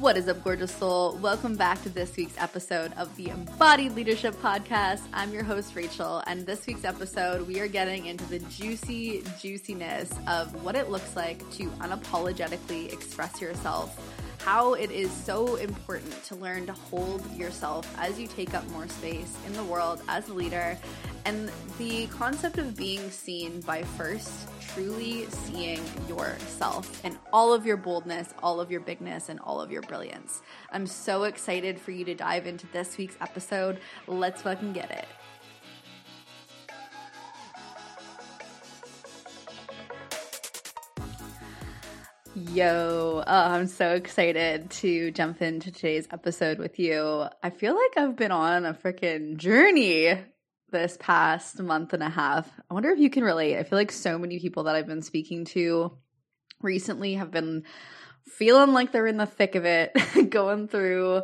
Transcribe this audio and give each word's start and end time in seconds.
What 0.00 0.16
is 0.16 0.28
up, 0.28 0.42
gorgeous 0.42 0.74
soul? 0.74 1.18
Welcome 1.20 1.56
back 1.56 1.82
to 1.82 1.90
this 1.90 2.16
week's 2.16 2.38
episode 2.38 2.94
of 2.96 3.14
the 3.16 3.28
Embodied 3.28 3.94
Leadership 3.94 4.34
Podcast. 4.36 5.02
I'm 5.12 5.30
your 5.30 5.42
host, 5.42 5.76
Rachael, 5.76 6.22
and 6.26 6.46
this 6.46 6.66
week's 6.66 6.84
episode, 6.84 7.46
we 7.46 7.60
are 7.60 7.68
getting 7.68 8.06
into 8.06 8.24
the 8.30 8.38
juicy 8.38 9.22
juiciness 9.38 10.10
of 10.26 10.64
what 10.64 10.74
it 10.74 10.88
looks 10.88 11.14
like 11.16 11.38
to 11.50 11.66
unapologetically 11.82 12.90
express 12.90 13.42
yourself 13.42 13.94
how 14.44 14.72
it 14.72 14.90
is 14.90 15.10
so 15.12 15.56
important 15.56 16.24
to 16.24 16.34
learn 16.34 16.64
to 16.64 16.72
hold 16.72 17.22
yourself 17.36 17.86
as 17.98 18.18
you 18.18 18.26
take 18.26 18.54
up 18.54 18.66
more 18.70 18.88
space 18.88 19.36
in 19.46 19.52
the 19.52 19.64
world 19.64 20.00
as 20.08 20.28
a 20.28 20.32
leader, 20.32 20.78
and 21.30 21.48
the 21.78 22.08
concept 22.08 22.58
of 22.58 22.76
being 22.76 23.08
seen 23.08 23.60
by 23.60 23.84
first 23.84 24.48
truly 24.74 25.26
seeing 25.26 25.80
yourself 26.08 27.00
and 27.04 27.16
all 27.32 27.52
of 27.52 27.64
your 27.64 27.76
boldness, 27.76 28.34
all 28.42 28.60
of 28.60 28.68
your 28.68 28.80
bigness, 28.80 29.28
and 29.28 29.38
all 29.38 29.60
of 29.60 29.70
your 29.70 29.82
brilliance. 29.82 30.42
I'm 30.72 30.88
so 30.88 31.22
excited 31.22 31.80
for 31.80 31.92
you 31.92 32.04
to 32.06 32.16
dive 32.16 32.48
into 32.48 32.66
this 32.72 32.98
week's 32.98 33.16
episode. 33.20 33.78
Let's 34.08 34.42
fucking 34.42 34.72
get 34.72 34.90
it. 34.90 35.06
Yo, 42.34 43.22
oh, 43.24 43.32
I'm 43.32 43.68
so 43.68 43.94
excited 43.94 44.68
to 44.70 45.12
jump 45.12 45.42
into 45.42 45.70
today's 45.70 46.08
episode 46.10 46.58
with 46.58 46.80
you. 46.80 47.26
I 47.40 47.50
feel 47.50 47.76
like 47.76 47.96
I've 47.96 48.16
been 48.16 48.32
on 48.32 48.64
a 48.66 48.74
freaking 48.74 49.36
journey 49.36 50.18
this 50.70 50.96
past 51.00 51.60
month 51.60 51.92
and 51.92 52.02
a 52.02 52.08
half. 52.08 52.50
I 52.70 52.74
wonder 52.74 52.90
if 52.90 52.98
you 52.98 53.10
can 53.10 53.24
relate. 53.24 53.58
I 53.58 53.62
feel 53.62 53.78
like 53.78 53.92
so 53.92 54.18
many 54.18 54.38
people 54.38 54.64
that 54.64 54.76
I've 54.76 54.86
been 54.86 55.02
speaking 55.02 55.44
to 55.46 55.96
recently 56.62 57.14
have 57.14 57.30
been 57.30 57.64
feeling 58.26 58.72
like 58.72 58.92
they're 58.92 59.06
in 59.06 59.16
the 59.16 59.26
thick 59.26 59.54
of 59.54 59.64
it, 59.64 59.92
going 60.30 60.68
through 60.68 61.22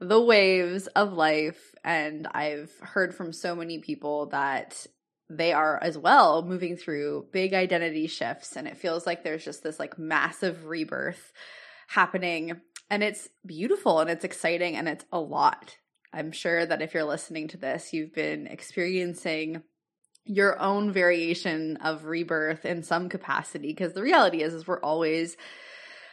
the 0.00 0.20
waves 0.20 0.86
of 0.88 1.12
life. 1.12 1.74
And 1.84 2.26
I've 2.32 2.72
heard 2.80 3.14
from 3.14 3.32
so 3.32 3.54
many 3.54 3.78
people 3.78 4.26
that 4.26 4.86
they 5.30 5.52
are 5.52 5.78
as 5.82 5.98
well 5.98 6.42
moving 6.42 6.76
through 6.76 7.26
big 7.32 7.52
identity 7.52 8.06
shifts 8.06 8.56
and 8.56 8.66
it 8.66 8.78
feels 8.78 9.06
like 9.06 9.22
there's 9.22 9.44
just 9.44 9.62
this 9.62 9.78
like 9.78 9.98
massive 9.98 10.64
rebirth 10.64 11.32
happening 11.88 12.60
and 12.90 13.02
it's 13.02 13.28
beautiful 13.44 14.00
and 14.00 14.08
it's 14.08 14.24
exciting 14.24 14.76
and 14.76 14.88
it's 14.88 15.04
a 15.12 15.20
lot. 15.20 15.76
I'm 16.12 16.32
sure 16.32 16.64
that 16.64 16.82
if 16.82 16.94
you're 16.94 17.04
listening 17.04 17.48
to 17.48 17.56
this, 17.56 17.92
you've 17.92 18.14
been 18.14 18.46
experiencing 18.46 19.62
your 20.24 20.60
own 20.60 20.92
variation 20.92 21.78
of 21.78 22.04
rebirth 22.04 22.64
in 22.64 22.82
some 22.82 23.08
capacity 23.08 23.68
because 23.68 23.94
the 23.94 24.02
reality 24.02 24.42
is 24.42 24.52
is 24.52 24.66
we're 24.66 24.80
always 24.80 25.36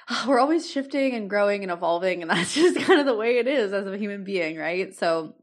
we're 0.28 0.40
always 0.40 0.70
shifting 0.70 1.14
and 1.14 1.30
growing 1.30 1.64
and 1.64 1.72
evolving 1.72 2.22
and 2.22 2.32
that's 2.32 2.54
just 2.54 2.80
kind 2.80 3.00
of 3.00 3.06
the 3.06 3.16
way 3.16 3.38
it 3.38 3.48
is 3.48 3.74
as 3.74 3.86
a 3.88 3.98
human 3.98 4.24
being, 4.24 4.58
right? 4.58 4.96
So 4.96 5.36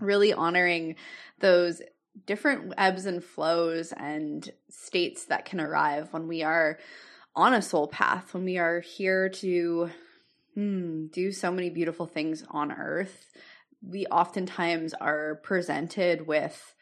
really 0.00 0.32
honoring 0.32 0.96
those 1.40 1.82
different 2.24 2.72
ebbs 2.78 3.04
and 3.04 3.22
flows 3.22 3.92
and 3.92 4.50
states 4.70 5.26
that 5.26 5.44
can 5.44 5.60
arrive 5.60 6.12
when 6.12 6.26
we 6.26 6.42
are 6.42 6.78
on 7.34 7.52
a 7.52 7.60
soul 7.60 7.86
path, 7.86 8.32
when 8.32 8.44
we 8.44 8.56
are 8.56 8.80
here 8.80 9.28
to 9.28 9.90
hmm, 10.54 11.06
do 11.08 11.30
so 11.32 11.52
many 11.52 11.68
beautiful 11.68 12.06
things 12.06 12.42
on 12.48 12.72
earth. 12.72 13.26
We 13.88 14.06
oftentimes 14.06 14.94
are 14.94 15.36
presented 15.42 16.26
with 16.26 16.74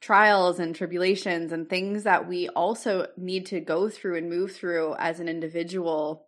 trials 0.00 0.58
and 0.58 0.74
tribulations 0.74 1.52
and 1.52 1.68
things 1.68 2.02
that 2.02 2.28
we 2.28 2.48
also 2.48 3.06
need 3.16 3.46
to 3.46 3.60
go 3.60 3.88
through 3.88 4.18
and 4.18 4.28
move 4.28 4.52
through 4.52 4.94
as 4.98 5.20
an 5.20 5.28
individual 5.28 6.26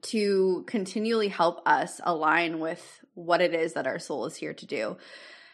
to 0.00 0.64
continually 0.66 1.28
help 1.28 1.60
us 1.66 2.00
align 2.02 2.60
with 2.60 3.04
what 3.14 3.40
it 3.40 3.54
is 3.54 3.74
that 3.74 3.86
our 3.86 3.98
soul 3.98 4.26
is 4.26 4.36
here 4.36 4.54
to 4.54 4.66
do. 4.66 4.96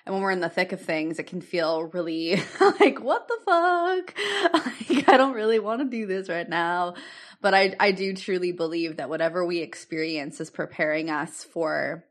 And 0.07 0.15
when 0.15 0.23
we're 0.23 0.33
in 0.33 0.41
the 0.41 0.51
thick 0.51 0.73
of 0.73 0.83
things, 0.83 1.19
it 1.19 1.27
can 1.27 1.41
feel 1.41 1.85
really 1.85 2.37
like, 2.61 3.03
what 3.03 3.27
the 3.27 3.39
fuck? 3.45 4.15
like, 4.91 5.09
I 5.09 5.17
don't 5.17 5.35
really 5.35 5.59
want 5.59 5.81
to 5.81 5.97
do 5.97 6.07
this 6.07 6.29
right 6.29 6.49
now. 6.49 6.95
But 7.41 7.55
I, 7.55 7.75
I 7.81 7.93
do 7.93 8.15
truly 8.15 8.53
believe 8.53 8.99
that 8.99 9.09
whatever 9.09 9.45
we 9.45 9.61
experience 9.61 10.41
is 10.41 10.51
preparing 10.51 11.11
us 11.11 11.43
for 11.43 12.05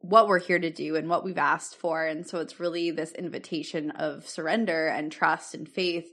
what 0.00 0.28
we're 0.28 0.40
here 0.40 0.58
to 0.58 0.70
do 0.70 0.96
and 0.96 1.08
what 1.08 1.24
we've 1.24 1.38
asked 1.38 1.76
for. 1.76 2.04
And 2.04 2.26
so 2.26 2.38
it's 2.38 2.58
really 2.58 2.90
this 2.90 3.12
invitation 3.12 3.90
of 3.92 4.26
surrender 4.28 4.86
and 4.86 5.12
trust 5.12 5.54
and 5.54 5.68
faith 5.68 6.10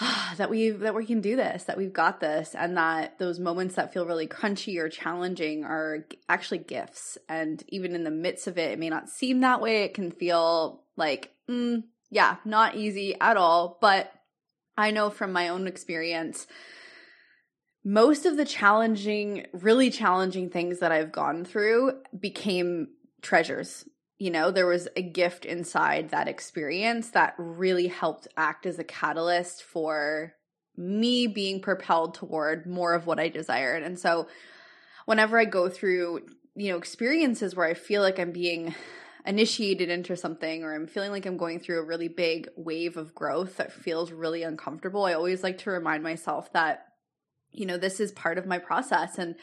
that 0.36 0.50
we 0.50 0.70
that 0.70 0.94
we 0.94 1.06
can 1.06 1.20
do 1.20 1.36
this, 1.36 1.64
that 1.64 1.76
we've 1.76 1.92
got 1.92 2.20
this, 2.20 2.54
and 2.54 2.76
that 2.76 3.18
those 3.18 3.38
moments 3.38 3.74
that 3.74 3.92
feel 3.92 4.06
really 4.06 4.26
crunchy 4.26 4.78
or 4.78 4.88
challenging 4.88 5.64
are 5.64 6.06
actually 6.28 6.58
gifts. 6.58 7.18
And 7.28 7.62
even 7.68 7.94
in 7.94 8.04
the 8.04 8.10
midst 8.10 8.46
of 8.46 8.58
it, 8.58 8.72
it 8.72 8.78
may 8.78 8.88
not 8.88 9.08
seem 9.08 9.40
that 9.40 9.60
way. 9.60 9.84
It 9.84 9.94
can 9.94 10.10
feel 10.10 10.84
like, 10.96 11.32
mm, 11.48 11.84
yeah, 12.10 12.36
not 12.44 12.76
easy 12.76 13.14
at 13.20 13.36
all. 13.36 13.78
But 13.80 14.12
I 14.76 14.90
know 14.90 15.10
from 15.10 15.32
my 15.32 15.48
own 15.48 15.66
experience, 15.66 16.46
most 17.84 18.26
of 18.26 18.36
the 18.36 18.44
challenging, 18.44 19.46
really 19.52 19.90
challenging 19.90 20.50
things 20.50 20.80
that 20.80 20.92
I've 20.92 21.12
gone 21.12 21.44
through 21.44 22.00
became 22.18 22.88
treasures 23.22 23.84
you 24.20 24.30
know, 24.30 24.50
there 24.50 24.66
was 24.66 24.86
a 24.96 25.02
gift 25.02 25.46
inside 25.46 26.10
that 26.10 26.28
experience 26.28 27.10
that 27.12 27.34
really 27.38 27.86
helped 27.88 28.28
act 28.36 28.66
as 28.66 28.78
a 28.78 28.84
catalyst 28.84 29.62
for 29.62 30.34
me 30.76 31.26
being 31.26 31.62
propelled 31.62 32.14
toward 32.14 32.66
more 32.66 32.92
of 32.92 33.06
what 33.06 33.18
I 33.18 33.30
desired. 33.30 33.82
And 33.82 33.98
so 33.98 34.28
whenever 35.06 35.38
I 35.38 35.46
go 35.46 35.70
through, 35.70 36.26
you 36.54 36.70
know, 36.70 36.76
experiences 36.76 37.56
where 37.56 37.66
I 37.66 37.72
feel 37.72 38.02
like 38.02 38.18
I'm 38.18 38.30
being 38.30 38.74
initiated 39.24 39.88
into 39.88 40.18
something 40.18 40.64
or 40.64 40.74
I'm 40.74 40.86
feeling 40.86 41.12
like 41.12 41.24
I'm 41.24 41.38
going 41.38 41.58
through 41.58 41.80
a 41.80 41.86
really 41.86 42.08
big 42.08 42.50
wave 42.56 42.98
of 42.98 43.14
growth 43.14 43.56
that 43.56 43.72
feels 43.72 44.12
really 44.12 44.42
uncomfortable, 44.42 45.06
I 45.06 45.14
always 45.14 45.42
like 45.42 45.56
to 45.58 45.70
remind 45.70 46.02
myself 46.02 46.52
that 46.52 46.88
you 47.52 47.66
know, 47.66 47.76
this 47.76 48.00
is 48.00 48.12
part 48.12 48.38
of 48.38 48.46
my 48.46 48.58
process 48.58 49.18
and 49.18 49.34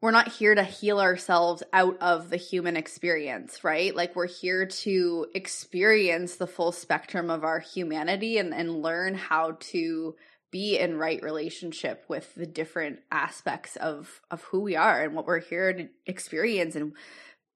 we're 0.00 0.10
not 0.10 0.32
here 0.32 0.54
to 0.54 0.64
heal 0.64 1.00
ourselves 1.00 1.62
out 1.72 1.96
of 2.00 2.28
the 2.28 2.36
human 2.36 2.76
experience, 2.76 3.62
right? 3.62 3.94
Like 3.94 4.16
we're 4.16 4.26
here 4.26 4.66
to 4.66 5.26
experience 5.32 6.36
the 6.36 6.48
full 6.48 6.72
spectrum 6.72 7.30
of 7.30 7.44
our 7.44 7.60
humanity 7.60 8.36
and, 8.38 8.52
and 8.52 8.82
learn 8.82 9.14
how 9.14 9.58
to 9.60 10.16
be 10.50 10.76
in 10.78 10.98
right 10.98 11.22
relationship 11.22 12.04
with 12.08 12.34
the 12.34 12.46
different 12.46 12.98
aspects 13.10 13.76
of 13.76 14.20
of 14.30 14.42
who 14.42 14.60
we 14.60 14.76
are 14.76 15.02
and 15.02 15.14
what 15.14 15.26
we're 15.26 15.40
here 15.40 15.72
to 15.72 15.88
experience 16.06 16.76
and 16.76 16.92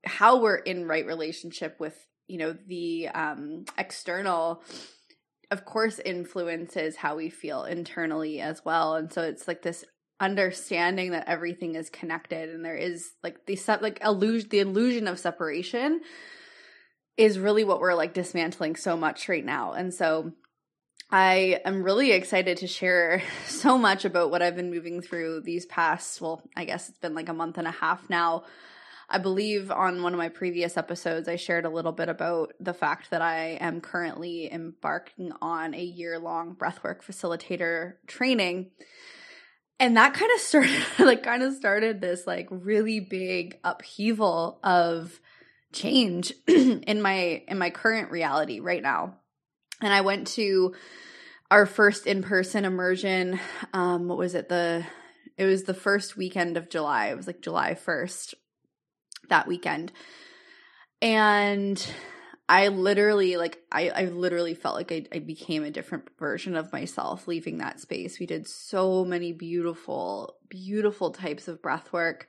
how 0.05 0.41
we're 0.41 0.56
in 0.56 0.88
right 0.88 1.05
relationship 1.05 1.78
with 1.78 1.94
you 2.27 2.38
know 2.38 2.56
the 2.67 3.09
um 3.09 3.67
external 3.77 4.62
of 5.50 5.64
course 5.64 5.98
influences 6.04 6.96
how 6.96 7.16
we 7.16 7.30
feel 7.30 7.64
internally 7.64 8.40
as 8.40 8.64
well. 8.64 8.94
And 8.94 9.12
so 9.12 9.22
it's 9.22 9.46
like 9.46 9.62
this 9.62 9.84
understanding 10.18 11.10
that 11.10 11.28
everything 11.28 11.74
is 11.74 11.90
connected 11.90 12.48
and 12.48 12.64
there 12.64 12.76
is 12.76 13.12
like 13.22 13.44
the 13.46 13.58
like 13.82 14.00
illusion 14.02 14.48
the 14.48 14.60
illusion 14.60 15.08
of 15.08 15.18
separation 15.18 16.00
is 17.18 17.38
really 17.38 17.64
what 17.64 17.80
we're 17.80 17.94
like 17.94 18.14
dismantling 18.14 18.76
so 18.76 18.96
much 18.96 19.28
right 19.28 19.44
now. 19.44 19.72
And 19.72 19.92
so 19.92 20.32
I 21.10 21.60
am 21.64 21.82
really 21.82 22.12
excited 22.12 22.58
to 22.58 22.66
share 22.66 23.22
so 23.46 23.78
much 23.78 24.04
about 24.04 24.30
what 24.30 24.42
I've 24.42 24.56
been 24.56 24.70
moving 24.70 25.02
through 25.02 25.42
these 25.42 25.66
past 25.66 26.20
well 26.20 26.42
I 26.56 26.64
guess 26.64 26.88
it's 26.88 26.98
been 26.98 27.14
like 27.14 27.28
a 27.28 27.34
month 27.34 27.58
and 27.58 27.68
a 27.68 27.72
half 27.72 28.08
now 28.10 28.44
I 29.09 29.19
believe 29.19 29.71
on 29.71 30.03
one 30.03 30.12
of 30.12 30.19
my 30.19 30.28
previous 30.28 30.77
episodes, 30.77 31.28
I 31.28 31.37
shared 31.37 31.65
a 31.65 31.71
little 31.71 31.93
bit 31.93 32.09
about 32.09 32.55
the 32.59 32.75
fact 32.75 33.11
that 33.11 33.22
I 33.22 33.59
am 33.61 33.81
currently 33.81 34.53
embarking 34.53 35.33
on 35.41 35.75
a 35.75 35.82
year 35.82 36.19
long 36.19 36.56
breathwork 36.56 37.05
facilitator 37.05 37.94
training. 38.08 38.73
And 39.79 39.97
that 39.97 40.14
kind 40.14 40.31
of 40.35 40.41
started 40.41 40.82
like 40.99 41.23
kind 41.23 41.43
of 41.43 41.55
started 41.55 42.00
this 42.00 42.26
like 42.26 42.49
really 42.50 42.99
big 42.99 43.58
upheaval 43.62 44.58
of 44.64 45.20
change 45.73 46.32
in 46.49 47.00
my 47.00 47.43
in 47.47 47.59
my 47.59 47.70
current 47.70 48.11
reality 48.11 48.61
right 48.61 48.82
now. 48.82 49.19
And 49.82 49.93
i 49.93 50.00
went 50.00 50.29
to 50.29 50.75
our 51.50 51.67
first 51.67 52.06
in-person 52.06 52.64
immersion 52.64 53.38
um 53.73 54.09
what 54.09 54.19
was 54.19 54.35
it? 54.35 54.49
The 54.49 54.85
it 55.37 55.44
was 55.44 55.64
the 55.64 55.75
first 55.75 56.17
weekend 56.17 56.56
of 56.56 56.70
july. 56.70 57.09
It 57.09 57.17
was 57.17 57.26
like 57.29 57.43
july 57.43 57.75
1st 57.75 58.35
that 59.28 59.46
weekend 59.46 59.93
and 61.02 61.87
I 62.49 62.69
literally 62.69 63.37
like 63.37 63.58
I 63.73 63.90
I 63.90 64.05
literally 64.05 64.55
felt 64.55 64.76
like 64.76 64.93
I, 64.93 65.05
I 65.12 65.19
became 65.19 65.64
a 65.64 65.70
different 65.70 66.08
version 66.19 66.55
of 66.55 66.73
myself 66.73 67.26
leaving 67.26 67.58
that 67.58 67.81
space. 67.81 68.20
We 68.20 68.26
did 68.26 68.46
so 68.46 69.05
many 69.05 69.32
beautiful, 69.32 70.37
beautiful 70.49 71.11
types 71.11 71.49
of 71.49 71.61
breath 71.61 71.93
work. 71.93 72.28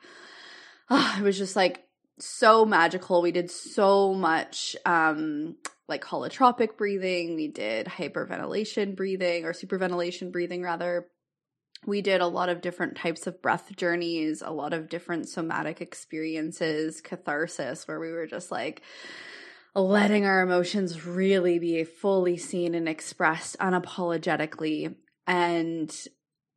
Oh, 0.90 1.16
it 1.20 1.24
was 1.24 1.38
just 1.38 1.56
like 1.56 1.84
so 2.20 2.66
magical. 2.66 3.22
We 3.22 3.32
did 3.32 3.52
so 3.52 4.14
much 4.14 4.76
um 4.86 5.56
like 5.88 6.04
holotropic 6.04 6.78
breathing. 6.78 7.36
We 7.36 7.48
did 7.48 7.86
hyperventilation 7.86 8.96
breathing 8.96 9.46
or 9.46 9.54
superventilation 9.54 10.32
breathing 10.32 10.64
rather. 10.64 11.08
We 11.86 12.02
did 12.02 12.22
a 12.22 12.28
lot 12.28 12.50
of 12.50 12.62
different 12.62 12.98
types 12.98 13.28
of 13.28 13.42
breath 13.42 13.76
journeys, 13.76 14.42
a 14.42 14.52
lot 14.52 14.74
of 14.74 14.90
different 14.90 15.30
somatic 15.30 15.82
experiences, 15.82 17.02
catharsis, 17.02 17.88
where 17.88 18.00
we 18.00 18.12
were 18.12 18.28
just 18.28 18.52
like 18.52 18.82
letting 19.76 20.26
our 20.26 20.42
emotions 20.42 21.06
really 21.06 21.60
be 21.60 21.84
fully 21.84 22.38
seen 22.38 22.74
and 22.74 22.90
expressed 22.90 23.58
unapologetically. 23.60 24.96
And 25.28 25.96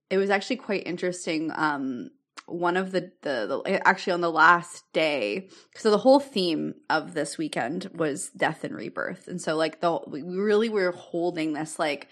it 0.08 0.16
was 0.16 0.30
actually 0.30 0.56
quite 0.56 0.86
interesting. 0.86 1.52
Um, 1.54 2.10
one 2.46 2.76
of 2.76 2.90
the, 2.90 3.12
the, 3.22 3.62
the 3.64 3.86
actually 3.86 4.12
on 4.12 4.20
the 4.20 4.30
last 4.30 4.84
day 4.92 5.48
so 5.76 5.90
the 5.90 5.98
whole 5.98 6.18
theme 6.18 6.74
of 6.88 7.14
this 7.14 7.38
weekend 7.38 7.88
was 7.94 8.30
death 8.30 8.64
and 8.64 8.74
rebirth 8.74 9.28
and 9.28 9.40
so 9.40 9.54
like 9.54 9.80
the 9.80 10.00
we 10.08 10.22
really 10.22 10.68
were 10.68 10.90
holding 10.90 11.52
this 11.52 11.78
like 11.78 12.08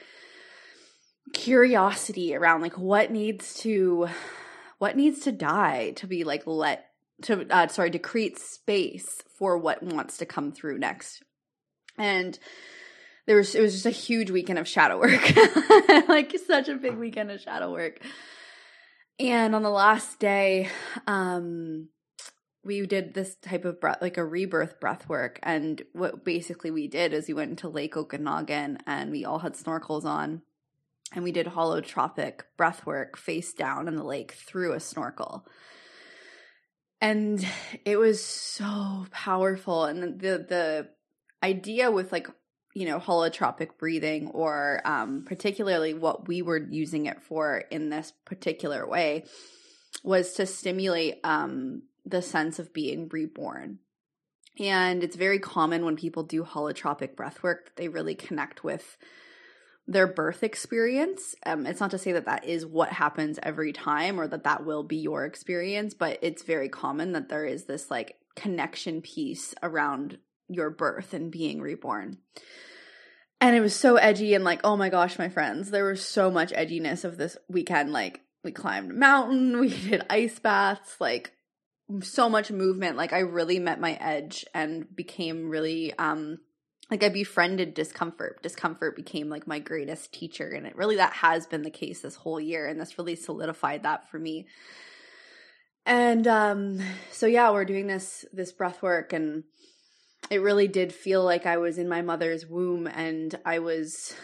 curiosity 1.32 2.34
around 2.34 2.60
like 2.60 2.78
what 2.78 3.10
needs 3.10 3.54
to 3.54 4.08
what 4.78 4.96
needs 4.96 5.20
to 5.20 5.32
die 5.32 5.92
to 5.96 6.06
be 6.06 6.24
like 6.24 6.42
let 6.46 6.86
to 7.22 7.46
uh, 7.50 7.68
sorry 7.68 7.90
to 7.90 7.98
create 7.98 8.38
space 8.38 9.22
for 9.38 9.58
what 9.58 9.82
wants 9.82 10.18
to 10.18 10.26
come 10.26 10.52
through 10.52 10.78
next. 10.78 11.22
And 11.96 12.38
there 13.26 13.36
was 13.36 13.54
it 13.54 13.60
was 13.60 13.74
just 13.74 13.86
a 13.86 13.90
huge 13.90 14.30
weekend 14.30 14.58
of 14.58 14.68
shadow 14.68 14.98
work. 14.98 15.20
Like 16.08 16.34
such 16.46 16.68
a 16.68 16.74
big 16.74 16.96
weekend 16.96 17.30
of 17.30 17.40
shadow 17.40 17.70
work. 17.70 18.00
And 19.20 19.54
on 19.54 19.62
the 19.62 19.70
last 19.70 20.18
day 20.18 20.70
um 21.06 21.88
we 22.64 22.86
did 22.86 23.14
this 23.14 23.36
type 23.36 23.64
of 23.64 23.80
breath 23.80 23.98
like 24.00 24.16
a 24.16 24.24
rebirth 24.24 24.80
breath 24.80 25.08
work. 25.08 25.38
And 25.42 25.82
what 25.92 26.24
basically 26.24 26.70
we 26.70 26.88
did 26.88 27.12
is 27.12 27.28
we 27.28 27.34
went 27.34 27.50
into 27.50 27.68
lake 27.68 27.96
okanagan 27.96 28.78
and 28.86 29.10
we 29.10 29.24
all 29.24 29.40
had 29.40 29.54
snorkels 29.54 30.04
on 30.04 30.42
and 31.14 31.24
we 31.24 31.32
did 31.32 31.46
holotropic 31.46 32.40
breath 32.56 32.84
work 32.84 33.16
face 33.16 33.52
down 33.52 33.88
in 33.88 33.96
the 33.96 34.04
lake 34.04 34.32
through 34.32 34.72
a 34.72 34.80
snorkel. 34.80 35.46
And 37.00 37.46
it 37.84 37.96
was 37.96 38.22
so 38.22 39.06
powerful. 39.10 39.84
And 39.84 40.20
the 40.20 40.44
the 40.48 40.88
idea 41.42 41.90
with 41.90 42.12
like 42.12 42.28
you 42.74 42.86
know 42.86 42.98
holotropic 42.98 43.78
breathing 43.78 44.28
or 44.28 44.80
um 44.84 45.24
particularly 45.24 45.94
what 45.94 46.28
we 46.28 46.42
were 46.42 46.58
using 46.58 47.06
it 47.06 47.22
for 47.22 47.64
in 47.70 47.88
this 47.88 48.12
particular 48.24 48.86
way 48.86 49.24
was 50.02 50.34
to 50.34 50.46
stimulate 50.46 51.20
um 51.24 51.82
the 52.04 52.22
sense 52.22 52.58
of 52.58 52.72
being 52.72 53.08
reborn. 53.08 53.78
And 54.58 55.04
it's 55.04 55.16
very 55.16 55.38
common 55.38 55.84
when 55.84 55.96
people 55.96 56.24
do 56.24 56.42
holotropic 56.42 57.14
breath 57.14 57.42
work 57.44 57.66
that 57.66 57.76
they 57.76 57.88
really 57.88 58.16
connect 58.16 58.64
with 58.64 58.96
their 59.88 60.06
birth 60.06 60.42
experience. 60.42 61.34
Um, 61.46 61.66
it's 61.66 61.80
not 61.80 61.90
to 61.92 61.98
say 61.98 62.12
that 62.12 62.26
that 62.26 62.44
is 62.44 62.66
what 62.66 62.90
happens 62.90 63.38
every 63.42 63.72
time 63.72 64.20
or 64.20 64.28
that 64.28 64.44
that 64.44 64.66
will 64.66 64.82
be 64.82 64.98
your 64.98 65.24
experience, 65.24 65.94
but 65.94 66.18
it's 66.20 66.42
very 66.42 66.68
common 66.68 67.12
that 67.12 67.30
there 67.30 67.46
is 67.46 67.64
this 67.64 67.90
like 67.90 68.16
connection 68.36 69.00
piece 69.00 69.54
around 69.62 70.18
your 70.46 70.68
birth 70.68 71.14
and 71.14 71.32
being 71.32 71.60
reborn. 71.62 72.18
And 73.40 73.56
it 73.56 73.60
was 73.60 73.74
so 73.74 73.96
edgy 73.96 74.34
and 74.34 74.44
like, 74.44 74.60
oh 74.62 74.76
my 74.76 74.90
gosh, 74.90 75.18
my 75.18 75.30
friends, 75.30 75.70
there 75.70 75.86
was 75.86 76.04
so 76.04 76.30
much 76.30 76.52
edginess 76.52 77.04
of 77.04 77.16
this 77.16 77.38
weekend. 77.48 77.92
Like, 77.92 78.20
we 78.44 78.52
climbed 78.52 78.90
a 78.90 78.94
mountain, 78.94 79.58
we 79.60 79.70
did 79.70 80.04
ice 80.10 80.38
baths, 80.38 80.96
like 81.00 81.32
so 82.02 82.28
much 82.28 82.50
movement. 82.50 82.98
Like, 82.98 83.14
I 83.14 83.20
really 83.20 83.58
met 83.58 83.80
my 83.80 83.94
edge 83.94 84.44
and 84.52 84.84
became 84.94 85.48
really 85.48 85.94
um 85.94 86.40
like 86.90 87.02
I 87.02 87.08
befriended 87.08 87.74
discomfort. 87.74 88.42
Discomfort 88.42 88.96
became 88.96 89.28
like 89.28 89.46
my 89.46 89.58
greatest 89.58 90.12
teacher. 90.12 90.48
And 90.48 90.66
it 90.66 90.76
really 90.76 90.96
that 90.96 91.12
has 91.14 91.46
been 91.46 91.62
the 91.62 91.70
case 91.70 92.00
this 92.00 92.16
whole 92.16 92.40
year. 92.40 92.66
And 92.66 92.80
this 92.80 92.98
really 92.98 93.16
solidified 93.16 93.82
that 93.82 94.08
for 94.10 94.18
me. 94.18 94.46
And 95.84 96.26
um 96.26 96.80
so 97.10 97.26
yeah, 97.26 97.50
we're 97.50 97.64
doing 97.64 97.86
this 97.86 98.24
this 98.32 98.52
breath 98.52 98.82
work 98.82 99.12
and 99.12 99.44
it 100.30 100.42
really 100.42 100.68
did 100.68 100.92
feel 100.92 101.24
like 101.24 101.46
I 101.46 101.56
was 101.58 101.78
in 101.78 101.88
my 101.88 102.02
mother's 102.02 102.46
womb 102.46 102.86
and 102.86 103.34
I 103.44 103.60
was 103.60 104.14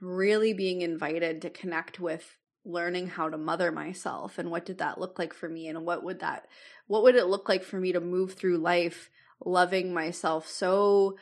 really 0.00 0.52
being 0.52 0.82
invited 0.82 1.42
to 1.42 1.50
connect 1.50 1.98
with 1.98 2.36
learning 2.64 3.08
how 3.08 3.28
to 3.28 3.38
mother 3.38 3.72
myself 3.72 4.38
and 4.38 4.50
what 4.50 4.64
did 4.64 4.78
that 4.78 5.00
look 5.00 5.18
like 5.18 5.32
for 5.32 5.48
me 5.48 5.66
and 5.66 5.84
what 5.84 6.04
would 6.04 6.20
that 6.20 6.46
what 6.86 7.02
would 7.02 7.14
it 7.14 7.26
look 7.26 7.48
like 7.48 7.62
for 7.62 7.80
me 7.80 7.92
to 7.92 8.00
move 8.00 8.34
through 8.34 8.58
life 8.58 9.08
loving 9.44 9.94
myself 9.94 10.46
so 10.46 11.16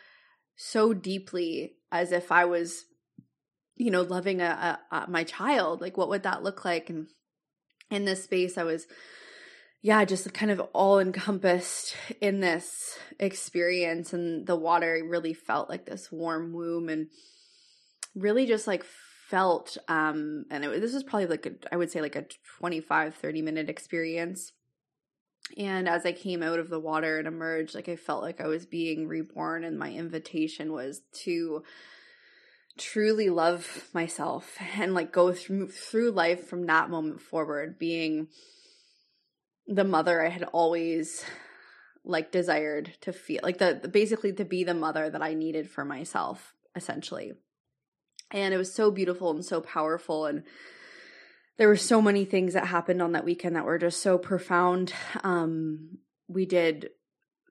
so 0.58 0.92
deeply 0.92 1.76
as 1.92 2.10
if 2.10 2.32
I 2.32 2.44
was, 2.44 2.84
you 3.76 3.92
know, 3.92 4.02
loving 4.02 4.40
a, 4.40 4.78
a, 4.90 4.96
a 4.96 5.08
my 5.08 5.22
child. 5.22 5.80
Like, 5.80 5.96
what 5.96 6.08
would 6.10 6.24
that 6.24 6.42
look 6.42 6.64
like? 6.64 6.90
And 6.90 7.06
in 7.90 8.04
this 8.04 8.24
space, 8.24 8.58
I 8.58 8.64
was, 8.64 8.86
yeah, 9.80 10.04
just 10.04 10.34
kind 10.34 10.50
of 10.50 10.60
all 10.72 10.98
encompassed 10.98 11.96
in 12.20 12.40
this 12.40 12.98
experience, 13.20 14.12
and 14.12 14.46
the 14.46 14.56
water 14.56 15.00
really 15.08 15.32
felt 15.32 15.70
like 15.70 15.86
this 15.86 16.10
warm 16.10 16.52
womb, 16.52 16.88
and 16.88 17.06
really 18.16 18.44
just 18.44 18.66
like 18.66 18.84
felt 19.28 19.76
um 19.88 20.46
and 20.50 20.64
it, 20.64 20.80
this 20.80 20.94
was 20.94 21.02
probably 21.02 21.26
like 21.26 21.44
a, 21.44 21.50
I 21.70 21.76
would 21.76 21.90
say 21.90 22.00
like 22.00 22.16
a 22.16 22.24
25 22.58 23.14
30 23.14 23.42
minute 23.42 23.68
experience 23.68 24.52
and 25.56 25.88
as 25.88 26.04
I 26.04 26.12
came 26.12 26.42
out 26.42 26.58
of 26.58 26.68
the 26.68 26.80
water 26.80 27.18
and 27.18 27.26
emerged, 27.26 27.74
like 27.74 27.88
I 27.88 27.96
felt 27.96 28.22
like 28.22 28.40
I 28.40 28.46
was 28.46 28.66
being 28.66 29.08
reborn, 29.08 29.64
and 29.64 29.78
my 29.78 29.90
invitation 29.90 30.72
was 30.72 31.02
to 31.24 31.62
truly 32.76 33.28
love 33.28 33.88
myself 33.92 34.56
and 34.76 34.94
like 34.94 35.12
go 35.12 35.32
through 35.32 35.68
through 35.68 36.12
life 36.12 36.46
from 36.46 36.66
that 36.66 36.90
moment 36.90 37.20
forward, 37.20 37.78
being 37.78 38.28
the 39.66 39.84
mother 39.84 40.24
I 40.24 40.28
had 40.28 40.44
always 40.44 41.24
like 42.04 42.32
desired 42.32 42.92
to 43.02 43.12
feel, 43.12 43.40
like 43.42 43.58
the, 43.58 43.88
basically 43.92 44.32
to 44.32 44.44
be 44.44 44.64
the 44.64 44.74
mother 44.74 45.10
that 45.10 45.22
I 45.22 45.34
needed 45.34 45.70
for 45.70 45.84
myself, 45.84 46.54
essentially. 46.74 47.32
And 48.30 48.54
it 48.54 48.58
was 48.58 48.72
so 48.72 48.90
beautiful 48.90 49.30
and 49.30 49.44
so 49.44 49.60
powerful 49.60 50.26
and 50.26 50.44
there 51.58 51.68
were 51.68 51.76
so 51.76 52.00
many 52.00 52.24
things 52.24 52.54
that 52.54 52.68
happened 52.68 53.02
on 53.02 53.12
that 53.12 53.24
weekend 53.24 53.56
that 53.56 53.64
were 53.64 53.78
just 53.78 54.00
so 54.00 54.16
profound. 54.16 54.92
Um, 55.24 55.98
we 56.28 56.46
did 56.46 56.90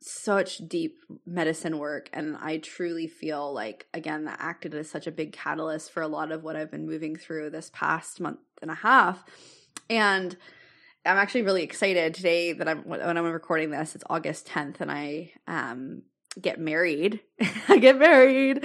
such 0.01 0.59
deep 0.68 0.98
medicine 1.25 1.77
work, 1.77 2.09
and 2.13 2.38
I 2.38 2.57
truly 2.57 3.07
feel 3.07 3.54
like, 3.54 3.86
again, 3.94 4.25
that 4.25 4.39
acted 4.39 4.74
as 4.75 4.89
such 4.89 5.07
a 5.07 5.12
big 5.12 5.33
catalyst 5.33 5.92
for 5.92 6.01
a 6.01 6.07
lot 6.07 6.31
of 6.31 6.44
what 6.44 6.56
I've 6.56 6.71
been 6.71 6.86
moving 6.86 7.18
through 7.18 7.50
this 7.50 7.70
past 7.74 8.22
month 8.22 8.39
and 8.62 8.72
a 8.72 8.75
half. 8.75 9.25
And 9.89 10.36
I'm 11.05 11.17
actually 11.17 11.41
really 11.41 11.63
excited 11.63 12.13
today 12.13 12.53
that 12.53 12.67
I'm 12.67 12.84
when 12.84 13.01
I'm 13.01 13.25
recording 13.25 13.72
this. 13.72 13.93
It's 13.93 14.03
August 14.10 14.48
10th, 14.48 14.79
and 14.79 14.91
I 14.91 15.31
um 15.48 16.03
get 16.39 16.60
married. 16.60 17.20
I 17.67 17.77
get 17.77 17.98
married 17.98 18.63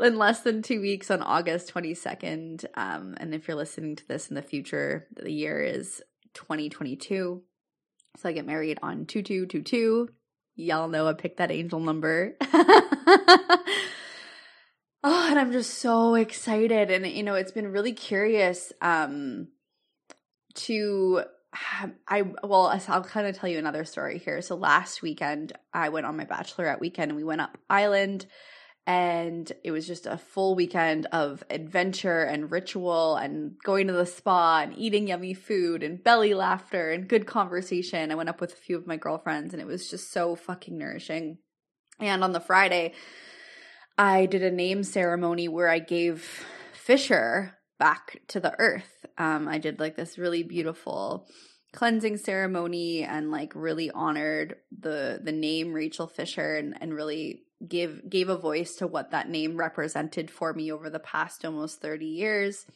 in 0.00 0.18
less 0.18 0.40
than 0.40 0.62
two 0.62 0.80
weeks 0.80 1.10
on 1.10 1.22
August 1.22 1.72
22nd. 1.72 2.64
Um, 2.74 3.14
and 3.18 3.34
if 3.34 3.48
you're 3.48 3.56
listening 3.56 3.96
to 3.96 4.08
this 4.08 4.28
in 4.28 4.34
the 4.34 4.42
future, 4.42 5.06
the 5.14 5.30
year 5.30 5.62
is 5.62 6.02
2022. 6.34 7.42
So 8.16 8.28
I 8.28 8.32
get 8.32 8.46
married 8.46 8.78
on 8.82 9.06
2222. 9.06 10.08
Y'all 10.56 10.88
know 10.88 11.06
I 11.06 11.12
picked 11.12 11.38
that 11.38 11.50
angel 11.50 11.80
number. 11.80 12.36
oh, 12.40 13.58
and 15.04 15.38
I'm 15.38 15.52
just 15.52 15.74
so 15.74 16.14
excited. 16.14 16.90
And, 16.90 17.06
you 17.06 17.22
know, 17.22 17.34
it's 17.34 17.52
been 17.52 17.72
really 17.72 17.92
curious 17.92 18.72
um, 18.80 19.48
to 20.54 21.24
I 22.08 22.22
well, 22.42 22.80
I'll 22.88 23.04
kind 23.04 23.26
of 23.26 23.36
tell 23.36 23.48
you 23.48 23.58
another 23.58 23.84
story 23.84 24.18
here. 24.18 24.42
So 24.42 24.56
last 24.56 25.02
weekend, 25.02 25.52
I 25.72 25.88
went 25.88 26.06
on 26.06 26.16
my 26.16 26.24
bachelorette 26.24 26.80
weekend, 26.80 27.10
and 27.10 27.16
we 27.16 27.24
went 27.24 27.40
up 27.40 27.56
island, 27.68 28.26
and 28.86 29.50
it 29.64 29.72
was 29.72 29.86
just 29.86 30.06
a 30.06 30.16
full 30.16 30.54
weekend 30.54 31.06
of 31.06 31.42
adventure 31.50 32.22
and 32.22 32.50
ritual, 32.50 33.16
and 33.16 33.56
going 33.64 33.88
to 33.88 33.92
the 33.92 34.06
spa 34.06 34.60
and 34.60 34.78
eating 34.78 35.08
yummy 35.08 35.34
food 35.34 35.82
and 35.82 36.02
belly 36.02 36.34
laughter 36.34 36.92
and 36.92 37.08
good 37.08 37.26
conversation. 37.26 38.12
I 38.12 38.14
went 38.14 38.28
up 38.28 38.40
with 38.40 38.52
a 38.52 38.56
few 38.56 38.76
of 38.76 38.86
my 38.86 38.96
girlfriends, 38.96 39.52
and 39.52 39.60
it 39.60 39.66
was 39.66 39.90
just 39.90 40.12
so 40.12 40.36
fucking 40.36 40.78
nourishing. 40.78 41.38
And 41.98 42.22
on 42.22 42.32
the 42.32 42.40
Friday, 42.40 42.92
I 43.98 44.26
did 44.26 44.42
a 44.42 44.50
name 44.50 44.84
ceremony 44.84 45.48
where 45.48 45.68
I 45.68 45.80
gave 45.80 46.44
Fisher 46.74 47.58
back 47.78 48.20
to 48.28 48.40
the 48.40 48.54
earth. 48.58 49.06
Um, 49.18 49.48
I 49.48 49.58
did 49.58 49.80
like 49.80 49.96
this 49.96 50.18
really 50.18 50.42
beautiful 50.42 51.26
cleansing 51.72 52.16
ceremony 52.16 53.02
and 53.02 53.30
like 53.30 53.52
really 53.54 53.90
honored 53.90 54.56
the 54.78 55.20
the 55.22 55.32
name 55.32 55.72
Rachael 55.72 56.06
Fisher 56.06 56.56
and 56.56 56.76
and 56.80 56.94
really 56.94 57.42
gave 57.66 58.08
gave 58.08 58.28
a 58.28 58.36
voice 58.36 58.76
to 58.76 58.86
what 58.86 59.10
that 59.10 59.28
name 59.28 59.56
represented 59.56 60.30
for 60.30 60.52
me 60.52 60.70
over 60.70 60.90
the 60.90 60.98
past 60.98 61.44
almost 61.44 61.80
30 61.80 62.06
years. 62.06 62.66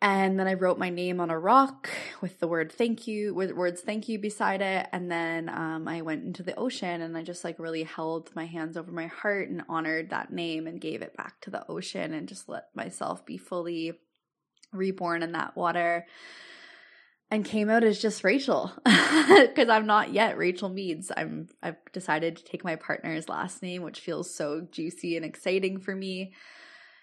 And 0.00 0.38
then 0.38 0.46
I 0.46 0.54
wrote 0.54 0.78
my 0.78 0.90
name 0.90 1.20
on 1.20 1.30
a 1.30 1.38
rock 1.38 1.90
with 2.20 2.38
the 2.38 2.46
word 2.46 2.70
thank 2.70 3.08
you, 3.08 3.34
with 3.34 3.50
words 3.52 3.80
thank 3.80 4.08
you 4.08 4.18
beside 4.18 4.60
it. 4.60 4.86
And 4.92 5.10
then 5.10 5.48
um, 5.48 5.88
I 5.88 6.02
went 6.02 6.24
into 6.24 6.44
the 6.44 6.54
ocean 6.54 7.02
and 7.02 7.16
I 7.16 7.22
just 7.22 7.42
like 7.42 7.58
really 7.58 7.82
held 7.82 8.30
my 8.36 8.46
hands 8.46 8.76
over 8.76 8.92
my 8.92 9.08
heart 9.08 9.48
and 9.48 9.64
honored 9.68 10.10
that 10.10 10.32
name 10.32 10.68
and 10.68 10.80
gave 10.80 11.02
it 11.02 11.16
back 11.16 11.40
to 11.42 11.50
the 11.50 11.68
ocean 11.68 12.14
and 12.14 12.28
just 12.28 12.48
let 12.48 12.66
myself 12.76 13.26
be 13.26 13.38
fully 13.38 13.94
reborn 14.72 15.22
in 15.22 15.32
that 15.32 15.56
water 15.56 16.06
and 17.30 17.44
came 17.44 17.68
out 17.68 17.84
as 17.84 18.00
just 18.00 18.24
Rachael 18.24 18.72
because 18.84 19.68
I'm 19.68 19.86
not 19.86 20.12
yet 20.12 20.38
Rachael 20.38 20.70
Meads. 20.70 21.12
I'm 21.14 21.48
I've 21.62 21.76
decided 21.92 22.36
to 22.36 22.44
take 22.44 22.64
my 22.64 22.76
partner's 22.76 23.28
last 23.28 23.62
name, 23.62 23.82
which 23.82 24.00
feels 24.00 24.34
so 24.34 24.66
juicy 24.70 25.16
and 25.16 25.24
exciting 25.24 25.80
for 25.80 25.94
me. 25.94 26.32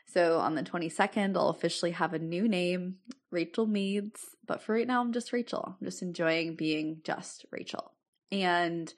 So 0.08 0.40
on 0.40 0.56
the 0.56 0.64
22nd, 0.64 1.36
I'll 1.36 1.50
officially 1.50 1.92
have 1.92 2.14
a 2.14 2.20
new 2.20 2.48
name, 2.48 2.98
Rachael 3.32 3.66
Meads. 3.66 4.22
But 4.46 4.62
for 4.62 4.74
right 4.74 4.88
now, 4.88 5.02
I'm 5.02 5.14
just 5.14 5.34
Rachael. 5.34 5.78
I'm 5.80 5.86
just 5.86 6.02
enjoying 6.02 6.56
being 6.56 7.02
just 7.04 7.46
Rachael. 7.52 7.92
And 8.32 8.94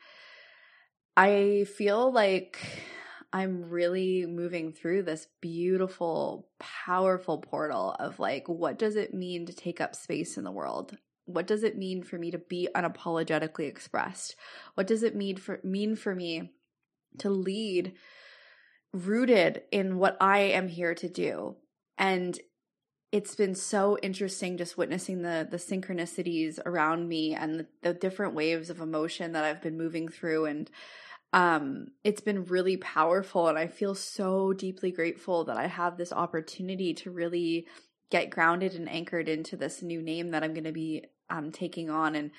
I 1.15 1.65
feel 1.77 2.11
like 2.11 2.59
I'm 3.33 3.69
really 3.69 4.25
moving 4.25 4.73
through 4.73 5.03
this 5.03 5.27
beautiful, 5.41 6.47
powerful 6.59 7.39
portal 7.39 7.95
of 7.99 8.19
like, 8.19 8.47
what 8.47 8.77
does 8.77 8.95
it 8.95 9.13
mean 9.13 9.45
to 9.47 9.53
take 9.53 9.81
up 9.81 9.95
space 9.95 10.37
in 10.37 10.43
the 10.43 10.51
world? 10.51 10.97
What 11.27 11.45
does 11.45 11.63
it 11.63 11.77
mean 11.77 12.03
for 12.03 12.17
me 12.17 12.31
to 12.31 12.37
be 12.37 12.69
unapologetically 12.73 13.67
expressed? 13.67 14.35
What 14.75 14.87
does 14.87 15.03
it 15.03 15.15
mean 15.15 15.35
for 15.35 15.59
mean 15.63 15.95
for 15.95 16.15
me 16.15 16.53
to 17.19 17.29
lead 17.29 17.93
rooted 18.93 19.63
in 19.71 19.97
what 19.97 20.17
I 20.21 20.39
am 20.39 20.69
here 20.69 20.95
to 20.95 21.09
do? 21.09 21.57
And 21.97 22.39
it's 23.11 23.35
been 23.35 23.55
so 23.55 23.97
interesting 24.01 24.57
just 24.57 24.77
witnessing 24.77 25.21
the 25.21 25.45
the 25.49 25.57
synchronicities 25.57 26.59
around 26.65 27.09
me 27.09 27.35
and 27.35 27.59
the, 27.59 27.67
the 27.81 27.93
different 27.93 28.33
waves 28.33 28.69
of 28.69 28.79
emotion 28.79 29.33
that 29.33 29.43
I've 29.43 29.61
been 29.61 29.77
moving 29.77 30.07
through 30.07 30.45
and 30.45 30.71
um 31.33 31.87
it's 32.03 32.21
been 32.21 32.45
really 32.45 32.77
powerful 32.77 33.47
and 33.47 33.57
I 33.57 33.67
feel 33.67 33.95
so 33.95 34.53
deeply 34.53 34.91
grateful 34.91 35.45
that 35.45 35.57
I 35.57 35.67
have 35.67 35.97
this 35.97 36.13
opportunity 36.13 36.93
to 36.95 37.11
really 37.11 37.65
get 38.09 38.29
grounded 38.29 38.73
and 38.73 38.89
anchored 38.89 39.27
into 39.27 39.57
this 39.57 39.81
new 39.81 40.01
name 40.01 40.31
that 40.31 40.43
I'm 40.43 40.53
going 40.53 40.63
to 40.63 40.71
be 40.71 41.05
um 41.29 41.51
taking 41.51 41.89
on 41.89 42.15
and 42.15 42.31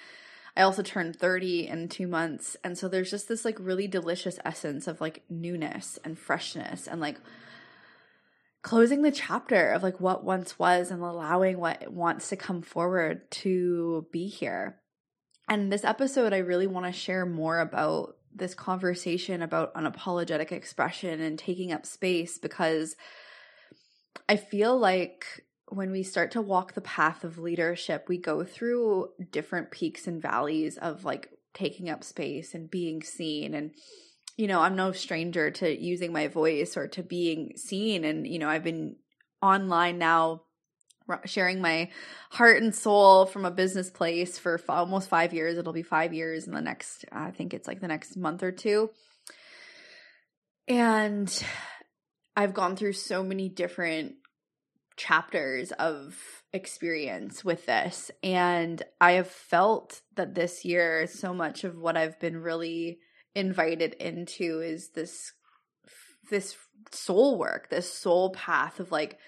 I 0.56 0.62
also 0.62 0.82
turned 0.82 1.16
30 1.16 1.68
in 1.68 1.88
2 1.88 2.06
months 2.06 2.56
and 2.64 2.76
so 2.76 2.88
there's 2.88 3.10
just 3.10 3.28
this 3.28 3.44
like 3.44 3.56
really 3.60 3.86
delicious 3.86 4.38
essence 4.44 4.86
of 4.86 5.00
like 5.00 5.22
newness 5.28 5.98
and 6.04 6.18
freshness 6.18 6.86
and 6.86 7.00
like 7.00 7.18
closing 8.62 9.02
the 9.02 9.10
chapter 9.12 9.70
of 9.70 9.82
like 9.82 10.00
what 10.00 10.24
once 10.24 10.58
was 10.58 10.90
and 10.90 11.02
allowing 11.02 11.58
what 11.58 11.90
wants 11.90 12.28
to 12.28 12.36
come 12.36 12.62
forward 12.62 13.30
to 13.30 14.06
be 14.12 14.26
here. 14.26 14.78
And 15.48 15.72
this 15.72 15.84
episode 15.84 16.32
I 16.32 16.38
really 16.38 16.66
want 16.66 16.86
to 16.86 16.92
share 16.92 17.24
more 17.24 17.60
about 17.60 18.16
this 18.34 18.54
conversation 18.54 19.42
about 19.42 19.74
unapologetic 19.74 20.52
expression 20.52 21.20
and 21.20 21.38
taking 21.38 21.72
up 21.72 21.86
space 21.86 22.38
because 22.38 22.94
I 24.28 24.36
feel 24.36 24.78
like 24.78 25.44
when 25.70 25.90
we 25.90 26.02
start 26.02 26.32
to 26.32 26.42
walk 26.42 26.74
the 26.74 26.80
path 26.80 27.24
of 27.24 27.38
leadership, 27.38 28.06
we 28.08 28.18
go 28.18 28.44
through 28.44 29.10
different 29.30 29.70
peaks 29.70 30.06
and 30.06 30.20
valleys 30.20 30.78
of 30.78 31.04
like 31.04 31.30
taking 31.54 31.90
up 31.90 32.04
space 32.04 32.54
and 32.54 32.70
being 32.70 33.02
seen. 33.02 33.54
And, 33.54 33.72
you 34.36 34.46
know, 34.46 34.60
I'm 34.60 34.76
no 34.76 34.92
stranger 34.92 35.50
to 35.50 35.78
using 35.80 36.12
my 36.12 36.28
voice 36.28 36.76
or 36.76 36.88
to 36.88 37.02
being 37.02 37.56
seen. 37.56 38.04
And, 38.04 38.26
you 38.26 38.38
know, 38.38 38.48
I've 38.48 38.64
been 38.64 38.96
online 39.42 39.98
now 39.98 40.42
sharing 41.24 41.60
my 41.60 41.90
heart 42.30 42.62
and 42.62 42.74
soul 42.74 43.24
from 43.26 43.44
a 43.44 43.50
business 43.50 43.90
place 43.90 44.38
for 44.38 44.54
f- 44.54 44.68
almost 44.68 45.08
five 45.08 45.32
years. 45.32 45.56
It'll 45.56 45.72
be 45.72 45.82
five 45.82 46.12
years 46.12 46.46
in 46.46 46.52
the 46.52 46.60
next, 46.60 47.04
I 47.10 47.30
think 47.30 47.54
it's 47.54 47.66
like 47.66 47.80
the 47.80 47.88
next 47.88 48.16
month 48.16 48.42
or 48.42 48.52
two. 48.52 48.90
And 50.66 51.44
I've 52.36 52.52
gone 52.52 52.76
through 52.76 52.92
so 52.92 53.24
many 53.24 53.48
different 53.48 54.16
chapters 54.98 55.72
of 55.72 56.42
experience 56.52 57.44
with 57.44 57.64
this. 57.66 58.10
And 58.22 58.82
I 59.00 59.12
have 59.12 59.30
felt 59.30 60.02
that 60.16 60.34
this 60.34 60.64
year, 60.64 61.06
so 61.06 61.32
much 61.32 61.64
of 61.64 61.78
what 61.78 61.96
I've 61.96 62.20
been 62.20 62.36
really 62.36 62.98
invited 63.34 63.94
into 63.94 64.60
is 64.60 64.90
this 64.90 65.32
this 66.30 66.56
soul 66.92 67.38
work, 67.38 67.70
this 67.70 67.90
soul 67.90 68.30
path 68.32 68.80
of 68.80 68.92
like 68.92 69.18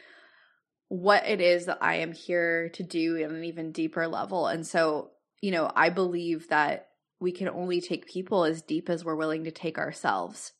what 0.88 1.26
it 1.26 1.40
is 1.40 1.66
that 1.66 1.78
I 1.80 1.96
am 1.96 2.12
here 2.12 2.68
to 2.70 2.82
do 2.82 3.16
in 3.16 3.30
an 3.34 3.44
even 3.44 3.72
deeper 3.72 4.06
level. 4.06 4.46
And 4.46 4.66
so, 4.66 5.12
you 5.40 5.50
know, 5.50 5.70
I 5.74 5.88
believe 5.88 6.48
that 6.48 6.88
we 7.20 7.32
can 7.32 7.48
only 7.48 7.80
take 7.80 8.06
people 8.06 8.44
as 8.44 8.60
deep 8.60 8.90
as 8.90 9.04
we're 9.04 9.14
willing 9.14 9.44
to 9.44 9.50
take 9.50 9.78
ourselves. 9.78 10.52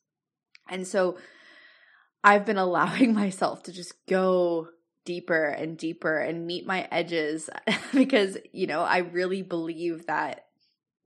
And 0.69 0.87
so 0.87 1.19
I've 2.23 2.47
been 2.47 2.59
allowing 2.59 3.13
myself 3.13 3.65
to 3.65 3.73
just 3.73 3.95
go 4.09 4.69
deeper 5.05 5.47
and 5.47 5.77
deeper 5.77 6.19
and 6.19 6.47
meet 6.47 6.67
my 6.67 6.87
edges 6.91 7.51
because, 7.95 8.37
you 8.53 8.67
know, 8.67 8.83
I 8.83 8.99
really 8.99 9.43
believe 9.43 10.07
that 10.07 10.47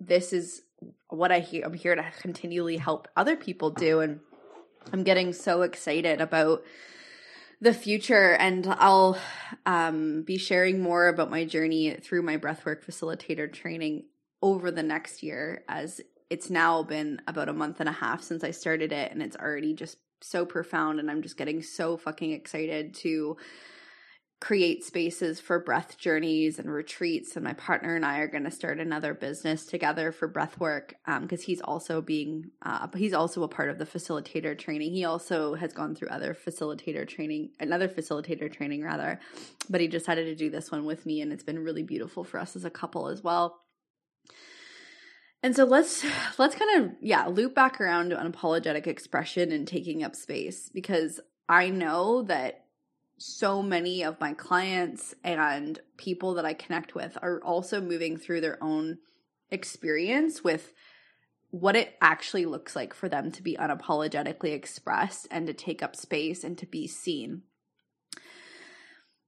this 0.01 0.33
is 0.33 0.63
what 1.09 1.33
I 1.33 1.41
hear 1.41 1.65
I'm 1.65 1.75
here 1.75 1.95
to 1.95 2.05
continually 2.21 2.77
help 2.77 3.09
other 3.17 3.37
people 3.37 3.71
do 3.71 4.01
and 4.01 4.21
I'm 4.93 5.03
getting 5.03 5.33
so 5.33 5.63
excited 5.63 6.21
about 6.21 6.63
the 7.61 7.73
future 7.73 8.33
and 8.33 8.67
I'll 8.67 9.19
um, 9.65 10.23
be 10.23 10.37
sharing 10.37 10.83
more 10.83 11.09
about 11.09 11.31
my 11.31 11.45
journey 11.45 11.95
through 11.95 12.23
my 12.23 12.37
breathwork 12.37 12.85
facilitator 12.85 13.51
training 13.51 14.05
over 14.43 14.71
the 14.71 14.83
next 14.83 15.23
year 15.23 15.65
as 15.69 16.01
it's 16.29 16.51
now 16.51 16.83
been 16.83 17.23
about 17.27 17.49
a 17.49 17.55
month 17.55 17.81
and 17.81 17.89
a 17.89 17.93
half 17.93 18.23
since 18.23 18.45
I 18.45 18.51
started 18.51 18.93
it 18.93 19.13
and 19.13 19.23
it's 19.23 19.37
already 19.37 19.73
just 19.73 19.97
so 20.21 20.45
profound 20.45 21.01
and 21.01 21.11
I'm 21.11 21.23
just 21.23 21.37
getting 21.37 21.63
so 21.63 21.97
fucking 21.97 22.33
excited 22.33 22.95
to 22.97 23.37
create 24.45 24.85
spaces 24.85 25.41
for 25.41 25.59
breath 25.59 25.97
journeys 25.97 26.59
and 26.59 26.71
retreats. 26.71 27.35
And 27.35 27.43
my 27.43 27.55
partner 27.55 27.97
and 27.97 28.05
I 28.05 28.19
are 28.19 28.29
going 28.29 28.45
to 28.45 28.51
start 28.51 28.79
another 28.79 29.15
business 29.15 29.65
together 29.65 30.13
for 30.13 30.29
breath 30.29 30.61
work 30.61 30.97
because 31.23 31.41
um, 31.41 31.47
he's 31.47 31.63
also 31.63 32.03
being, 32.03 32.51
uh, 32.61 32.87
he's 32.95 33.15
also 33.15 33.43
a 33.43 33.49
part 33.49 33.71
of 33.71 33.79
the 33.79 33.87
facilitator 33.87 34.57
training. 34.59 34.93
He 34.93 35.07
also 35.07 35.55
has 35.55 35.73
gone 35.73 35.95
through 35.95 36.09
other 36.09 36.35
facilitator 36.35 37.09
training, 37.09 37.53
another 37.59 37.89
facilitator 37.89 38.53
training 38.53 38.83
rather, 38.83 39.19
but 39.71 39.81
he 39.81 39.89
decided 39.89 40.27
to 40.27 40.35
do 40.35 40.51
this 40.51 40.71
one 40.71 40.85
with 40.85 41.07
me. 41.07 41.23
And 41.23 41.33
it's 41.33 41.43
been 41.43 41.65
really 41.65 41.83
beautiful 41.83 42.23
for 42.23 42.39
us 42.39 42.55
as 42.55 42.67
a 42.67 42.71
couple 42.71 43.09
as 43.09 43.25
well. 43.25 43.63
And 45.43 45.57
so 45.57 45.65
let's 45.65 46.05
let's 46.39 46.55
kind 46.55 46.85
of 46.85 46.91
yeah 47.01 47.25
loop 47.29 47.55
back 47.55 47.81
around 47.81 48.11
to 48.11 48.17
unapologetic 48.17 48.87
expression 48.87 49.53
and 49.53 49.67
taking 49.67 50.05
up 50.05 50.15
space 50.15 50.69
because 50.69 51.19
I 51.49 51.71
know 51.71 52.23
that 52.25 52.64
so 53.17 53.63
many 53.63 54.03
of 54.03 54.21
my 54.21 54.35
clients 54.35 55.15
and 55.23 55.79
people 55.97 56.35
that 56.35 56.45
I 56.45 56.55
connect 56.55 56.95
with 56.95 57.17
are 57.23 57.41
also 57.43 57.81
moving 57.81 58.17
through 58.17 58.41
their 58.41 58.63
own 58.63 58.99
experience 59.51 60.43
with 60.43 60.73
what 61.51 61.77
it 61.77 61.95
actually 62.01 62.47
looks 62.47 62.75
like 62.75 62.93
for 62.93 63.09
them 63.09 63.31
to 63.31 63.43
be 63.43 63.57
unapologetically 63.57 64.53
expressed 64.53 65.29
and 65.31 65.47
to 65.47 65.53
take 65.53 65.83
up 65.83 65.95
space 65.95 66.43
and 66.43 66.59
to 66.59 66.67
be 66.67 66.89
seen. 66.89 67.43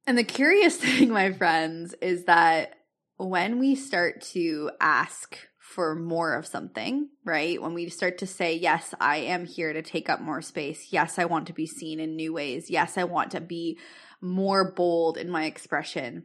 And 0.06 0.18
the 0.18 0.24
curious 0.24 0.76
thing, 0.80 1.10
my 1.10 1.32
friends, 1.32 1.94
is 2.02 2.24
that 2.24 2.74
when 3.16 3.58
we 3.58 3.74
start 3.74 4.20
to 4.32 4.70
ask 4.80 5.38
for 5.66 5.96
more 5.96 6.34
of 6.34 6.46
something, 6.46 7.08
right? 7.24 7.60
When 7.60 7.74
we 7.74 7.88
start 7.88 8.18
to 8.18 8.26
say, 8.26 8.54
Yes, 8.54 8.94
I 9.00 9.16
am 9.16 9.44
here 9.44 9.72
to 9.72 9.82
take 9.82 10.08
up 10.08 10.20
more 10.20 10.40
space. 10.40 10.92
Yes, 10.92 11.18
I 11.18 11.24
want 11.24 11.48
to 11.48 11.52
be 11.52 11.66
seen 11.66 11.98
in 11.98 12.14
new 12.14 12.32
ways. 12.32 12.70
Yes, 12.70 12.96
I 12.96 13.04
want 13.04 13.32
to 13.32 13.40
be 13.40 13.78
more 14.20 14.72
bold 14.72 15.18
in 15.18 15.28
my 15.28 15.44
expression. 15.44 16.24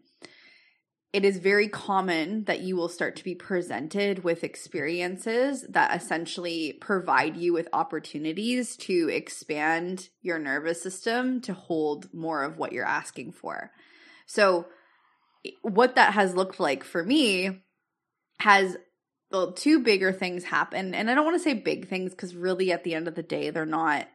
It 1.11 1.25
is 1.25 1.39
very 1.39 1.67
common 1.67 2.45
that 2.45 2.61
you 2.61 2.77
will 2.77 2.87
start 2.87 3.17
to 3.17 3.23
be 3.23 3.35
presented 3.35 4.23
with 4.23 4.45
experiences 4.45 5.65
that 5.67 5.93
essentially 5.93 6.73
provide 6.79 7.35
you 7.35 7.51
with 7.51 7.67
opportunities 7.73 8.77
to 8.77 9.09
expand 9.11 10.09
your 10.21 10.39
nervous 10.39 10.81
system 10.81 11.41
to 11.41 11.53
hold 11.53 12.13
more 12.13 12.43
of 12.43 12.57
what 12.57 12.71
you're 12.71 12.85
asking 12.85 13.33
for. 13.33 13.71
So, 14.25 14.67
what 15.63 15.95
that 15.95 16.13
has 16.13 16.35
looked 16.35 16.59
like 16.59 16.83
for 16.83 17.03
me 17.03 17.63
has 18.39 18.77
well, 19.31 19.51
two 19.53 19.79
bigger 19.79 20.11
things 20.11 20.43
happen. 20.43 20.93
And 20.93 21.09
I 21.09 21.15
don't 21.15 21.25
want 21.25 21.37
to 21.37 21.43
say 21.43 21.53
big 21.53 21.87
things 21.87 22.11
because 22.11 22.35
really 22.35 22.71
at 22.71 22.83
the 22.83 22.95
end 22.95 23.07
of 23.07 23.15
the 23.15 23.23
day, 23.23 23.49
they're 23.49 23.65
not 23.65 24.07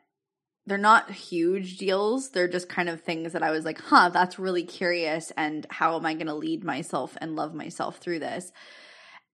they're 0.66 0.78
not 0.78 1.10
huge 1.10 1.78
deals. 1.78 2.30
They're 2.30 2.48
just 2.48 2.68
kind 2.68 2.88
of 2.88 3.00
things 3.00 3.32
that 3.32 3.42
I 3.42 3.52
was 3.52 3.64
like, 3.64 3.80
huh, 3.80 4.08
that's 4.08 4.38
really 4.38 4.64
curious. 4.64 5.32
And 5.36 5.64
how 5.70 5.96
am 5.96 6.04
I 6.04 6.14
going 6.14 6.26
to 6.26 6.34
lead 6.34 6.64
myself 6.64 7.16
and 7.20 7.36
love 7.36 7.54
myself 7.54 7.98
through 7.98 8.18
this? 8.18 8.50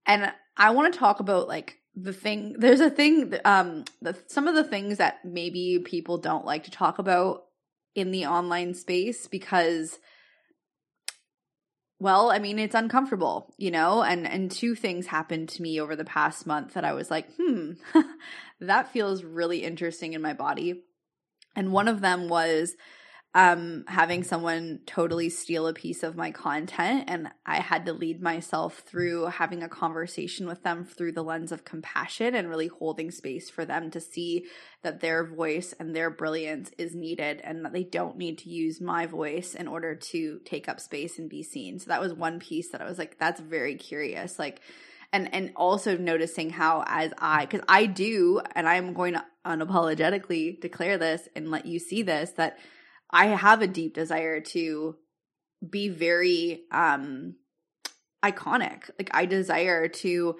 And 0.05 0.31
I 0.57 0.69
want 0.69 0.93
to 0.93 0.99
talk 0.99 1.19
about 1.19 1.47
like 1.47 1.79
the 1.95 2.13
thing, 2.13 2.55
there's 2.59 2.81
a 2.81 2.89
thing, 2.89 3.33
um, 3.45 3.85
the, 3.99 4.15
some 4.27 4.47
of 4.47 4.53
the 4.53 4.63
things 4.63 4.99
that 4.99 5.25
maybe 5.25 5.79
people 5.83 6.19
don't 6.19 6.45
like 6.45 6.65
to 6.65 6.71
talk 6.71 6.99
about 6.99 7.45
in 7.95 8.11
the 8.11 8.27
online 8.27 8.75
space 8.75 9.27
because 9.27 9.97
well, 12.03 12.31
I 12.31 12.39
mean, 12.39 12.59
it's 12.59 12.75
uncomfortable, 12.75 13.53
you 13.57 13.71
know, 13.71 14.03
and 14.03 14.27
and 14.27 14.51
two 14.51 14.75
things 14.75 15.07
happened 15.07 15.47
to 15.49 15.61
me 15.61 15.79
over 15.79 15.95
the 15.95 16.03
past 16.03 16.45
month 16.45 16.73
that 16.73 16.83
I 16.83 16.91
was 16.91 17.09
like, 17.09 17.29
hmm, 17.37 17.75
that 18.59 18.91
feels 18.91 19.23
really 19.23 19.63
interesting 19.63 20.11
in 20.11 20.21
my 20.21 20.33
body. 20.33 20.83
And 21.55 21.71
one 21.71 21.87
of 21.87 22.01
them 22.01 22.27
was 22.27 22.75
um 23.35 23.83
having 23.87 24.23
someone 24.23 24.79
totally 24.85 25.27
steal 25.27 25.65
a 25.65 25.73
piece 25.73 26.03
of 26.03 26.15
my 26.15 26.29
content 26.29 27.05
and 27.07 27.29
I 27.45 27.61
had 27.61 27.87
to 27.87 27.93
lead 27.93 28.21
myself 28.21 28.83
through 28.85 29.25
having 29.25 29.63
a 29.63 29.69
conversation 29.69 30.45
with 30.45 30.61
them 30.61 30.85
through 30.85 31.13
the 31.13 31.23
lens 31.23 31.51
of 31.51 31.65
compassion 31.65 32.35
and 32.35 32.47
really 32.47 32.67
holding 32.67 33.09
space 33.09 33.49
for 33.49 33.65
them 33.65 33.89
to 33.91 33.99
see 33.99 34.45
that 34.83 34.99
their 34.99 35.25
voice 35.25 35.73
and 35.79 35.95
their 35.95 36.11
brilliance 36.11 36.69
is 36.77 36.93
needed 36.93 37.41
and 37.43 37.65
that 37.65 37.73
they 37.73 37.83
don't 37.83 38.17
need 38.17 38.37
to 38.39 38.49
use 38.49 38.79
my 38.79 39.07
voice 39.07 39.55
in 39.55 39.67
order 39.67 39.95
to 39.95 40.39
take 40.45 40.69
up 40.69 40.79
space 40.79 41.17
and 41.17 41.27
be 41.27 41.41
seen. 41.41 41.79
So 41.79 41.87
that 41.87 42.01
was 42.01 42.13
one 42.13 42.39
piece 42.39 42.69
that 42.69 42.81
I 42.81 42.85
was 42.85 42.99
like 42.99 43.17
that's 43.17 43.41
very 43.41 43.75
curious 43.75 44.37
like 44.37 44.61
and 45.11 45.33
and 45.33 45.53
also 45.55 45.97
noticing 45.97 46.51
how 46.51 46.83
as 46.85 47.11
I 47.17 47.47
cuz 47.47 47.61
I 47.67 47.87
do 47.87 48.41
and 48.53 48.69
I'm 48.69 48.93
going 48.93 49.13
to 49.13 49.25
unapologetically 49.43 50.61
declare 50.61 50.99
this 50.99 51.27
and 51.35 51.49
let 51.49 51.65
you 51.65 51.79
see 51.79 52.03
this 52.03 52.31
that 52.33 52.59
I 53.09 53.27
have 53.27 53.61
a 53.61 53.67
deep 53.67 53.93
desire 53.93 54.41
to 54.41 54.95
be 55.67 55.89
very 55.89 56.63
um 56.71 57.35
iconic. 58.23 58.89
Like 58.97 59.09
I 59.11 59.25
desire 59.25 59.87
to 59.87 60.35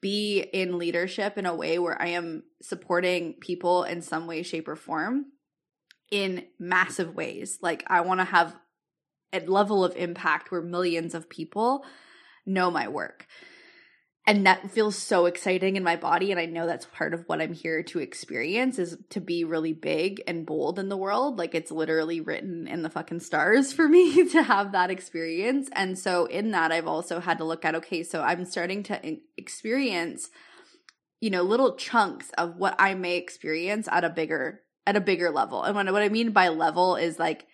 be 0.00 0.40
in 0.40 0.78
leadership 0.78 1.38
in 1.38 1.46
a 1.46 1.54
way 1.54 1.78
where 1.78 2.00
I 2.00 2.08
am 2.08 2.44
supporting 2.62 3.34
people 3.40 3.84
in 3.84 4.02
some 4.02 4.26
way 4.26 4.42
shape 4.42 4.68
or 4.68 4.76
form 4.76 5.26
in 6.10 6.44
massive 6.58 7.14
ways. 7.14 7.58
Like 7.62 7.84
I 7.86 8.02
want 8.02 8.20
to 8.20 8.24
have 8.24 8.54
a 9.32 9.40
level 9.40 9.84
of 9.84 9.96
impact 9.96 10.50
where 10.50 10.62
millions 10.62 11.14
of 11.14 11.28
people 11.28 11.84
know 12.46 12.70
my 12.70 12.88
work 12.88 13.26
and 14.26 14.46
that 14.46 14.70
feels 14.70 14.96
so 14.96 15.26
exciting 15.26 15.76
in 15.76 15.82
my 15.82 15.96
body 15.96 16.30
and 16.30 16.40
i 16.40 16.46
know 16.46 16.66
that's 16.66 16.86
part 16.86 17.14
of 17.14 17.24
what 17.26 17.40
i'm 17.40 17.52
here 17.52 17.82
to 17.82 17.98
experience 17.98 18.78
is 18.78 18.96
to 19.10 19.20
be 19.20 19.44
really 19.44 19.72
big 19.72 20.22
and 20.26 20.46
bold 20.46 20.78
in 20.78 20.88
the 20.88 20.96
world 20.96 21.38
like 21.38 21.54
it's 21.54 21.70
literally 21.70 22.20
written 22.20 22.66
in 22.66 22.82
the 22.82 22.90
fucking 22.90 23.20
stars 23.20 23.72
for 23.72 23.88
me 23.88 24.28
to 24.30 24.42
have 24.42 24.72
that 24.72 24.90
experience 24.90 25.68
and 25.72 25.98
so 25.98 26.26
in 26.26 26.50
that 26.50 26.72
i've 26.72 26.86
also 26.86 27.20
had 27.20 27.38
to 27.38 27.44
look 27.44 27.64
at 27.64 27.74
okay 27.74 28.02
so 28.02 28.22
i'm 28.22 28.44
starting 28.44 28.82
to 28.82 29.18
experience 29.36 30.30
you 31.20 31.30
know 31.30 31.42
little 31.42 31.76
chunks 31.76 32.30
of 32.38 32.56
what 32.56 32.74
i 32.78 32.94
may 32.94 33.16
experience 33.16 33.88
at 33.90 34.04
a 34.04 34.10
bigger 34.10 34.60
at 34.86 34.96
a 34.96 35.00
bigger 35.00 35.30
level 35.30 35.62
and 35.62 35.76
what, 35.76 36.02
i 36.02 36.08
mean 36.08 36.32
by 36.32 36.48
level 36.48 36.96
is 36.96 37.18
like 37.18 37.46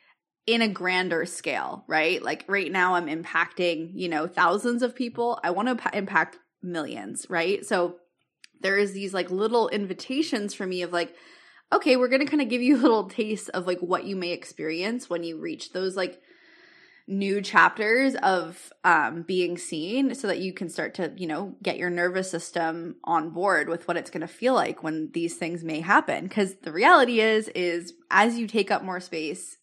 in 0.46 0.62
a 0.62 0.68
grander 0.68 1.26
scale, 1.26 1.84
right? 1.86 2.20
Like 2.22 2.44
right 2.48 2.72
now 2.72 2.94
I'm 2.94 3.06
impacting, 3.06 3.90
you 3.94 4.08
know, 4.08 4.26
thousands 4.26 4.82
of 4.82 4.96
people. 4.96 5.38
I 5.44 5.50
want 5.50 5.68
to 5.68 5.96
impact 5.96 6.38
millions, 6.62 7.26
right? 7.28 7.64
So 7.64 7.96
there 8.60 8.78
is 8.78 8.92
these 8.92 9.14
like 9.14 9.30
little 9.30 9.68
invitations 9.68 10.54
for 10.54 10.66
me 10.66 10.82
of 10.82 10.92
like, 10.92 11.14
okay, 11.72 11.96
we're 11.96 12.08
going 12.08 12.24
to 12.24 12.30
kind 12.30 12.42
of 12.42 12.48
give 12.48 12.62
you 12.62 12.76
a 12.80 12.82
little 12.82 13.08
tastes 13.08 13.48
of 13.50 13.66
like 13.66 13.80
what 13.80 14.04
you 14.04 14.16
may 14.16 14.32
experience 14.32 15.08
when 15.08 15.22
you 15.22 15.38
reach 15.38 15.72
those 15.72 15.96
like 15.96 16.20
new 17.06 17.40
chapters 17.40 18.14
of 18.16 18.72
um, 18.84 19.22
being 19.22 19.58
seen 19.58 20.14
so 20.14 20.28
that 20.28 20.38
you 20.38 20.52
can 20.52 20.68
start 20.68 20.94
to, 20.94 21.12
you 21.16 21.26
know, 21.26 21.56
get 21.60 21.76
your 21.76 21.90
nervous 21.90 22.30
system 22.30 22.94
on 23.02 23.30
board 23.30 23.68
with 23.68 23.88
what 23.88 23.96
it's 23.96 24.10
going 24.10 24.20
to 24.20 24.28
feel 24.28 24.54
like 24.54 24.84
when 24.84 25.10
these 25.12 25.36
things 25.36 25.64
may 25.64 25.80
happen. 25.80 26.28
Cause 26.28 26.54
the 26.62 26.72
reality 26.72 27.20
is, 27.20 27.48
is 27.48 27.94
as 28.10 28.38
you 28.38 28.46
take 28.46 28.70
up 28.70 28.84
more 28.84 29.00
space, 29.00 29.56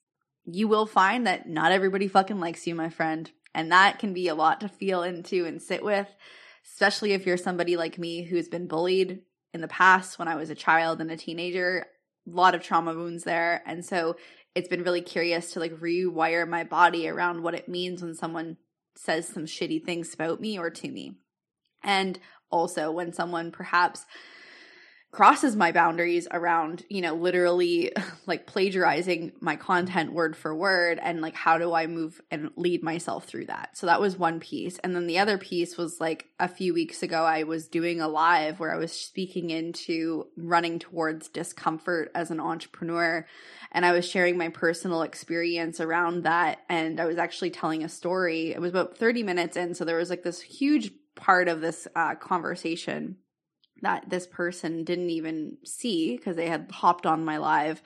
you 0.45 0.67
will 0.67 0.85
find 0.85 1.25
that 1.25 1.47
not 1.47 1.71
everybody 1.71 2.07
fucking 2.07 2.39
likes 2.39 2.67
you, 2.67 2.75
my 2.75 2.89
friend. 2.89 3.31
And 3.53 3.71
that 3.71 3.97
can 3.97 4.13
be 4.13 4.27
a 4.27 4.35
lot 4.35 4.59
to 4.61 4.67
feel 4.67 5.03
into 5.03 5.45
and 5.45 5.61
sit 5.61 5.83
with 5.83 6.13
especially 6.71 7.13
if 7.13 7.25
you're 7.25 7.37
somebody 7.37 7.77
like 7.77 7.97
me 7.97 8.23
who's 8.23 8.47
been 8.47 8.67
bullied 8.67 9.21
in 9.53 9.61
the 9.61 9.67
past 9.67 10.19
when 10.19 10.27
I 10.27 10.35
was 10.35 10.49
a 10.49 10.55
child 10.55 11.01
and 11.01 11.09
a 11.09 11.17
teenager. 11.17 11.87
A 12.27 12.29
lot 12.29 12.55
of 12.55 12.61
trauma 12.61 12.93
wounds 12.93 13.23
there. 13.23 13.63
And 13.65 13.85
so 13.85 14.17
it's 14.53 14.67
been 14.67 14.83
really 14.83 15.01
curious 15.01 15.51
to 15.51 15.59
like 15.59 15.73
rewire 15.79 16.47
my 16.47 16.63
body 16.63 17.07
around 17.07 17.41
what 17.41 17.55
it 17.55 17.69
means 17.69 18.01
when 18.01 18.13
someone 18.13 18.57
says 18.95 19.27
some 19.27 19.45
shitty 19.45 19.83
things 19.83 20.13
about 20.13 20.41
me 20.41 20.59
or 20.59 20.69
to 20.69 20.89
me. 20.89 21.17
And 21.83 22.19
also 22.49 22.91
when 22.91 23.13
someone 23.13 23.51
perhaps 23.51 24.05
crosses 25.11 25.55
my 25.55 25.71
boundaries 25.71 26.27
around, 26.31 26.85
you 26.89 27.01
know, 27.01 27.15
literally 27.15 27.93
like 28.25 28.45
plagiarizing 28.45 29.31
my 29.39 29.55
content 29.55 30.11
word 30.11 30.35
for 30.35 30.53
word 30.53 30.99
and 31.01 31.21
like 31.21 31.33
how 31.33 31.57
do 31.57 31.73
I 31.73 31.87
move 31.87 32.21
and 32.29 32.51
lead 32.55 32.83
myself 32.83 33.25
through 33.25 33.45
that. 33.45 33.77
So 33.77 33.87
that 33.87 34.01
was 34.01 34.17
one 34.17 34.39
piece. 34.39 34.77
And 34.79 34.95
then 34.95 35.07
the 35.07 35.19
other 35.19 35.37
piece 35.37 35.77
was 35.77 36.01
like 36.01 36.27
a 36.39 36.47
few 36.47 36.73
weeks 36.73 37.03
ago 37.03 37.23
I 37.23 37.43
was 37.43 37.67
doing 37.67 38.01
a 38.01 38.07
live 38.07 38.59
where 38.59 38.73
I 38.73 38.77
was 38.77 38.91
speaking 38.91 39.49
into 39.49 40.27
running 40.35 40.77
towards 40.77 41.29
discomfort 41.29 42.11
as 42.13 42.29
an 42.29 42.41
entrepreneur 42.41 43.25
and 43.71 43.85
I 43.85 43.93
was 43.93 44.07
sharing 44.07 44.37
my 44.37 44.49
personal 44.49 45.03
experience 45.03 45.79
around 45.79 46.23
that 46.23 46.59
and 46.67 46.99
I 46.99 47.05
was 47.05 47.17
actually 47.17 47.51
telling 47.51 47.83
a 47.83 47.89
story. 47.89 48.51
It 48.51 48.59
was 48.59 48.71
about 48.71 48.97
30 48.97 49.23
minutes 49.23 49.55
in 49.55 49.73
so 49.73 49.85
there 49.85 49.97
was 49.97 50.09
like 50.09 50.23
this 50.23 50.41
huge 50.41 50.91
part 51.15 51.47
of 51.47 51.61
this 51.61 51.87
uh, 51.95 52.15
conversation 52.15 53.17
that 53.81 54.09
this 54.09 54.27
person 54.27 54.83
didn't 54.83 55.09
even 55.09 55.57
see 55.63 56.17
because 56.17 56.35
they 56.35 56.47
had 56.47 56.69
hopped 56.71 57.05
on 57.05 57.25
my 57.25 57.37
live 57.37 57.81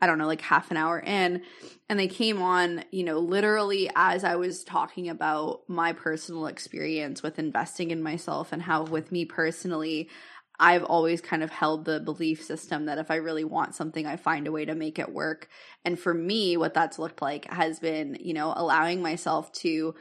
I 0.00 0.06
don't 0.06 0.18
know, 0.18 0.26
like 0.26 0.40
half 0.40 0.70
an 0.70 0.76
hour 0.76 0.98
in. 0.98 1.42
And 1.88 1.98
they 1.98 2.08
came 2.08 2.40
on, 2.40 2.84
you 2.90 3.04
know, 3.04 3.18
literally 3.18 3.90
as 3.94 4.24
I 4.24 4.36
was 4.36 4.64
talking 4.64 5.08
about 5.08 5.62
my 5.68 5.92
personal 5.92 6.46
experience 6.46 7.22
with 7.22 7.38
investing 7.38 7.90
in 7.90 8.02
myself 8.02 8.52
and 8.52 8.62
how, 8.62 8.84
with 8.84 9.12
me 9.12 9.24
personally, 9.26 10.08
I've 10.58 10.84
always 10.84 11.20
kind 11.20 11.42
of 11.42 11.50
held 11.50 11.84
the 11.84 12.00
belief 12.00 12.42
system 12.42 12.86
that 12.86 12.98
if 12.98 13.10
I 13.10 13.16
really 13.16 13.44
want 13.44 13.74
something, 13.74 14.06
I 14.06 14.16
find 14.16 14.46
a 14.46 14.52
way 14.52 14.64
to 14.66 14.74
make 14.74 14.98
it 14.98 15.12
work. 15.12 15.48
And 15.84 15.98
for 15.98 16.12
me, 16.12 16.56
what 16.56 16.74
that's 16.74 16.98
looked 16.98 17.22
like 17.22 17.50
has 17.50 17.78
been, 17.80 18.16
you 18.20 18.34
know, 18.34 18.52
allowing 18.54 19.02
myself 19.02 19.52
to 19.52 19.94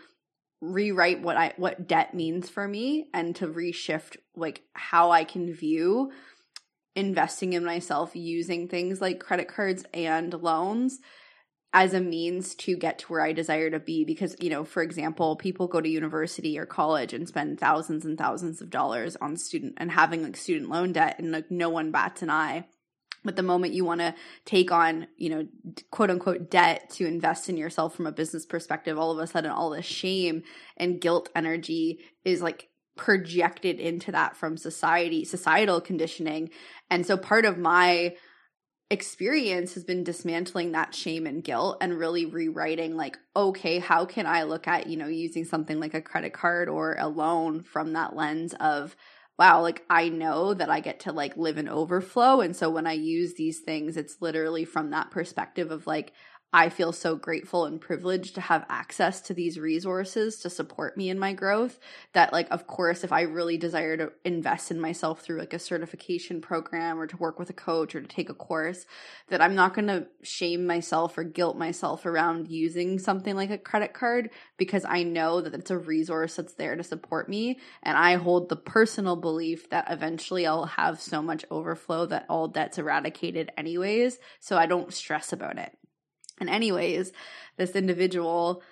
rewrite 0.61 1.21
what 1.21 1.37
I 1.37 1.53
what 1.57 1.87
debt 1.87 2.13
means 2.13 2.49
for 2.49 2.67
me 2.67 3.07
and 3.13 3.35
to 3.37 3.47
reshift 3.47 4.17
like 4.35 4.61
how 4.73 5.11
I 5.11 5.23
can 5.23 5.53
view 5.53 6.11
investing 6.95 7.53
in 7.53 7.63
myself 7.63 8.15
using 8.15 8.67
things 8.67 8.99
like 8.99 9.19
credit 9.19 9.47
cards 9.47 9.85
and 9.93 10.33
loans 10.33 10.99
as 11.71 11.93
a 11.93 12.01
means 12.01 12.55
to 12.55 12.75
get 12.75 12.99
to 12.99 13.05
where 13.07 13.21
I 13.21 13.31
desire 13.31 13.69
to 13.69 13.79
be. 13.79 14.03
Because 14.03 14.35
you 14.39 14.49
know 14.49 14.65
for 14.65 14.83
example 14.83 15.37
people 15.37 15.67
go 15.67 15.79
to 15.79 15.87
university 15.87 16.59
or 16.59 16.65
college 16.65 17.13
and 17.13 17.27
spend 17.27 17.59
thousands 17.59 18.03
and 18.03 18.17
thousands 18.17 18.61
of 18.61 18.69
dollars 18.69 19.15
on 19.21 19.37
student 19.37 19.75
and 19.77 19.91
having 19.91 20.23
like 20.23 20.35
student 20.35 20.69
loan 20.69 20.91
debt 20.91 21.19
and 21.19 21.31
like 21.31 21.49
no 21.49 21.69
one 21.69 21.91
bats 21.91 22.21
an 22.21 22.29
eye 22.29 22.65
but 23.23 23.35
the 23.35 23.43
moment 23.43 23.73
you 23.73 23.85
want 23.85 24.01
to 24.01 24.15
take 24.45 24.71
on, 24.71 25.07
you 25.17 25.29
know, 25.29 25.47
quote 25.91 26.09
unquote 26.09 26.49
debt 26.49 26.89
to 26.91 27.05
invest 27.05 27.49
in 27.49 27.57
yourself 27.57 27.95
from 27.95 28.07
a 28.07 28.11
business 28.11 28.45
perspective, 28.45 28.97
all 28.97 29.11
of 29.11 29.19
a 29.19 29.27
sudden 29.27 29.51
all 29.51 29.69
this 29.69 29.85
shame 29.85 30.43
and 30.77 31.01
guilt 31.01 31.29
energy 31.35 31.99
is 32.23 32.41
like 32.41 32.69
projected 32.95 33.79
into 33.79 34.11
that 34.11 34.35
from 34.35 34.57
society, 34.57 35.23
societal 35.23 35.79
conditioning. 35.79 36.49
And 36.89 37.05
so 37.05 37.17
part 37.17 37.45
of 37.45 37.57
my 37.57 38.15
experience 38.89 39.75
has 39.75 39.83
been 39.83 40.03
dismantling 40.03 40.71
that 40.71 40.95
shame 40.95 41.27
and 41.27 41.43
guilt 41.43 41.77
and 41.79 41.99
really 41.99 42.25
rewriting 42.25 42.97
like 42.97 43.19
okay 43.35 43.77
how 43.77 44.03
can 44.03 44.25
i 44.25 44.41
look 44.41 44.67
at 44.67 44.87
you 44.87 44.97
know 44.97 45.07
using 45.07 45.45
something 45.45 45.79
like 45.79 45.93
a 45.93 46.01
credit 46.01 46.33
card 46.33 46.67
or 46.67 46.95
a 46.99 47.07
loan 47.07 47.61
from 47.61 47.93
that 47.93 48.15
lens 48.15 48.55
of 48.59 48.95
wow, 49.39 49.61
like 49.61 49.85
I 49.89 50.09
know 50.09 50.53
that 50.53 50.69
I 50.69 50.81
get 50.81 50.99
to 51.01 51.13
like 51.13 51.37
live 51.37 51.57
in 51.57 51.69
overflow. 51.69 52.41
And 52.41 52.53
so 52.53 52.69
when 52.69 52.85
I 52.85 52.91
use 52.91 53.35
these 53.35 53.61
things, 53.61 53.95
it's 53.95 54.21
literally 54.21 54.65
from 54.65 54.89
that 54.91 55.11
perspective 55.11 55.71
of 55.71 55.87
like, 55.87 56.11
I 56.51 56.69
feel 56.69 56.91
so 56.91 57.15
grateful 57.15 57.65
and 57.65 57.79
privileged 57.79 58.33
to 58.33 58.41
have 58.41 58.65
access 58.69 59.21
to 59.21 59.35
these 59.35 59.59
resources 59.59 60.39
to 60.39 60.49
support 60.49 60.97
me 60.97 61.11
in 61.11 61.19
my 61.19 61.31
growth 61.31 61.77
that 62.13 62.33
like 62.33 62.47
of 62.49 62.65
course 62.65 63.03
if 63.03 63.11
I 63.11 63.21
really 63.21 63.55
desire 63.57 63.95
to 63.97 64.11
invest 64.25 64.71
in 64.71 64.79
myself 64.79 65.21
through 65.21 65.37
like 65.37 65.53
a 65.53 65.59
certification 65.59 66.41
program 66.41 66.99
or 66.99 67.05
to 67.05 67.17
work 67.17 67.37
with 67.37 67.51
a 67.51 67.53
coach 67.53 67.93
or 67.93 68.01
to 68.01 68.07
take 68.07 68.31
a 68.31 68.33
course 68.33 68.87
that 69.27 69.41
I'm 69.41 69.53
not 69.53 69.75
going 69.75 69.87
to 69.89 70.07
shame 70.23 70.65
myself 70.65 71.19
or 71.19 71.23
guilt 71.23 71.55
myself 71.55 72.07
around 72.07 72.47
using 72.47 72.97
something 72.97 73.35
like 73.35 73.51
a 73.51 73.57
credit 73.59 73.93
card 73.93 74.31
because 74.57 74.85
I 74.85 75.03
know 75.03 75.41
that 75.41 75.53
it's 75.53 75.69
a 75.69 75.77
resource 75.77 76.37
that's 76.37 76.53
there 76.55 76.75
to 76.75 76.83
support 76.83 77.29
me 77.29 77.59
and 77.83 77.95
I 77.95 78.15
hold 78.15 78.49
the 78.49 78.55
personal 78.55 79.15
belief 79.15 79.69
that 79.69 79.85
eventually 79.91 80.47
I'll 80.47 80.65
have 80.65 80.99
so 80.99 81.21
much 81.21 81.45
overflow 81.51 82.07
that 82.07 82.25
all 82.27 82.47
debts 82.47 82.79
eradicated 82.79 83.51
anyways 83.55 84.17
so 84.39 84.57
I 84.57 84.65
don't 84.65 84.91
stress 84.91 85.31
about 85.31 85.59
it. 85.59 85.78
And, 86.39 86.49
anyways, 86.49 87.11
this 87.57 87.71
individual 87.71 88.63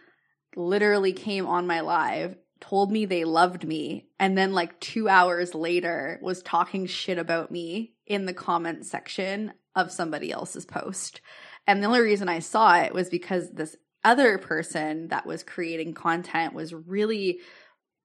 literally 0.56 1.14
came 1.14 1.46
on 1.46 1.68
my 1.68 1.82
live, 1.82 2.36
told 2.60 2.92
me 2.92 3.06
they 3.06 3.26
loved 3.26 3.68
me, 3.68 4.08
and 4.20 4.38
then, 4.38 4.54
like, 4.54 4.80
two 4.80 5.08
hours 5.10 5.54
later, 5.54 6.20
was 6.22 6.42
talking 6.42 6.86
shit 6.86 7.18
about 7.18 7.52
me 7.52 7.94
in 8.06 8.26
the 8.26 8.34
comment 8.34 8.86
section 8.86 9.54
of 9.76 9.92
somebody 9.92 10.32
else's 10.32 10.66
post. 10.66 11.22
And 11.68 11.84
the 11.84 11.88
only 11.88 12.02
reason 12.02 12.30
I 12.30 12.40
saw 12.40 12.78
it 12.78 12.94
was 12.94 13.10
because 13.10 13.52
this 13.52 13.76
other 14.04 14.38
person 14.38 15.10
that 15.10 15.26
was 15.26 15.44
creating 15.44 15.94
content 15.94 16.54
was 16.54 16.74
really, 16.74 17.40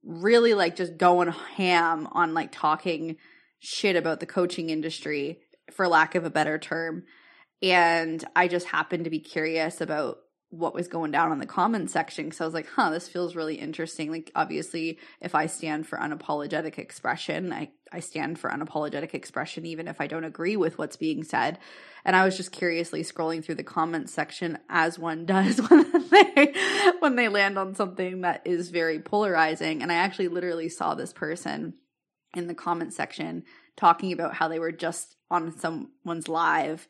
really 0.02 0.52
like 0.54 0.74
just 0.74 0.98
going 0.98 1.28
ham 1.28 2.08
on 2.10 2.34
like 2.34 2.50
talking 2.50 3.16
shit 3.60 3.94
about 3.94 4.18
the 4.18 4.26
coaching 4.26 4.68
industry, 4.70 5.38
for 5.70 5.86
lack 5.86 6.14
of 6.16 6.24
a 6.24 6.30
better 6.30 6.58
term 6.58 7.04
And 7.62 8.24
I 8.34 8.48
just 8.48 8.66
happened 8.66 9.04
to 9.04 9.10
be 9.10 9.20
curious 9.20 9.80
about 9.80 10.18
what 10.52 10.74
was 10.74 10.86
going 10.86 11.10
down 11.10 11.32
on 11.32 11.38
the 11.38 11.46
comments 11.46 11.94
section. 11.94 12.30
So 12.30 12.44
I 12.44 12.46
was 12.46 12.52
like, 12.52 12.68
huh, 12.68 12.90
this 12.90 13.08
feels 13.08 13.34
really 13.34 13.54
interesting. 13.54 14.10
Like, 14.10 14.30
obviously, 14.34 14.98
if 15.18 15.34
I 15.34 15.46
stand 15.46 15.86
for 15.86 15.98
unapologetic 15.98 16.76
expression, 16.76 17.54
I, 17.54 17.70
I 17.90 18.00
stand 18.00 18.38
for 18.38 18.50
unapologetic 18.50 19.14
expression, 19.14 19.64
even 19.64 19.88
if 19.88 19.98
I 19.98 20.08
don't 20.08 20.24
agree 20.24 20.58
with 20.58 20.76
what's 20.76 20.96
being 20.96 21.24
said. 21.24 21.58
And 22.04 22.14
I 22.14 22.26
was 22.26 22.36
just 22.36 22.52
curiously 22.52 23.02
scrolling 23.02 23.42
through 23.42 23.54
the 23.54 23.62
comments 23.62 24.12
section 24.12 24.58
as 24.68 24.98
one 24.98 25.24
does 25.26 25.56
when 25.70 26.10
they, 26.10 26.54
when 26.98 27.16
they 27.16 27.28
land 27.28 27.58
on 27.58 27.74
something 27.74 28.20
that 28.20 28.42
is 28.44 28.68
very 28.68 28.98
polarizing. 28.98 29.80
And 29.80 29.90
I 29.90 29.96
actually 29.96 30.28
literally 30.28 30.68
saw 30.68 30.94
this 30.94 31.14
person 31.14 31.74
in 32.36 32.46
the 32.46 32.54
comment 32.54 32.92
section 32.92 33.44
talking 33.74 34.12
about 34.12 34.34
how 34.34 34.48
they 34.48 34.58
were 34.58 34.72
just 34.72 35.16
on 35.30 35.56
someone's 35.58 36.28
live 36.28 36.86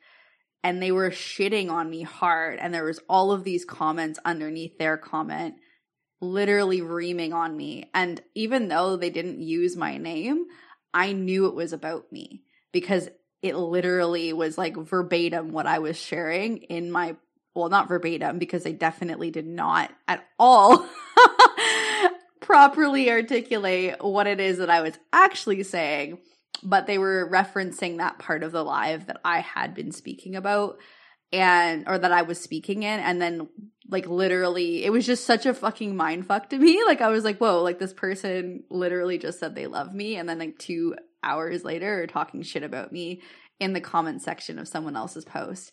and 0.64 0.82
they 0.82 0.92
were 0.92 1.10
shitting 1.10 1.70
on 1.70 1.90
me 1.90 2.02
hard 2.02 2.58
and 2.58 2.72
there 2.72 2.84
was 2.84 3.00
all 3.08 3.32
of 3.32 3.44
these 3.44 3.64
comments 3.64 4.18
underneath 4.24 4.78
their 4.78 4.96
comment 4.96 5.54
literally 6.20 6.80
reaming 6.80 7.32
on 7.32 7.56
me. 7.56 7.90
And 7.94 8.22
even 8.34 8.68
though 8.68 8.96
they 8.96 9.10
didn't 9.10 9.40
use 9.40 9.76
my 9.76 9.98
name 9.98 10.46
i 10.94 11.12
knew 11.12 11.46
it 11.46 11.54
was 11.54 11.72
about 11.72 12.10
me 12.12 12.42
because 12.72 13.08
it 13.42 13.56
literally 13.56 14.32
was 14.32 14.58
like 14.58 14.76
verbatim 14.76 15.52
what 15.52 15.66
i 15.66 15.78
was 15.78 15.98
sharing 15.98 16.58
in 16.58 16.90
my 16.90 17.16
well 17.54 17.68
not 17.68 17.88
verbatim 17.88 18.38
because 18.38 18.62
they 18.62 18.72
definitely 18.72 19.30
did 19.30 19.46
not 19.46 19.90
at 20.08 20.26
all 20.38 20.86
properly 22.40 23.10
articulate 23.10 23.96
what 24.00 24.26
it 24.26 24.40
is 24.40 24.58
that 24.58 24.70
i 24.70 24.80
was 24.80 24.98
actually 25.12 25.62
saying 25.62 26.18
but 26.62 26.86
they 26.86 26.98
were 26.98 27.28
referencing 27.30 27.98
that 27.98 28.18
part 28.18 28.42
of 28.42 28.52
the 28.52 28.62
live 28.62 29.06
that 29.06 29.20
I 29.24 29.40
had 29.40 29.74
been 29.74 29.92
speaking 29.92 30.36
about 30.36 30.78
and 31.32 31.88
or 31.88 31.98
that 31.98 32.12
I 32.12 32.22
was 32.22 32.40
speaking 32.40 32.82
in. 32.82 33.00
And 33.00 33.20
then 33.20 33.48
like 33.88 34.06
literally 34.06 34.84
it 34.84 34.90
was 34.90 35.06
just 35.06 35.24
such 35.24 35.46
a 35.46 35.54
fucking 35.54 35.96
mind 35.96 36.26
fuck 36.26 36.50
to 36.50 36.58
me. 36.58 36.82
Like 36.86 37.00
I 37.00 37.08
was 37.08 37.24
like 37.24 37.38
whoa 37.38 37.62
like 37.62 37.78
this 37.78 37.92
person 37.92 38.64
literally 38.70 39.18
just 39.18 39.40
said 39.40 39.54
they 39.54 39.66
love 39.66 39.92
me. 39.94 40.16
And 40.16 40.28
then 40.28 40.38
like 40.38 40.58
2 40.58 40.94
hours 41.22 41.64
later 41.64 42.02
are 42.02 42.06
talking 42.06 42.42
shit 42.42 42.62
about 42.62 42.92
me 42.92 43.22
in 43.60 43.72
the 43.72 43.80
comment 43.80 44.22
section 44.22 44.58
of 44.58 44.68
someone 44.68 44.96
else's 44.96 45.24
post 45.24 45.72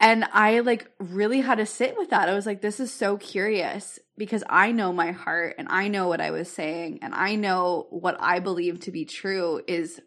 and 0.00 0.24
I 0.32 0.60
like 0.60 0.90
really 0.98 1.42
had 1.42 1.58
to 1.58 1.66
sit 1.66 1.96
with 1.96 2.10
that. 2.10 2.28
I 2.28 2.34
was 2.34 2.46
like, 2.46 2.62
this 2.62 2.80
is 2.80 2.90
so 2.90 3.18
curious 3.18 3.98
because 4.16 4.42
I 4.48 4.72
know 4.72 4.94
my 4.94 5.12
heart 5.12 5.56
and 5.58 5.68
I 5.70 5.88
know 5.88 6.08
what 6.08 6.22
I 6.22 6.30
was 6.30 6.50
saying 6.50 7.00
and 7.02 7.14
I 7.14 7.34
know 7.34 7.86
what 7.90 8.16
I 8.18 8.40
believe 8.40 8.80
to 8.80 8.90
be 8.90 9.04
true 9.04 9.60
is 9.68 10.00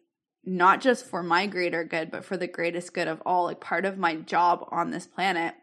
not 0.44 0.82
just 0.82 1.06
for 1.06 1.22
my 1.22 1.46
greater 1.46 1.84
good, 1.84 2.10
but 2.10 2.26
for 2.26 2.38
the 2.38 2.48
greatest 2.48 2.94
good 2.94 3.08
of 3.08 3.22
all. 3.24 3.46
Like 3.46 3.62
part 3.62 3.86
of 3.86 4.00
my 4.00 4.16
job 4.16 4.68
on 4.72 4.90
this 4.90 5.06
planet, 5.06 5.54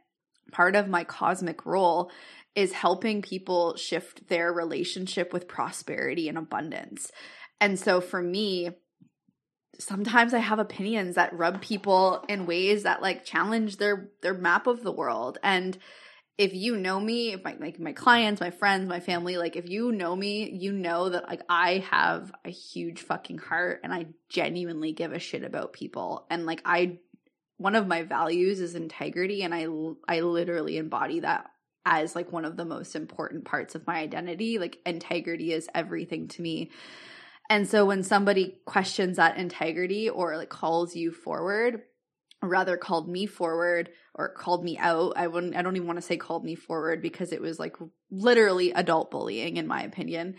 part 0.53 0.77
of 0.77 0.89
my 0.89 1.03
cosmic 1.03 1.67
role 1.67 2.13
is 2.55 2.73
helping 2.73 3.23
people 3.23 3.77
shift 3.77 4.29
their 4.29 4.53
relationship 4.53 5.33
with 5.33 5.49
prosperity 5.49 6.29
and 6.29 6.39
abundance. 6.39 7.11
And 7.61 7.79
so 7.79 8.01
for 8.01 8.23
me, 8.23 8.71
sometimes 9.81 10.35
I 10.35 10.39
have 10.39 10.59
opinions 10.59 11.17
that 11.17 11.37
rub 11.37 11.61
people 11.61 12.25
in 12.29 12.47
ways 12.47 12.85
that 12.85 13.03
like 13.03 13.25
challenge 13.25 13.79
their 13.79 14.11
their 14.23 14.35
map 14.35 14.67
of 14.67 14.83
the 14.83 14.93
world. 14.93 15.39
And 15.43 15.77
if 16.39 16.55
you 16.55 16.77
know 16.77 16.99
me, 17.01 17.33
if 17.33 17.45
my 17.45 17.57
like 17.59 17.79
my 17.81 17.93
clients, 17.93 18.41
my 18.41 18.51
friends, 18.51 18.89
my 18.89 19.01
family, 19.01 19.37
like 19.37 19.57
if 19.57 19.69
you 19.69 19.93
know 19.93 20.15
me, 20.15 20.51
you 20.51 20.73
know 20.73 21.09
that 21.09 21.29
like 21.29 21.43
I 21.49 21.85
have 21.91 22.33
a 22.45 22.51
huge 22.51 23.01
fucking 23.01 23.39
heart 23.39 23.81
and 23.83 23.93
I 23.93 24.07
genuinely 24.29 24.93
give 24.93 25.13
a 25.13 25.19
shit 25.19 25.45
about 25.45 25.73
people. 25.73 26.27
And 26.31 26.47
like 26.47 26.63
I 26.65 26.99
one 27.57 27.75
of 27.75 27.87
my 27.87 28.03
values 28.03 28.61
is 28.61 28.75
integrity 28.75 29.43
and 29.43 29.55
I 29.55 29.67
I 30.09 30.21
literally 30.21 30.79
embody 30.79 31.21
that 31.21 31.51
as 31.85 32.15
like 32.15 32.31
one 32.33 32.45
of 32.45 32.57
the 32.57 32.65
most 32.65 32.95
important 32.95 33.45
parts 33.45 33.75
of 33.75 33.87
my 33.87 33.99
identity. 33.99 34.59
Like 34.59 34.79
integrity 34.87 35.53
is 35.53 35.69
everything 35.75 36.29
to 36.29 36.43
me. 36.43 36.71
And 37.51 37.69
so 37.69 37.85
when 37.85 38.05
somebody 38.05 38.61
questions 38.65 39.17
that 39.17 39.37
integrity 39.37 40.09
or 40.09 40.37
like 40.37 40.49
calls 40.49 40.95
you 40.95 41.11
forward, 41.11 41.83
or 42.41 42.49
rather 42.49 42.77
called 42.77 43.09
me 43.09 43.27
forward 43.27 43.91
or 44.15 44.33
called 44.33 44.65
me 44.65 44.79
out, 44.79 45.15
I 45.17 45.27
wouldn't 45.27 45.57
I 45.57 45.63
don't 45.63 45.77
even 45.77 45.89
want 45.89 45.99
to 45.99 46.07
say 46.07 46.17
called 46.17 46.45
me 46.45 46.55
forward 46.55 47.03
because 47.03 47.33
it 47.33 47.43
was 47.43 47.59
like 47.59 47.77
literally 48.11 48.71
adult 48.71 49.11
bullying 49.11 49.57
in 49.57 49.67
my 49.67 49.83
opinion. 49.83 50.37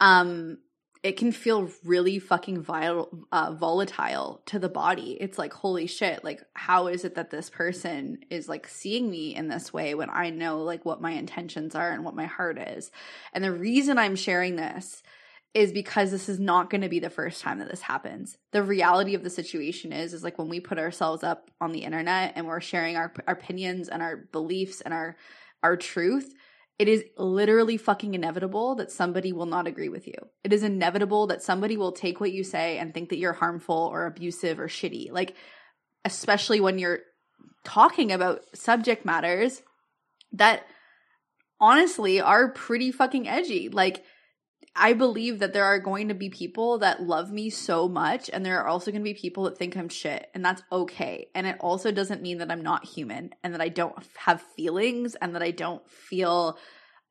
Um 0.00 0.58
it 1.02 1.16
can 1.16 1.32
feel 1.32 1.68
really 1.84 2.20
fucking 2.20 2.62
vile, 2.62 3.08
uh, 3.32 3.52
volatile 3.52 4.40
to 4.46 4.60
the 4.60 4.68
body. 4.68 5.16
It's 5.20 5.36
like, 5.36 5.52
holy 5.52 5.88
shit, 5.88 6.22
like, 6.22 6.40
how 6.54 6.86
is 6.86 7.04
it 7.04 7.16
that 7.16 7.28
this 7.28 7.50
person 7.50 8.20
is 8.30 8.48
like 8.48 8.68
seeing 8.68 9.10
me 9.10 9.34
in 9.34 9.48
this 9.48 9.72
way 9.72 9.96
when 9.96 10.10
I 10.10 10.30
know 10.30 10.62
like 10.62 10.84
what 10.84 11.02
my 11.02 11.10
intentions 11.10 11.74
are 11.74 11.90
and 11.90 12.04
what 12.04 12.14
my 12.14 12.26
heart 12.26 12.56
is? 12.56 12.92
And 13.32 13.42
the 13.42 13.50
reason 13.50 13.98
I'm 13.98 14.14
sharing 14.14 14.54
this 14.54 15.02
is 15.54 15.72
because 15.72 16.10
this 16.10 16.28
is 16.28 16.40
not 16.40 16.70
going 16.70 16.80
to 16.80 16.88
be 16.88 16.98
the 16.98 17.10
first 17.10 17.42
time 17.42 17.58
that 17.58 17.70
this 17.70 17.82
happens. 17.82 18.38
The 18.52 18.62
reality 18.62 19.14
of 19.14 19.22
the 19.22 19.30
situation 19.30 19.92
is 19.92 20.14
is 20.14 20.24
like 20.24 20.38
when 20.38 20.48
we 20.48 20.60
put 20.60 20.78
ourselves 20.78 21.22
up 21.22 21.50
on 21.60 21.72
the 21.72 21.80
internet 21.80 22.32
and 22.36 22.46
we're 22.46 22.60
sharing 22.60 22.96
our, 22.96 23.12
our 23.26 23.34
opinions 23.34 23.88
and 23.88 24.02
our 24.02 24.16
beliefs 24.32 24.80
and 24.80 24.94
our 24.94 25.16
our 25.62 25.76
truth, 25.76 26.32
it 26.78 26.88
is 26.88 27.04
literally 27.16 27.76
fucking 27.76 28.14
inevitable 28.14 28.74
that 28.76 28.90
somebody 28.90 29.32
will 29.32 29.46
not 29.46 29.66
agree 29.66 29.90
with 29.90 30.06
you. 30.06 30.14
It 30.42 30.52
is 30.52 30.62
inevitable 30.62 31.28
that 31.28 31.42
somebody 31.42 31.76
will 31.76 31.92
take 31.92 32.18
what 32.18 32.32
you 32.32 32.42
say 32.42 32.78
and 32.78 32.92
think 32.92 33.10
that 33.10 33.18
you're 33.18 33.34
harmful 33.34 33.88
or 33.92 34.06
abusive 34.06 34.58
or 34.58 34.68
shitty. 34.68 35.12
Like 35.12 35.36
especially 36.04 36.60
when 36.60 36.78
you're 36.78 37.00
talking 37.64 38.10
about 38.10 38.40
subject 38.54 39.04
matters 39.04 39.62
that 40.32 40.64
honestly 41.60 42.20
are 42.20 42.50
pretty 42.50 42.90
fucking 42.90 43.28
edgy. 43.28 43.68
Like 43.68 44.02
I 44.74 44.94
believe 44.94 45.40
that 45.40 45.52
there 45.52 45.64
are 45.64 45.78
going 45.78 46.08
to 46.08 46.14
be 46.14 46.30
people 46.30 46.78
that 46.78 47.02
love 47.02 47.30
me 47.30 47.50
so 47.50 47.88
much, 47.88 48.30
and 48.32 48.44
there 48.44 48.58
are 48.58 48.66
also 48.66 48.90
going 48.90 49.02
to 49.02 49.04
be 49.04 49.14
people 49.14 49.44
that 49.44 49.58
think 49.58 49.76
I'm 49.76 49.90
shit, 49.90 50.30
and 50.34 50.44
that's 50.44 50.62
okay. 50.72 51.28
And 51.34 51.46
it 51.46 51.56
also 51.60 51.92
doesn't 51.92 52.22
mean 52.22 52.38
that 52.38 52.50
I'm 52.50 52.62
not 52.62 52.86
human 52.86 53.34
and 53.42 53.52
that 53.52 53.60
I 53.60 53.68
don't 53.68 53.94
have 54.16 54.40
feelings 54.56 55.14
and 55.14 55.34
that 55.34 55.42
I 55.42 55.50
don't 55.50 55.86
feel 55.88 56.58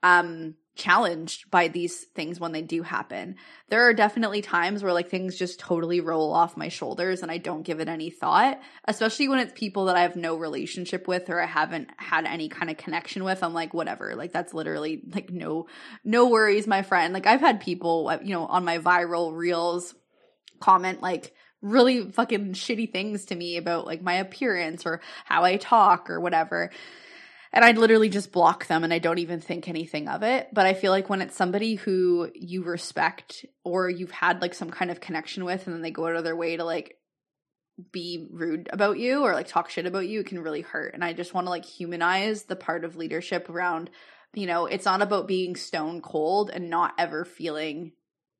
um 0.04 0.56
challenged 0.82 1.52
by 1.52 1.68
these 1.68 2.06
things 2.16 2.40
when 2.40 2.54
they 2.54 2.64
do 2.64 2.82
happen. 2.82 3.36
There 3.70 3.88
are 3.88 3.94
definitely 3.94 4.42
times 4.42 4.82
where 4.82 4.94
like 4.94 5.10
things 5.10 5.38
just 5.38 5.60
totally 5.60 6.02
roll 6.02 6.34
off 6.34 6.58
my 6.58 6.70
shoulders 6.70 7.22
and 7.22 7.32
I 7.32 7.38
don't 7.38 7.62
give 7.62 7.80
it 7.80 7.88
any 7.88 8.10
thought, 8.10 8.60
especially 8.86 9.28
when 9.28 9.38
it's 9.38 9.54
people 9.54 9.86
that 9.86 9.96
I 9.96 10.02
have 10.02 10.16
no 10.16 10.36
relationship 10.36 11.08
with 11.08 11.30
or 11.30 11.40
I 11.40 11.46
haven't 11.46 11.92
had 11.98 12.26
any 12.26 12.50
kind 12.50 12.72
of 12.72 12.78
connection 12.78 13.24
with. 13.24 13.44
I'm 13.44 13.54
like 13.54 13.76
whatever. 13.76 14.16
Like 14.16 14.34
that's 14.34 14.56
literally 14.56 15.04
like 15.14 15.30
no 15.30 15.68
no 16.04 16.28
worries, 16.28 16.66
my 16.66 16.82
friend. 16.82 17.14
Like 17.14 17.28
I've 17.28 17.42
had 17.42 17.62
people, 17.62 18.08
uh, 18.10 18.18
you 18.24 18.34
know, 18.34 18.48
on 18.48 18.66
my 18.66 18.80
viral 18.80 19.36
reels 19.36 19.94
comment 20.60 21.02
like 21.02 21.34
really 21.62 22.10
fucking 22.12 22.54
shitty 22.54 22.92
things 22.92 23.26
to 23.26 23.36
me 23.36 23.58
about 23.58 23.86
like 23.86 24.02
my 24.02 24.16
appearance 24.16 24.84
or 24.88 25.00
how 25.26 25.44
I 25.44 25.58
talk 25.58 26.10
or 26.10 26.20
whatever 26.20 26.72
and 27.54 27.66
I'd 27.66 27.78
literally 27.78 28.10
just 28.10 28.32
block 28.32 28.68
them 28.68 28.84
and 28.84 28.94
I 28.94 29.00
don't 29.00 29.20
even 29.20 29.42
think 29.42 29.68
anything 29.68 30.08
of 30.08 30.24
it. 30.24 30.50
But 30.54 30.66
I 30.66 30.74
feel 30.74 30.92
like 30.92 31.10
when 31.10 31.22
it's 31.22 31.36
somebody 31.36 31.76
who 31.76 32.32
you 32.34 32.64
respect 32.64 33.46
or 33.64 33.90
you've 33.90 34.12
had 34.12 34.42
like 34.42 34.54
some 34.54 34.70
kind 34.70 34.90
of 34.90 35.02
connection 35.02 35.44
with 35.44 35.66
and 35.66 35.76
then 35.76 35.82
they 35.82 35.92
go 35.92 36.08
out 36.08 36.16
of 36.16 36.24
their 36.24 36.36
way 36.36 36.56
to 36.56 36.64
like 36.64 36.98
be 37.92 38.28
rude 38.32 38.70
about 38.72 39.00
you 39.00 39.24
or 39.24 39.34
like 39.34 39.48
talk 39.48 39.70
shit 39.70 39.86
about 39.86 40.08
you, 40.08 40.22
it 40.22 40.28
can 40.28 40.42
really 40.42 40.62
hurt. 40.62 40.94
And 40.94 41.04
I 41.04 41.14
just 41.14 41.34
want 41.34 41.48
to 41.48 41.52
like 41.52 41.66
humanize 41.66 42.44
the 42.44 42.56
part 42.56 42.86
of 42.86 42.96
leadership 42.96 43.50
around, 43.50 43.90
you 44.34 44.48
know, 44.48 44.66
it's 44.66 44.86
not 44.86 45.02
about 45.02 45.28
being 45.28 45.56
stone 45.56 46.02
cold 46.02 46.52
and 46.52 46.70
not 46.70 46.94
ever 46.98 47.26
feeling 47.26 47.92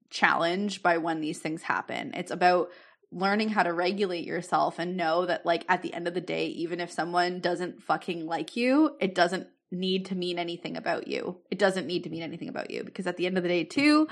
challenged 0.10 0.84
by 0.84 1.00
when 1.00 1.22
these 1.22 1.40
things 1.40 1.64
happen. 1.64 2.14
It's 2.16 2.32
about 2.32 2.70
learning 3.12 3.50
how 3.50 3.64
to 3.64 3.74
regulate 3.74 4.26
yourself 4.26 4.80
and 4.80 4.96
know 4.96 5.26
that 5.26 5.46
like 5.46 5.66
at 5.68 5.82
the 5.82 5.94
end 5.94 6.08
of 6.08 6.14
the 6.14 6.22
day 6.22 6.48
even 6.48 6.80
if 6.80 6.92
someone 6.92 7.40
doesn't 7.40 7.84
fucking 7.84 8.26
like 8.26 8.56
you 8.56 8.96
it 9.02 9.14
doesn't 9.14 9.48
need 9.72 10.06
to 10.08 10.16
mean 10.16 10.38
anything 10.38 10.76
about 10.76 11.08
you. 11.08 11.38
It 11.50 11.58
doesn't 11.58 11.88
need 11.88 12.04
to 12.04 12.10
mean 12.10 12.24
anything 12.24 12.50
about 12.50 12.72
you 12.72 12.84
because 12.84 13.08
at 13.08 13.18
the 13.18 13.26
end 13.26 13.38
of 13.38 13.44
the 13.44 13.50
day 13.50 13.64
too 13.64 14.08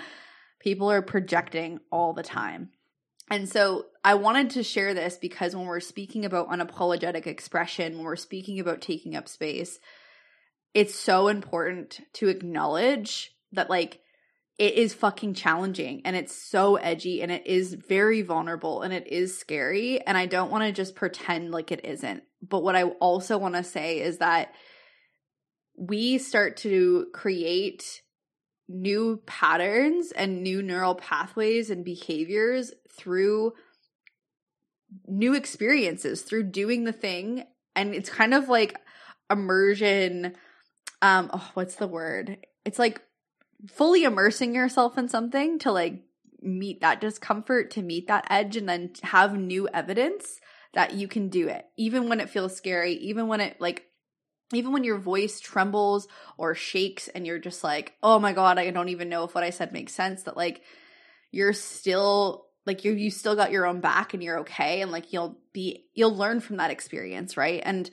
people 0.60 0.90
are 0.92 1.02
projecting 1.02 1.80
all 1.92 2.14
the 2.14 2.24
time. 2.24 2.70
And 3.32 3.48
so 3.48 3.86
I 4.04 4.16
wanted 4.16 4.52
to 4.52 4.64
share 4.64 4.94
this 4.94 5.18
because 5.18 5.56
when 5.56 5.68
we're 5.68 5.80
speaking 5.80 6.26
about 6.26 6.50
unapologetic 6.50 7.28
expression, 7.28 7.96
when 7.96 8.06
we're 8.06 8.16
speaking 8.16 8.60
about 8.60 8.82
taking 8.82 9.16
up 9.16 9.28
space, 9.28 9.80
it's 10.74 10.96
so 10.96 11.28
important 11.28 12.02
to 12.14 12.28
acknowledge 12.28 13.36
that, 13.52 13.70
like, 13.70 14.00
it 14.60 14.74
is 14.74 14.94
fucking 14.94 15.34
challenging 15.36 16.02
and 16.04 16.18
it's 16.18 16.36
so 16.36 16.76
edgy 16.76 17.22
and 17.22 17.32
it 17.32 17.48
is 17.48 17.74
very 17.74 18.22
vulnerable 18.22 18.82
and 18.82 18.94
it 18.94 19.08
is 19.08 19.40
scary. 19.40 20.02
And 20.02 20.18
I 20.18 20.26
don't 20.26 20.52
want 20.52 20.66
to 20.66 20.74
just 20.74 20.96
pretend 20.96 21.52
like 21.52 21.72
it 21.72 21.86
isn't. 21.86 22.24
But 22.46 22.62
what 22.62 22.76
I 22.76 22.84
also 22.84 23.38
want 23.38 23.56
to 23.56 23.64
say 23.64 24.02
is 24.02 24.18
that 24.18 24.54
we 25.78 26.18
start 26.18 26.58
to 26.58 27.08
create 27.14 28.02
new 28.68 29.24
patterns 29.26 30.12
and 30.12 30.44
new 30.44 30.62
neural 30.62 30.94
pathways 30.94 31.70
and 31.70 31.86
behaviors 31.86 32.74
through 32.92 33.54
new 35.08 35.34
experiences 35.34 36.22
through 36.22 36.44
doing 36.44 36.84
the 36.84 36.92
thing 36.92 37.46
and 37.76 37.96
it's 37.96 38.10
kind 38.10 38.34
of 38.34 38.50
like 38.50 38.76
immersion 39.32 40.36
um 41.02 41.30
oh 41.34 41.50
what's 41.54 41.76
the 41.76 41.88
word 41.88 42.38
it's 42.66 42.80
like 42.80 43.02
fully 43.68 44.04
immersing 44.04 44.56
yourself 44.56 44.98
in 44.98 45.10
something 45.10 45.60
to 45.60 45.72
like 45.72 46.02
meet 46.42 46.82
that 46.82 47.02
discomfort 47.02 47.72
to 47.72 47.82
meet 47.82 48.08
that 48.08 48.26
edge 48.30 48.56
and 48.56 48.70
then 48.70 48.92
have 49.04 49.38
new 49.38 49.68
evidence 49.74 50.40
that 50.74 50.94
you 50.94 51.08
can 51.08 51.28
do 51.30 51.48
it 51.48 51.66
even 51.76 52.08
when 52.08 52.20
it 52.22 52.30
feels 52.30 52.56
scary 52.56 52.94
even 52.94 53.28
when 53.28 53.42
it 53.42 53.60
like 53.60 53.86
even 54.54 54.72
when 54.72 54.84
your 54.84 54.98
voice 54.98 55.40
trembles 55.40 56.08
or 56.38 56.56
shakes 56.56 57.08
and 57.10 57.28
you're 57.28 57.40
just 57.40 57.64
like 57.64 57.96
oh 58.02 58.20
my 58.20 58.32
god 58.32 58.58
i 58.58 58.72
don't 58.72 58.90
even 58.90 59.10
know 59.10 59.26
if 59.26 59.36
what 59.36 59.44
i 59.44 59.50
said 59.50 59.74
makes 59.74 59.94
sense 59.94 60.24
that 60.24 60.38
like 60.38 60.62
you're 61.32 61.54
still 61.54 62.50
like 62.66 62.86
you 62.86 62.94
you 62.94 63.10
still 63.10 63.36
got 63.36 63.52
your 63.52 63.66
own 63.66 63.82
back 63.82 64.14
and 64.14 64.24
you're 64.24 64.40
okay 64.40 64.82
and 64.82 64.92
like 64.92 65.12
you'll 65.12 65.38
be 65.54 65.86
you'll 65.94 66.16
learn 66.16 66.40
from 66.40 66.58
that 66.58 66.72
experience 66.72 67.36
right? 67.36 67.62
And 67.66 67.90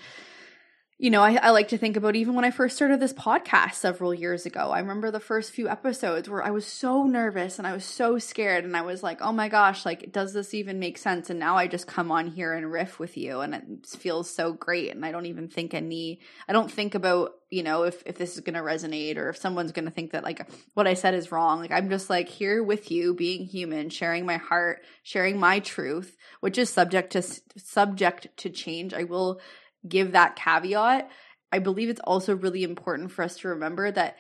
you 0.99 1.11
know, 1.11 1.21
I, 1.21 1.35
I, 1.35 1.51
like 1.51 1.69
to 1.69 1.79
think 1.79 1.99
about 1.99 2.17
even 2.17 2.35
when 2.35 2.47
I 2.47 2.51
first 2.51 2.75
started 2.75 3.01
this 3.01 3.13
podcast 3.13 3.75
several 3.75 4.15
years 4.15 4.47
ago. 4.47 4.71
I 4.71 4.79
remember 4.79 5.11
the 5.11 5.21
first 5.21 5.53
few 5.53 5.69
episodes 5.69 6.27
where 6.27 6.43
I 6.43 6.51
was 6.51 6.65
so 6.65 7.05
nervous 7.05 7.59
and 7.59 7.67
I 7.67 7.75
was 7.75 7.85
so 7.85 8.19
scared, 8.19 8.65
and 8.65 8.75
I 8.75 8.81
was 8.81 9.03
like, 9.03 9.21
oh 9.21 9.33
my 9.33 9.51
gosh, 9.51 9.85
like, 9.85 10.11
does 10.11 10.33
this 10.33 10.55
even 10.55 10.79
make 10.79 10.97
sense? 10.97 11.29
And 11.29 11.39
now 11.39 11.57
I 11.57 11.67
just 11.67 11.87
come 11.87 12.11
on 12.11 12.29
here 12.29 12.55
and 12.55 12.73
riff 12.73 12.99
with 12.99 13.19
you, 13.19 13.41
and 13.41 13.55
it 13.55 13.87
feels 13.87 14.31
so 14.31 14.55
great. 14.55 14.95
And 14.95 15.05
I 15.05 15.13
don't 15.13 15.27
even 15.27 15.49
think 15.49 15.75
any, 15.75 16.21
I 16.49 16.55
don't 16.55 16.73
think 16.73 16.95
about, 16.95 17.33
you 17.51 17.63
know, 17.63 17.83
if, 17.83 18.03
if 18.07 18.17
this 18.17 18.35
is 18.35 18.41
going 18.41 18.55
to 18.55 18.61
resonate 18.61 19.19
or 19.19 19.29
if 19.29 19.37
someone's 19.37 19.73
going 19.73 19.85
to 19.85 19.91
think 19.91 20.13
that 20.13 20.25
like 20.25 20.49
what 20.73 20.87
I 20.87 20.95
said 20.95 21.13
is 21.13 21.31
wrong. 21.31 21.61
Like, 21.61 21.73
I'm 21.73 21.91
just 21.91 22.09
like 22.09 22.29
here 22.31 22.63
with 22.63 22.91
you, 22.91 23.13
being 23.13 23.45
human, 23.45 23.91
sharing 23.91 24.25
my 24.25 24.39
heart, 24.39 24.83
sharing 25.03 25.39
my 25.39 25.61
truth, 25.61 26.17
which 26.41 26.57
is 26.57 26.71
subject 26.71 27.13
to, 27.13 27.23
subject 27.23 28.29
to 28.39 28.49
change. 28.49 28.95
I 28.95 29.05
will 29.05 29.41
give 29.89 30.13
that 30.13 30.37
caveat, 30.37 31.11
I 31.53 31.59
believe 31.59 31.89
it's 31.89 32.01
also 32.01 32.35
really 32.35 32.63
important 32.63 33.13
for 33.13 33.23
us 33.23 33.39
to 33.39 33.49
remember 33.49 33.91
that 33.91 34.17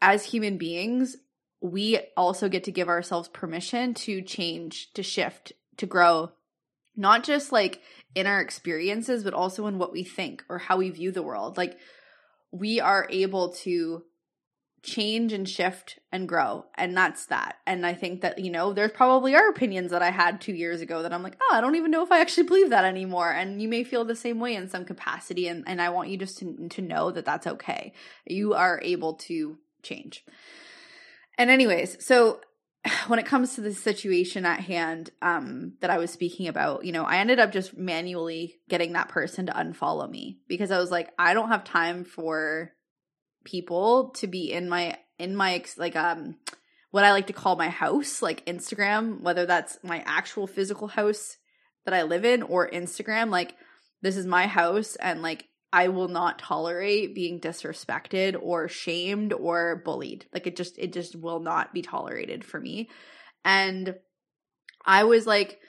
as 0.00 0.24
human 0.24 0.58
beings, 0.58 1.16
we 1.60 1.98
also 2.16 2.48
get 2.48 2.64
to 2.64 2.72
give 2.72 2.88
ourselves 2.88 3.28
permission 3.28 3.94
to 3.94 4.22
change, 4.22 4.92
to 4.94 5.02
shift, 5.02 5.52
to 5.76 5.86
grow, 5.86 6.32
not 6.96 7.22
just 7.24 7.52
like 7.52 7.80
in 8.14 8.26
our 8.26 8.40
experiences, 8.40 9.24
but 9.24 9.34
also 9.34 9.66
in 9.66 9.78
what 9.78 9.92
we 9.92 10.04
think 10.04 10.44
or 10.48 10.58
how 10.58 10.76
we 10.76 10.90
view 10.90 11.12
the 11.12 11.22
world. 11.22 11.56
Like, 11.56 11.78
we 12.50 12.80
are 12.80 13.06
able 13.10 13.50
to 13.52 14.04
change 14.82 15.32
and 15.32 15.48
shift 15.48 15.98
and 16.10 16.28
grow. 16.28 16.64
And 16.76 16.96
that's 16.96 17.26
that. 17.26 17.56
And 17.66 17.84
i 17.86 17.92
think 17.92 18.22
that 18.22 18.38
you 18.38 18.50
know 18.50 18.72
there's 18.72 18.92
probably 18.92 19.34
are 19.34 19.48
opinions 19.48 19.90
that 19.90 20.02
i 20.02 20.10
had 20.10 20.40
two 20.40 20.54
years 20.54 20.80
ago 20.80 21.02
that 21.02 21.12
i'm 21.12 21.22
like 21.22 21.36
oh 21.42 21.54
i 21.54 21.60
don't 21.60 21.76
even 21.76 21.90
know 21.90 22.02
if 22.02 22.10
i 22.10 22.20
actually 22.20 22.46
believe 22.46 22.70
that 22.70 22.84
anymore. 22.84 23.30
And 23.30 23.60
you 23.60 23.68
may 23.68 23.84
feel 23.84 24.04
the 24.04 24.16
same 24.16 24.40
way 24.40 24.54
in 24.54 24.68
some 24.68 24.84
capacity. 24.84 25.48
And, 25.48 25.64
and 25.66 25.82
i 25.82 25.90
want 25.90 26.08
you 26.08 26.16
just 26.16 26.38
to, 26.38 26.68
to 26.68 26.82
know 26.82 27.10
that 27.10 27.24
that's 27.24 27.46
okay. 27.46 27.92
You 28.26 28.54
are 28.54 28.80
able 28.82 29.14
to 29.14 29.58
change. 29.82 30.24
And 31.36 31.50
anyways 31.50 32.04
so 32.04 32.40
when 33.06 33.18
it 33.18 33.26
comes 33.26 33.54
to 33.54 33.60
the 33.60 33.74
situation 33.74 34.46
at 34.46 34.60
hand 34.60 35.10
um 35.20 35.74
that 35.80 35.90
i 35.90 35.98
was 35.98 36.10
speaking 36.10 36.48
about 36.48 36.84
you 36.84 36.92
know 36.92 37.04
i 37.04 37.18
ended 37.18 37.38
up 37.38 37.52
just 37.52 37.76
manually 37.76 38.56
getting 38.68 38.94
that 38.94 39.08
person 39.08 39.46
to 39.46 39.52
unfollow 39.52 40.08
me 40.08 40.38
because 40.48 40.70
i 40.70 40.78
was 40.78 40.90
like 40.90 41.10
i 41.18 41.34
don't 41.34 41.48
have 41.48 41.64
time 41.64 42.04
for 42.04 42.72
people 43.44 44.10
to 44.16 44.26
be 44.26 44.52
in 44.52 44.68
my 44.68 44.96
in 45.18 45.34
my 45.34 45.62
like 45.76 45.96
um 45.96 46.36
what 46.90 47.04
I 47.04 47.12
like 47.12 47.28
to 47.28 47.32
call 47.32 47.56
my 47.56 47.68
house, 47.68 48.20
like 48.20 48.44
Instagram, 48.46 49.20
whether 49.20 49.46
that's 49.46 49.78
my 49.82 50.02
actual 50.06 50.46
physical 50.46 50.88
house 50.88 51.36
that 51.84 51.94
I 51.94 52.02
live 52.02 52.24
in 52.24 52.42
or 52.42 52.68
Instagram, 52.68 53.30
like 53.30 53.54
this 54.02 54.16
is 54.16 54.26
my 54.26 54.46
house 54.46 54.96
and 54.96 55.22
like 55.22 55.46
I 55.72 55.88
will 55.88 56.08
not 56.08 56.40
tolerate 56.40 57.14
being 57.14 57.40
disrespected 57.40 58.36
or 58.40 58.68
shamed 58.68 59.32
or 59.32 59.82
bullied. 59.84 60.26
Like 60.32 60.46
it 60.46 60.56
just 60.56 60.78
it 60.78 60.92
just 60.92 61.14
will 61.14 61.40
not 61.40 61.72
be 61.72 61.82
tolerated 61.82 62.44
for 62.44 62.58
me. 62.58 62.90
And 63.44 63.94
I 64.84 65.04
was 65.04 65.26
like 65.26 65.60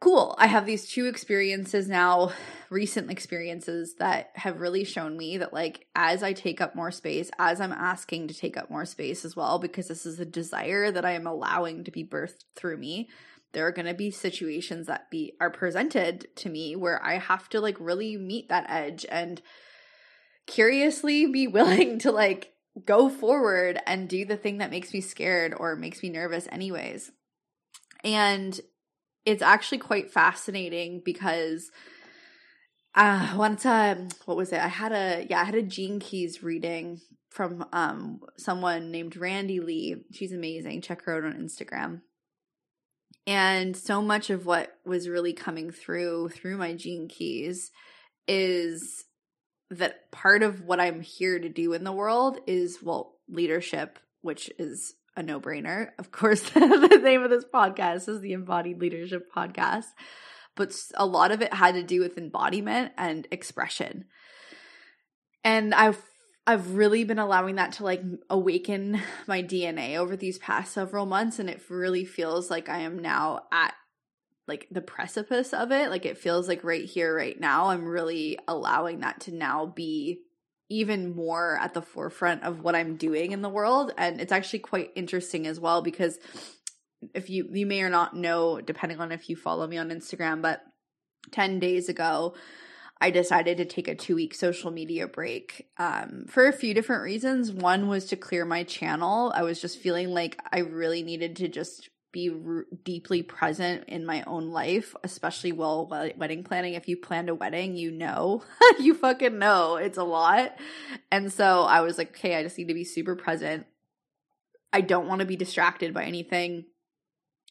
cool. 0.00 0.34
I 0.38 0.46
have 0.46 0.66
these 0.66 0.88
two 0.88 1.06
experiences 1.06 1.88
now, 1.88 2.32
recent 2.70 3.10
experiences 3.10 3.94
that 3.96 4.30
have 4.34 4.60
really 4.60 4.84
shown 4.84 5.16
me 5.16 5.36
that, 5.36 5.52
like, 5.52 5.86
as 5.94 6.22
I 6.22 6.32
take 6.32 6.60
up 6.60 6.74
more 6.74 6.90
space, 6.90 7.30
as 7.38 7.60
I'm 7.60 7.72
asking 7.72 8.28
to 8.28 8.34
take 8.34 8.56
up 8.56 8.70
more 8.70 8.86
space 8.86 9.24
as 9.24 9.36
well, 9.36 9.58
because 9.58 9.88
this 9.88 10.06
is 10.06 10.18
a 10.18 10.24
desire 10.24 10.90
that 10.90 11.04
I 11.04 11.12
am 11.12 11.26
allowing 11.26 11.84
to 11.84 11.90
be 11.90 12.04
birthed 12.04 12.44
through 12.56 12.78
me. 12.78 13.08
There 13.52 13.66
are 13.66 13.72
going 13.72 13.86
to 13.86 13.94
be 13.94 14.10
situations 14.10 14.86
that 14.86 15.10
be 15.10 15.34
are 15.40 15.50
presented 15.50 16.28
to 16.36 16.48
me 16.48 16.76
where 16.76 17.04
I 17.04 17.18
have 17.18 17.48
to 17.50 17.60
like 17.60 17.76
really 17.80 18.16
meet 18.16 18.48
that 18.48 18.66
edge 18.68 19.04
and 19.10 19.42
curiously 20.46 21.26
be 21.26 21.46
willing 21.48 21.98
to 22.00 22.12
like 22.12 22.52
go 22.84 23.08
forward 23.08 23.80
and 23.86 24.08
do 24.08 24.24
the 24.24 24.36
thing 24.36 24.58
that 24.58 24.70
makes 24.70 24.94
me 24.94 25.00
scared 25.00 25.52
or 25.56 25.76
makes 25.76 26.02
me 26.02 26.08
nervous 26.08 26.46
anyways. 26.50 27.10
And 28.04 28.58
it's 29.24 29.42
actually 29.42 29.78
quite 29.78 30.10
fascinating 30.10 31.02
because 31.04 31.70
uh 32.94 33.34
once 33.36 33.64
um 33.66 34.08
what 34.24 34.36
was 34.36 34.52
it? 34.52 34.60
I 34.60 34.68
had 34.68 34.92
a 34.92 35.26
yeah, 35.28 35.40
I 35.40 35.44
had 35.44 35.54
a 35.54 35.62
Gene 35.62 36.00
Keys 36.00 36.42
reading 36.42 37.00
from 37.30 37.64
um 37.72 38.20
someone 38.36 38.90
named 38.90 39.16
Randy 39.16 39.60
Lee. 39.60 40.04
She's 40.12 40.32
amazing. 40.32 40.82
Check 40.82 41.04
her 41.04 41.16
out 41.16 41.24
on 41.24 41.40
Instagram. 41.40 42.02
And 43.26 43.76
so 43.76 44.02
much 44.02 44.30
of 44.30 44.46
what 44.46 44.72
was 44.84 45.08
really 45.08 45.32
coming 45.32 45.70
through 45.70 46.30
through 46.30 46.56
my 46.56 46.74
Gene 46.74 47.08
Keys 47.08 47.70
is 48.26 49.04
that 49.70 50.10
part 50.10 50.42
of 50.42 50.62
what 50.62 50.80
I'm 50.80 51.00
here 51.00 51.38
to 51.38 51.48
do 51.48 51.72
in 51.72 51.84
the 51.84 51.92
world 51.92 52.38
is 52.46 52.82
well 52.82 53.14
leadership, 53.28 53.98
which 54.22 54.50
is 54.58 54.94
a 55.16 55.22
no 55.22 55.40
brainer. 55.40 55.90
Of 55.98 56.10
course, 56.10 56.42
the 56.50 57.00
name 57.02 57.22
of 57.22 57.30
this 57.30 57.44
podcast 57.44 58.08
is 58.08 58.20
the 58.20 58.32
Embodied 58.32 58.80
Leadership 58.80 59.32
Podcast, 59.34 59.86
but 60.56 60.74
a 60.94 61.06
lot 61.06 61.32
of 61.32 61.42
it 61.42 61.54
had 61.54 61.74
to 61.74 61.82
do 61.82 62.00
with 62.00 62.18
embodiment 62.18 62.92
and 62.96 63.26
expression. 63.30 64.06
And 65.44 65.74
I've 65.74 66.02
I've 66.46 66.74
really 66.74 67.04
been 67.04 67.18
allowing 67.18 67.56
that 67.56 67.72
to 67.72 67.84
like 67.84 68.02
awaken 68.28 69.00
my 69.26 69.42
DNA 69.42 69.96
over 69.96 70.16
these 70.16 70.38
past 70.38 70.72
several 70.72 71.06
months 71.06 71.38
and 71.38 71.48
it 71.48 71.62
really 71.68 72.04
feels 72.04 72.50
like 72.50 72.68
I 72.68 72.78
am 72.78 72.98
now 72.98 73.42
at 73.52 73.74
like 74.48 74.66
the 74.70 74.80
precipice 74.80 75.52
of 75.52 75.70
it. 75.70 75.90
Like 75.90 76.06
it 76.06 76.18
feels 76.18 76.48
like 76.48 76.64
right 76.64 76.84
here 76.84 77.14
right 77.14 77.38
now 77.38 77.66
I'm 77.66 77.86
really 77.86 78.38
allowing 78.48 79.00
that 79.00 79.20
to 79.22 79.34
now 79.34 79.66
be 79.66 80.22
even 80.70 81.14
more 81.14 81.58
at 81.60 81.74
the 81.74 81.82
forefront 81.82 82.44
of 82.44 82.60
what 82.60 82.74
I'm 82.74 82.96
doing 82.96 83.32
in 83.32 83.42
the 83.42 83.48
world. 83.48 83.92
And 83.98 84.20
it's 84.20 84.32
actually 84.32 84.60
quite 84.60 84.92
interesting 84.94 85.46
as 85.46 85.60
well 85.60 85.82
because 85.82 86.18
if 87.14 87.28
you 87.28 87.48
you 87.52 87.66
may 87.66 87.82
or 87.82 87.90
not 87.90 88.16
know, 88.16 88.60
depending 88.60 89.00
on 89.00 89.12
if 89.12 89.28
you 89.28 89.36
follow 89.36 89.66
me 89.66 89.76
on 89.76 89.90
Instagram, 89.90 90.40
but 90.40 90.62
10 91.32 91.58
days 91.58 91.88
ago, 91.88 92.34
I 93.00 93.10
decided 93.10 93.56
to 93.56 93.64
take 93.64 93.88
a 93.88 93.94
two 93.94 94.14
week 94.14 94.34
social 94.34 94.70
media 94.70 95.08
break 95.08 95.68
um, 95.78 96.26
for 96.28 96.46
a 96.46 96.52
few 96.52 96.74
different 96.74 97.02
reasons. 97.02 97.50
One 97.50 97.88
was 97.88 98.06
to 98.06 98.16
clear 98.16 98.44
my 98.44 98.62
channel. 98.62 99.32
I 99.34 99.42
was 99.42 99.60
just 99.60 99.78
feeling 99.78 100.10
like 100.10 100.38
I 100.52 100.60
really 100.60 101.02
needed 101.02 101.36
to 101.36 101.48
just 101.48 101.88
be 102.12 102.30
r- 102.30 102.64
deeply 102.84 103.22
present 103.22 103.84
in 103.88 104.04
my 104.04 104.22
own 104.26 104.50
life, 104.50 104.94
especially 105.04 105.52
while 105.52 105.86
wedding 106.16 106.44
planning. 106.44 106.74
If 106.74 106.88
you 106.88 106.96
planned 106.96 107.28
a 107.28 107.34
wedding, 107.34 107.76
you 107.76 107.90
know, 107.90 108.42
you 108.80 108.94
fucking 108.94 109.38
know 109.38 109.76
it's 109.76 109.98
a 109.98 110.04
lot. 110.04 110.56
And 111.10 111.32
so 111.32 111.62
I 111.62 111.80
was 111.82 111.98
like, 111.98 112.10
okay, 112.10 112.36
I 112.36 112.42
just 112.42 112.58
need 112.58 112.68
to 112.68 112.74
be 112.74 112.84
super 112.84 113.16
present. 113.16 113.66
I 114.72 114.80
don't 114.80 115.08
want 115.08 115.20
to 115.20 115.26
be 115.26 115.36
distracted 115.36 115.94
by 115.94 116.04
anything. 116.04 116.64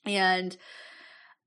And 0.05 0.55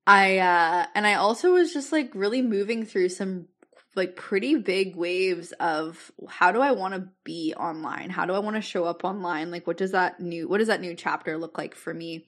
I, 0.06 0.38
uh, 0.38 0.86
and 0.94 1.06
I 1.06 1.14
also 1.14 1.52
was 1.52 1.72
just 1.72 1.92
like 1.92 2.10
really 2.14 2.42
moving 2.42 2.84
through 2.84 3.10
some 3.10 3.48
like 3.94 4.16
pretty 4.16 4.56
big 4.56 4.96
waves 4.96 5.52
of 5.60 6.10
how 6.28 6.50
do 6.52 6.60
I 6.60 6.72
want 6.72 6.94
to 6.94 7.08
be 7.24 7.54
online? 7.56 8.10
How 8.10 8.24
do 8.24 8.32
I 8.32 8.38
want 8.38 8.56
to 8.56 8.62
show 8.62 8.84
up 8.84 9.04
online? 9.04 9.50
Like, 9.50 9.66
what 9.66 9.76
does 9.76 9.92
that 9.92 10.18
new, 10.18 10.48
what 10.48 10.58
does 10.58 10.68
that 10.68 10.80
new 10.80 10.94
chapter 10.94 11.36
look 11.36 11.58
like 11.58 11.74
for 11.74 11.92
me? 11.92 12.26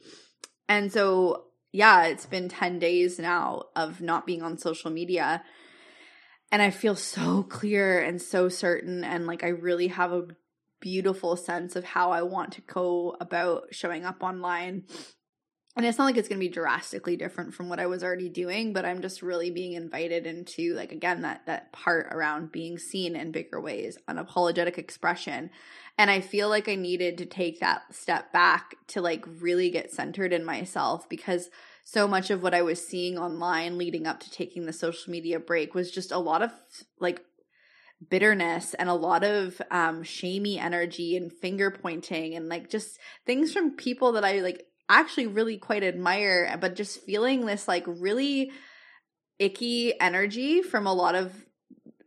And 0.68 0.92
so, 0.92 1.44
yeah, 1.72 2.04
it's 2.04 2.26
been 2.26 2.48
10 2.48 2.78
days 2.78 3.18
now 3.18 3.64
of 3.76 4.00
not 4.00 4.26
being 4.26 4.42
on 4.42 4.58
social 4.58 4.90
media. 4.90 5.42
And 6.50 6.62
I 6.62 6.70
feel 6.70 6.96
so 6.96 7.42
clear 7.48 8.00
and 8.00 8.20
so 8.20 8.48
certain. 8.48 9.04
And 9.04 9.26
like, 9.26 9.44
I 9.44 9.48
really 9.48 9.88
have 9.88 10.12
a 10.12 10.28
beautiful 10.80 11.36
sense 11.36 11.76
of 11.76 11.84
how 11.84 12.10
I 12.10 12.22
want 12.22 12.52
to 12.52 12.60
go 12.60 13.16
about 13.20 13.68
showing 13.70 14.04
up 14.04 14.22
online. 14.22 14.84
And 15.76 15.84
it's 15.84 15.98
not 15.98 16.04
like 16.04 16.16
it's 16.16 16.28
going 16.28 16.38
to 16.38 16.46
be 16.46 16.52
drastically 16.52 17.16
different 17.16 17.52
from 17.52 17.68
what 17.68 17.80
I 17.80 17.86
was 17.86 18.04
already 18.04 18.28
doing, 18.28 18.72
but 18.72 18.84
I'm 18.84 19.02
just 19.02 19.22
really 19.22 19.50
being 19.50 19.72
invited 19.72 20.24
into 20.24 20.72
like 20.74 20.92
again 20.92 21.22
that 21.22 21.46
that 21.46 21.72
part 21.72 22.06
around 22.12 22.52
being 22.52 22.78
seen 22.78 23.16
in 23.16 23.32
bigger 23.32 23.60
ways, 23.60 23.98
unapologetic 24.08 24.78
expression. 24.78 25.50
And 25.98 26.10
I 26.10 26.20
feel 26.20 26.48
like 26.48 26.68
I 26.68 26.76
needed 26.76 27.18
to 27.18 27.26
take 27.26 27.58
that 27.58 27.92
step 27.92 28.32
back 28.32 28.76
to 28.88 29.00
like 29.00 29.24
really 29.40 29.68
get 29.70 29.92
centered 29.92 30.32
in 30.32 30.44
myself 30.44 31.08
because 31.08 31.50
so 31.84 32.06
much 32.06 32.30
of 32.30 32.42
what 32.42 32.54
I 32.54 32.62
was 32.62 32.86
seeing 32.86 33.18
online 33.18 33.76
leading 33.76 34.06
up 34.06 34.20
to 34.20 34.30
taking 34.30 34.66
the 34.66 34.72
social 34.72 35.10
media 35.10 35.40
break 35.40 35.74
was 35.74 35.90
just 35.90 36.12
a 36.12 36.18
lot 36.18 36.42
of 36.42 36.52
like 37.00 37.20
bitterness 38.10 38.74
and 38.74 38.88
a 38.88 38.94
lot 38.94 39.24
of 39.24 39.60
um 39.70 40.02
shamey 40.02 40.58
energy 40.58 41.16
and 41.16 41.32
finger 41.32 41.70
pointing 41.70 42.34
and 42.34 42.48
like 42.48 42.68
just 42.68 42.98
things 43.26 43.52
from 43.52 43.76
people 43.76 44.12
that 44.12 44.24
I 44.24 44.40
like 44.40 44.66
actually 44.88 45.26
really 45.26 45.56
quite 45.56 45.82
admire 45.82 46.56
but 46.60 46.76
just 46.76 47.00
feeling 47.04 47.46
this 47.46 47.66
like 47.66 47.84
really 47.86 48.50
icky 49.38 49.98
energy 50.00 50.62
from 50.62 50.86
a 50.86 50.92
lot 50.92 51.14
of 51.14 51.32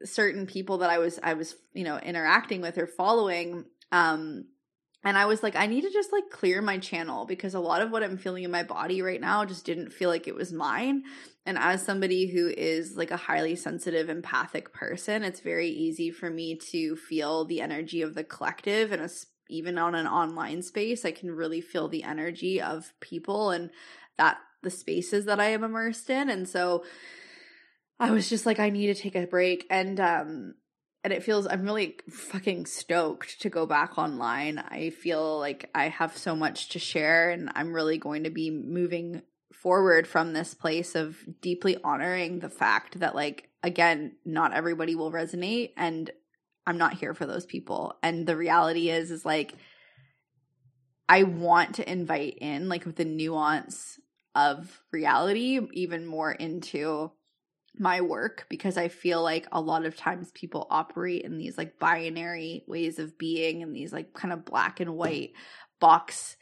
certain 0.04 0.46
people 0.46 0.80
that 0.80 0.90
I 0.90 1.00
was 1.00 1.20
I 1.22 1.34
was 1.34 1.56
you 1.74 1.84
know 1.84 1.98
interacting 1.98 2.62
with 2.62 2.78
or 2.78 2.88
following 2.88 3.66
um 3.92 4.46
and 5.04 5.18
I 5.18 5.26
was 5.26 5.44
like 5.44 5.56
I 5.56 5.68
need 5.68 5.82
to 5.82 5.92
just 5.92 6.12
like 6.12 6.30
clear 6.30 6.62
my 6.62 6.78
channel 6.78 7.26
because 7.26 7.54
a 7.54 7.60
lot 7.60 7.82
of 7.82 7.92
what 7.92 8.04
I'm 8.04 8.18
feeling 8.18 8.44
in 8.44 8.52
my 8.52 8.64
body 8.64 9.02
right 9.02 9.22
now 9.22 9.46
just 9.46 9.66
didn't 9.66 9.94
feel 9.94 10.10
like 10.10 10.28
it 10.28 10.36
was 10.36 10.52
mine. 10.52 11.04
And 11.46 11.58
as 11.58 11.82
somebody 11.84 12.28
who 12.28 12.48
is 12.48 12.98
like 12.98 13.12
a 13.12 13.18
highly 13.18 13.56
sensitive 13.56 14.10
empathic 14.10 14.74
person 14.74 15.24
it's 15.24 15.40
very 15.40 15.70
easy 15.70 16.12
for 16.12 16.30
me 16.30 16.56
to 16.72 16.96
feel 16.96 17.46
the 17.46 17.62
energy 17.62 18.02
of 18.02 18.16
the 18.16 18.24
collective 18.24 18.92
and 18.92 19.02
even 19.50 19.78
on 19.78 19.96
an 19.96 20.08
online 20.08 20.62
space 20.62 21.06
I 21.06 21.12
can 21.12 21.32
really 21.32 21.62
feel 21.62 21.88
the 21.88 22.04
energy 22.04 22.62
of 22.62 22.94
people 23.00 23.52
and 23.52 23.70
that 24.18 24.38
the 24.64 24.72
spaces 24.72 25.26
that 25.26 25.40
I 25.40 25.50
am 25.50 25.64
immersed 25.64 26.10
in 26.10 26.30
and 26.30 26.48
so 26.48 26.84
I 28.00 28.12
was 28.12 28.30
just 28.30 28.46
like, 28.46 28.60
I 28.60 28.70
need 28.70 28.88
to 28.88 29.02
take 29.02 29.16
a 29.16 29.26
break. 29.26 29.66
And, 29.70 30.00
um, 30.00 30.56
and 31.04 31.14
it 31.14 31.24
feels, 31.24 31.48
I'm 31.48 31.64
really 31.64 31.98
fucking 32.10 32.66
stoked 32.66 33.42
to 33.42 33.50
go 33.50 33.66
back 33.66 33.98
online. 33.98 34.60
I 34.60 34.90
feel 34.92 35.40
like 35.40 35.70
I 35.74 35.88
have 35.90 36.18
so 36.18 36.36
much 36.36 36.70
to 36.70 36.80
share 36.80 37.32
and 37.32 37.50
I'm 37.56 37.74
really 37.74 37.98
going 37.98 38.24
to 38.26 38.30
be 38.30 38.52
moving 38.52 39.22
forward 39.54 40.08
from 40.08 40.34
this 40.34 40.54
place 40.54 40.96
of 40.96 41.18
deeply 41.42 41.78
honoring 41.84 42.40
the 42.40 42.50
fact 42.50 43.00
that, 43.00 43.16
like, 43.16 43.50
again, 43.64 44.14
not 44.26 44.54
everybody 44.54 44.96
will 44.96 45.12
resonate 45.12 45.72
and 45.78 46.12
I'm 46.68 46.78
not 46.78 46.94
here 46.94 47.14
for 47.14 47.26
those 47.26 47.46
people. 47.46 47.96
And 48.04 48.28
the 48.28 48.38
reality 48.38 48.90
is, 48.90 49.10
is 49.10 49.26
like, 49.26 49.56
I 51.10 51.24
want 51.24 51.76
to 51.76 51.90
invite 51.90 52.38
in, 52.40 52.70
like, 52.70 52.86
with 52.86 52.98
the 52.98 53.06
nuance 53.06 54.00
of 54.36 54.84
reality, 54.92 55.60
even 55.74 56.06
more 56.06 56.32
into 56.32 57.12
my 57.80 58.02
work 58.02 58.46
because 58.50 58.78
I 58.78 58.88
feel 58.88 59.22
like 59.22 59.48
a 59.52 59.62
lot 59.62 59.86
of 59.86 59.96
times 59.96 60.32
people 60.32 60.68
operate 60.70 61.24
in 61.24 61.38
these 61.38 61.58
like 61.58 61.80
binary 61.80 62.64
ways 62.68 63.00
of 63.00 63.18
being 63.18 63.62
and 63.62 63.76
these 63.76 63.94
like 63.94 64.14
kind 64.14 64.34
of 64.34 64.46
black 64.46 64.80
and 64.80 64.96
white 64.96 65.34
box 65.80 66.38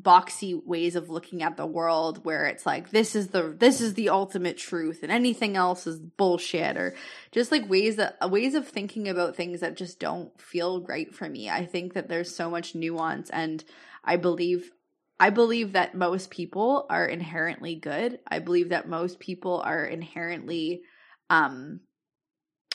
boxy 0.00 0.64
ways 0.64 0.94
of 0.94 1.10
looking 1.10 1.42
at 1.42 1.56
the 1.56 1.66
world 1.66 2.24
where 2.24 2.46
it's 2.46 2.64
like 2.64 2.90
this 2.90 3.16
is 3.16 3.28
the 3.28 3.54
this 3.58 3.80
is 3.80 3.94
the 3.94 4.10
ultimate 4.10 4.56
truth 4.56 5.00
and 5.02 5.10
anything 5.10 5.56
else 5.56 5.88
is 5.88 5.98
bullshit 5.98 6.76
or 6.76 6.94
just 7.32 7.50
like 7.50 7.68
ways 7.68 7.96
that 7.96 8.16
ways 8.30 8.54
of 8.54 8.68
thinking 8.68 9.08
about 9.08 9.34
things 9.34 9.60
that 9.60 9.76
just 9.76 9.98
don't 9.98 10.40
feel 10.40 10.82
right 10.82 11.12
for 11.12 11.28
me. 11.28 11.50
I 11.50 11.66
think 11.66 11.94
that 11.94 12.08
there's 12.08 12.34
so 12.34 12.48
much 12.48 12.76
nuance 12.76 13.28
and 13.30 13.64
I 14.04 14.16
believe 14.16 14.70
I 15.18 15.30
believe 15.30 15.72
that 15.72 15.96
most 15.96 16.30
people 16.30 16.86
are 16.88 17.06
inherently 17.06 17.74
good. 17.74 18.20
I 18.26 18.38
believe 18.38 18.68
that 18.68 18.88
most 18.88 19.18
people 19.18 19.60
are 19.60 19.84
inherently 19.84 20.82
um 21.28 21.80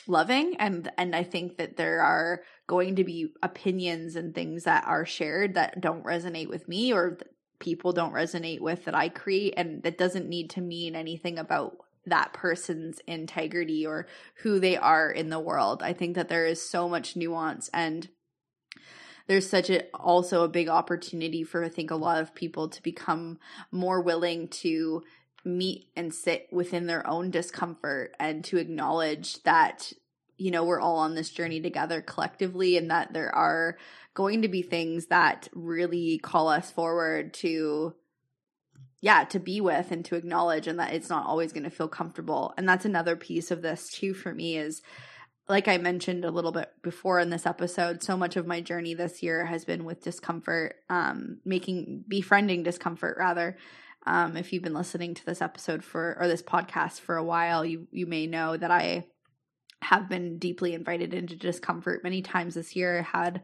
loving 0.08 0.56
and 0.58 0.90
and 0.98 1.14
I 1.14 1.22
think 1.22 1.56
that 1.58 1.76
there 1.76 2.00
are 2.02 2.42
going 2.66 2.96
to 2.96 3.04
be 3.04 3.32
opinions 3.42 4.16
and 4.16 4.34
things 4.34 4.64
that 4.64 4.84
are 4.86 5.06
shared 5.06 5.54
that 5.54 5.80
don't 5.80 6.04
resonate 6.04 6.48
with 6.48 6.68
me 6.68 6.92
or 6.92 7.18
people 7.58 7.92
don't 7.92 8.12
resonate 8.12 8.60
with 8.60 8.84
that 8.84 8.94
I 8.94 9.08
create 9.08 9.54
and 9.56 9.82
that 9.82 9.98
doesn't 9.98 10.28
need 10.28 10.50
to 10.50 10.60
mean 10.60 10.94
anything 10.94 11.38
about 11.38 11.76
that 12.06 12.32
person's 12.32 13.00
integrity 13.06 13.86
or 13.86 14.06
who 14.42 14.60
they 14.60 14.76
are 14.76 15.10
in 15.10 15.30
the 15.30 15.40
world. 15.40 15.82
I 15.82 15.92
think 15.92 16.16
that 16.16 16.28
there 16.28 16.46
is 16.46 16.60
so 16.60 16.88
much 16.88 17.16
nuance 17.16 17.70
and 17.72 18.08
there's 19.26 19.48
such 19.48 19.70
a 19.70 19.84
also 19.94 20.44
a 20.44 20.48
big 20.48 20.68
opportunity 20.68 21.42
for 21.44 21.64
I 21.64 21.68
think 21.70 21.90
a 21.90 21.96
lot 21.96 22.20
of 22.20 22.34
people 22.34 22.68
to 22.68 22.82
become 22.82 23.38
more 23.70 24.02
willing 24.02 24.48
to 24.48 25.02
meet 25.44 25.88
and 25.96 26.14
sit 26.14 26.48
within 26.50 26.86
their 26.86 27.06
own 27.06 27.30
discomfort 27.30 28.14
and 28.18 28.44
to 28.44 28.56
acknowledge 28.56 29.42
that 29.42 29.92
you 30.36 30.50
know 30.50 30.64
we're 30.64 30.80
all 30.80 30.96
on 30.98 31.14
this 31.14 31.30
journey 31.30 31.60
together 31.60 32.00
collectively 32.00 32.76
and 32.76 32.90
that 32.90 33.12
there 33.12 33.34
are 33.34 33.76
going 34.14 34.42
to 34.42 34.48
be 34.48 34.62
things 34.62 35.06
that 35.06 35.48
really 35.52 36.18
call 36.18 36.48
us 36.48 36.70
forward 36.70 37.34
to 37.34 37.94
yeah 39.00 39.24
to 39.24 39.38
be 39.38 39.60
with 39.60 39.90
and 39.92 40.04
to 40.04 40.16
acknowledge 40.16 40.66
and 40.66 40.78
that 40.78 40.94
it's 40.94 41.10
not 41.10 41.26
always 41.26 41.52
going 41.52 41.64
to 41.64 41.70
feel 41.70 41.88
comfortable 41.88 42.54
and 42.56 42.68
that's 42.68 42.84
another 42.84 43.14
piece 43.14 43.50
of 43.50 43.62
this 43.62 43.90
too 43.90 44.14
for 44.14 44.32
me 44.32 44.56
is 44.56 44.82
like 45.48 45.68
I 45.68 45.76
mentioned 45.76 46.24
a 46.24 46.30
little 46.30 46.52
bit 46.52 46.70
before 46.82 47.20
in 47.20 47.28
this 47.28 47.44
episode, 47.44 48.02
so 48.02 48.16
much 48.16 48.36
of 48.36 48.46
my 48.46 48.60
journey 48.60 48.94
this 48.94 49.22
year 49.22 49.44
has 49.44 49.64
been 49.64 49.84
with 49.84 50.02
discomfort, 50.02 50.76
um, 50.88 51.38
making 51.44 52.04
befriending 52.08 52.62
discomfort 52.62 53.16
rather. 53.18 53.56
Um, 54.06 54.36
if 54.36 54.52
you've 54.52 54.62
been 54.62 54.74
listening 54.74 55.14
to 55.14 55.24
this 55.24 55.40
episode 55.40 55.82
for 55.82 56.16
or 56.20 56.28
this 56.28 56.42
podcast 56.42 57.00
for 57.00 57.16
a 57.16 57.24
while, 57.24 57.64
you 57.64 57.86
you 57.90 58.06
may 58.06 58.26
know 58.26 58.56
that 58.56 58.70
I 58.70 59.06
have 59.84 60.08
been 60.08 60.38
deeply 60.38 60.74
invited 60.74 61.14
into 61.14 61.36
discomfort 61.36 62.02
many 62.02 62.22
times 62.22 62.54
this 62.54 62.74
year. 62.74 63.00
I 63.00 63.18
had 63.18 63.42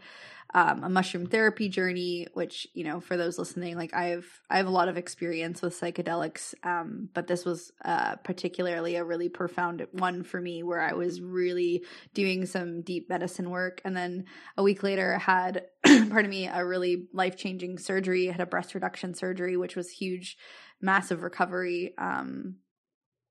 um, 0.52 0.82
a 0.82 0.88
mushroom 0.88 1.26
therapy 1.26 1.68
journey, 1.68 2.26
which 2.34 2.66
you 2.74 2.82
know, 2.82 2.98
for 3.00 3.16
those 3.16 3.38
listening, 3.38 3.76
like 3.76 3.94
I've 3.94 4.26
I 4.48 4.56
have 4.56 4.66
a 4.66 4.70
lot 4.70 4.88
of 4.88 4.96
experience 4.96 5.62
with 5.62 5.78
psychedelics, 5.78 6.54
um, 6.64 7.08
but 7.14 7.26
this 7.26 7.44
was 7.44 7.70
uh, 7.84 8.16
particularly 8.16 8.96
a 8.96 9.04
really 9.04 9.28
profound 9.28 9.86
one 9.92 10.24
for 10.24 10.40
me, 10.40 10.62
where 10.62 10.80
I 10.80 10.94
was 10.94 11.20
really 11.20 11.84
doing 12.14 12.46
some 12.46 12.82
deep 12.82 13.08
medicine 13.08 13.50
work, 13.50 13.80
and 13.84 13.96
then 13.96 14.24
a 14.56 14.62
week 14.62 14.82
later 14.82 15.14
I 15.14 15.18
had, 15.18 15.66
pardon 15.84 16.30
me, 16.30 16.48
a 16.48 16.66
really 16.66 17.06
life 17.12 17.36
changing 17.36 17.78
surgery. 17.78 18.28
I 18.28 18.32
had 18.32 18.40
a 18.40 18.46
breast 18.46 18.74
reduction 18.74 19.14
surgery, 19.14 19.56
which 19.56 19.76
was 19.76 19.90
huge, 19.90 20.36
massive 20.80 21.22
recovery 21.22 21.94
um, 21.96 22.56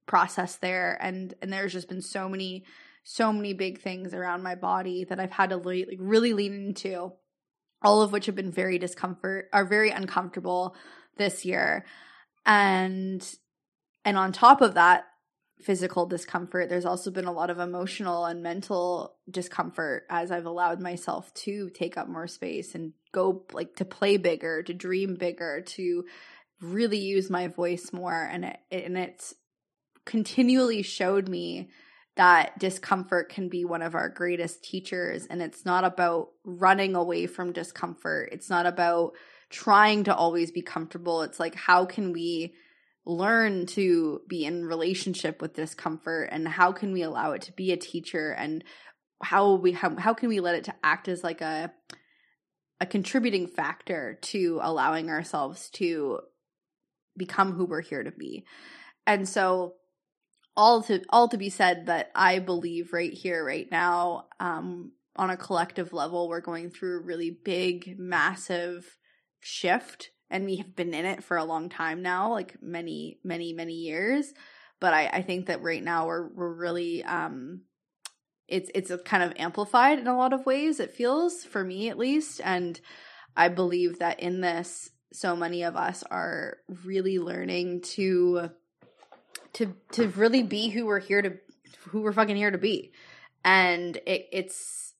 process 0.05 0.55
there, 0.55 0.97
and 1.01 1.33
and 1.41 1.51
there's 1.51 1.73
just 1.73 1.89
been 1.89 2.01
so 2.01 2.29
many 2.29 2.63
so 3.11 3.33
many 3.33 3.53
big 3.53 3.81
things 3.81 4.13
around 4.13 4.43
my 4.43 4.53
body 4.53 5.03
that 5.03 5.19
I've 5.19 5.31
had 5.31 5.49
to 5.49 5.57
le- 5.57 5.87
like 5.87 5.97
really 5.97 6.33
lean 6.33 6.53
into, 6.53 7.11
all 7.81 8.03
of 8.03 8.11
which 8.11 8.27
have 8.27 8.35
been 8.35 8.51
very 8.51 8.77
discomfort, 8.77 9.49
are 9.51 9.65
very 9.65 9.89
uncomfortable 9.89 10.75
this 11.17 11.43
year. 11.43 11.87
And 12.45 13.27
and 14.05 14.15
on 14.15 14.31
top 14.31 14.61
of 14.61 14.75
that 14.75 15.05
physical 15.59 16.05
discomfort, 16.05 16.69
there's 16.69 16.85
also 16.85 17.09
been 17.09 17.25
a 17.25 17.31
lot 17.31 17.49
of 17.49 17.57
emotional 17.57 18.25
and 18.25 18.43
mental 18.43 19.15
discomfort 19.27 20.03
as 20.11 20.31
I've 20.31 20.45
allowed 20.45 20.79
myself 20.79 21.33
to 21.45 21.71
take 21.71 21.97
up 21.97 22.07
more 22.07 22.27
space 22.27 22.75
and 22.75 22.93
go 23.11 23.43
like 23.53 23.75
to 23.77 23.85
play 23.85 24.17
bigger, 24.17 24.61
to 24.61 24.73
dream 24.73 25.15
bigger, 25.15 25.61
to 25.61 26.05
really 26.61 26.99
use 26.99 27.27
my 27.31 27.47
voice 27.47 27.91
more 27.91 28.29
and 28.31 28.45
it 28.45 28.59
and 28.69 28.99
it's 28.99 29.33
continually 30.05 30.83
showed 30.83 31.27
me 31.27 31.71
that 32.19 32.59
discomfort 32.59 33.29
can 33.29 33.47
be 33.47 33.63
one 33.63 33.81
of 33.81 33.95
our 33.95 34.09
greatest 34.09 34.61
teachers. 34.61 35.25
And 35.25 35.41
it's 35.41 35.63
not 35.63 35.85
about 35.85 36.27
running 36.43 36.97
away 36.97 37.27
from 37.27 37.53
discomfort. 37.53 38.27
It's 38.33 38.49
not 38.49 38.65
about 38.65 39.13
trying 39.49 40.03
to 40.03 40.13
always 40.13 40.51
be 40.51 40.61
comfortable. 40.61 41.21
It's 41.21 41.39
like, 41.39 41.55
how 41.55 41.85
can 41.85 42.11
we 42.11 42.55
learn 43.05 43.67
to 43.67 44.19
be 44.27 44.43
in 44.43 44.65
relationship 44.65 45.41
with 45.41 45.53
discomfort 45.53 46.27
and 46.33 46.45
how 46.45 46.73
can 46.73 46.91
we 46.91 47.03
allow 47.03 47.31
it 47.31 47.43
to 47.43 47.53
be 47.53 47.71
a 47.71 47.77
teacher 47.77 48.31
and 48.31 48.65
how 49.23 49.53
we 49.53 49.71
how, 49.71 49.95
how 49.95 50.13
can 50.13 50.27
we 50.27 50.41
let 50.41 50.55
it 50.55 50.65
to 50.65 50.75
act 50.83 51.07
as 51.07 51.23
like 51.23 51.39
a 51.39 51.71
a 52.81 52.85
contributing 52.85 53.47
factor 53.47 54.19
to 54.23 54.59
allowing 54.61 55.09
ourselves 55.09 55.69
to 55.69 56.19
become 57.15 57.53
who 57.53 57.63
we're 57.63 57.81
here 57.81 58.03
to 58.03 58.11
be. 58.11 58.45
And 59.07 59.27
so 59.27 59.75
all 60.59 60.83
to 60.83 61.01
all 61.07 61.29
to 61.29 61.37
be 61.37 61.49
said 61.49 61.85
that 61.85 62.11
I 62.13 62.39
believe 62.39 62.91
right 62.91 63.13
here, 63.13 63.45
right 63.45 63.71
now, 63.71 64.25
um, 64.41 64.91
on 65.15 65.29
a 65.29 65.37
collective 65.37 65.93
level, 65.93 66.27
we're 66.27 66.41
going 66.41 66.69
through 66.69 66.97
a 66.97 67.03
really 67.03 67.29
big, 67.31 67.97
massive 67.97 68.97
shift, 69.39 70.09
and 70.29 70.43
we 70.43 70.57
have 70.57 70.75
been 70.75 70.93
in 70.93 71.05
it 71.05 71.23
for 71.23 71.37
a 71.37 71.45
long 71.45 71.69
time 71.69 72.01
now, 72.01 72.33
like 72.33 72.61
many, 72.61 73.19
many, 73.23 73.53
many 73.53 73.73
years. 73.73 74.33
But 74.81 74.93
I, 74.93 75.07
I 75.07 75.21
think 75.21 75.45
that 75.45 75.63
right 75.63 75.81
now 75.81 76.07
we're 76.07 76.27
we're 76.27 76.53
really 76.53 77.05
um, 77.05 77.61
it's 78.49 78.69
it's 78.75 78.91
kind 79.05 79.23
of 79.23 79.31
amplified 79.37 79.97
in 79.97 80.07
a 80.07 80.17
lot 80.17 80.33
of 80.33 80.45
ways. 80.45 80.81
It 80.81 80.93
feels 80.93 81.45
for 81.45 81.63
me 81.63 81.87
at 81.87 81.97
least, 81.97 82.41
and 82.43 82.77
I 83.33 83.47
believe 83.47 83.99
that 83.99 84.19
in 84.19 84.41
this, 84.41 84.89
so 85.13 85.37
many 85.37 85.63
of 85.63 85.77
us 85.77 86.03
are 86.11 86.57
really 86.83 87.17
learning 87.17 87.83
to 87.95 88.49
to 89.53 89.73
to 89.93 90.09
really 90.09 90.43
be 90.43 90.69
who 90.69 90.85
we're 90.85 90.99
here 90.99 91.21
to 91.21 91.37
who 91.89 92.01
we're 92.01 92.13
fucking 92.13 92.35
here 92.35 92.51
to 92.51 92.57
be. 92.57 92.91
And 93.43 93.97
it, 94.05 94.27
it's 94.31 94.93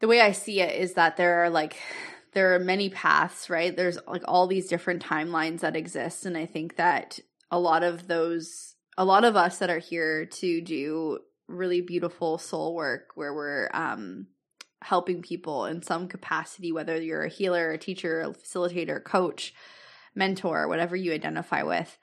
the 0.00 0.08
way 0.08 0.20
I 0.20 0.32
see 0.32 0.60
it 0.60 0.74
is 0.74 0.94
that 0.94 1.16
there 1.16 1.44
are 1.44 1.50
like 1.50 1.76
there 2.32 2.54
are 2.54 2.58
many 2.58 2.88
paths, 2.88 3.50
right? 3.50 3.76
There's 3.76 3.98
like 4.06 4.22
all 4.26 4.46
these 4.46 4.68
different 4.68 5.04
timelines 5.04 5.60
that 5.60 5.76
exist. 5.76 6.26
And 6.26 6.36
I 6.36 6.46
think 6.46 6.76
that 6.76 7.18
a 7.50 7.58
lot 7.58 7.82
of 7.82 8.06
those, 8.06 8.74
a 8.96 9.04
lot 9.04 9.24
of 9.24 9.36
us 9.36 9.58
that 9.58 9.70
are 9.70 9.78
here 9.78 10.26
to 10.26 10.60
do 10.60 11.18
really 11.46 11.80
beautiful 11.80 12.38
soul 12.38 12.74
work 12.74 13.12
where 13.14 13.32
we're 13.32 13.70
um, 13.72 14.26
helping 14.82 15.22
people 15.22 15.64
in 15.64 15.82
some 15.82 16.06
capacity, 16.06 16.70
whether 16.70 17.00
you're 17.00 17.24
a 17.24 17.30
healer, 17.30 17.72
a 17.72 17.78
teacher, 17.78 18.20
a 18.20 18.28
facilitator, 18.28 19.02
coach, 19.02 19.54
mentor, 20.14 20.68
whatever 20.68 20.94
you 20.94 21.12
identify 21.12 21.62
with. 21.62 21.98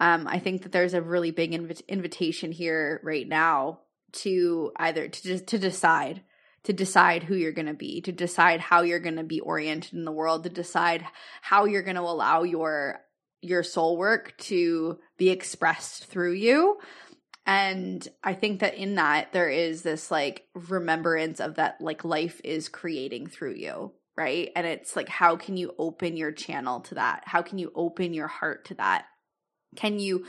Um, 0.00 0.26
I 0.26 0.38
think 0.38 0.62
that 0.62 0.72
there's 0.72 0.94
a 0.94 1.02
really 1.02 1.30
big 1.30 1.52
inv- 1.52 1.86
invitation 1.86 2.50
here 2.50 3.00
right 3.04 3.28
now 3.28 3.80
to 4.12 4.72
either 4.76 5.08
to 5.08 5.22
just 5.22 5.46
to 5.48 5.58
decide 5.58 6.22
to 6.64 6.72
decide 6.72 7.22
who 7.22 7.34
you're 7.34 7.52
going 7.52 7.66
to 7.66 7.74
be, 7.74 8.02
to 8.02 8.12
decide 8.12 8.60
how 8.60 8.82
you're 8.82 8.98
going 8.98 9.16
to 9.16 9.24
be 9.24 9.40
oriented 9.40 9.94
in 9.94 10.04
the 10.04 10.12
world, 10.12 10.44
to 10.44 10.50
decide 10.50 11.06
how 11.40 11.64
you're 11.64 11.82
going 11.82 11.96
to 11.96 12.02
allow 12.02 12.42
your 12.42 13.00
your 13.42 13.62
soul 13.62 13.96
work 13.96 14.36
to 14.36 14.98
be 15.16 15.30
expressed 15.30 16.06
through 16.06 16.32
you. 16.32 16.78
And 17.46 18.06
I 18.22 18.34
think 18.34 18.60
that 18.60 18.74
in 18.74 18.96
that 18.96 19.32
there 19.32 19.48
is 19.48 19.82
this 19.82 20.10
like 20.10 20.46
remembrance 20.54 21.40
of 21.40 21.54
that 21.54 21.80
like 21.80 22.04
life 22.04 22.40
is 22.44 22.68
creating 22.68 23.28
through 23.28 23.54
you, 23.54 23.92
right? 24.16 24.50
And 24.54 24.66
it's 24.66 24.94
like 24.94 25.08
how 25.08 25.36
can 25.36 25.56
you 25.56 25.74
open 25.78 26.16
your 26.16 26.32
channel 26.32 26.80
to 26.80 26.96
that? 26.96 27.22
How 27.24 27.40
can 27.40 27.58
you 27.58 27.72
open 27.74 28.12
your 28.12 28.28
heart 28.28 28.66
to 28.66 28.74
that? 28.74 29.06
Can 29.76 29.98
you 29.98 30.26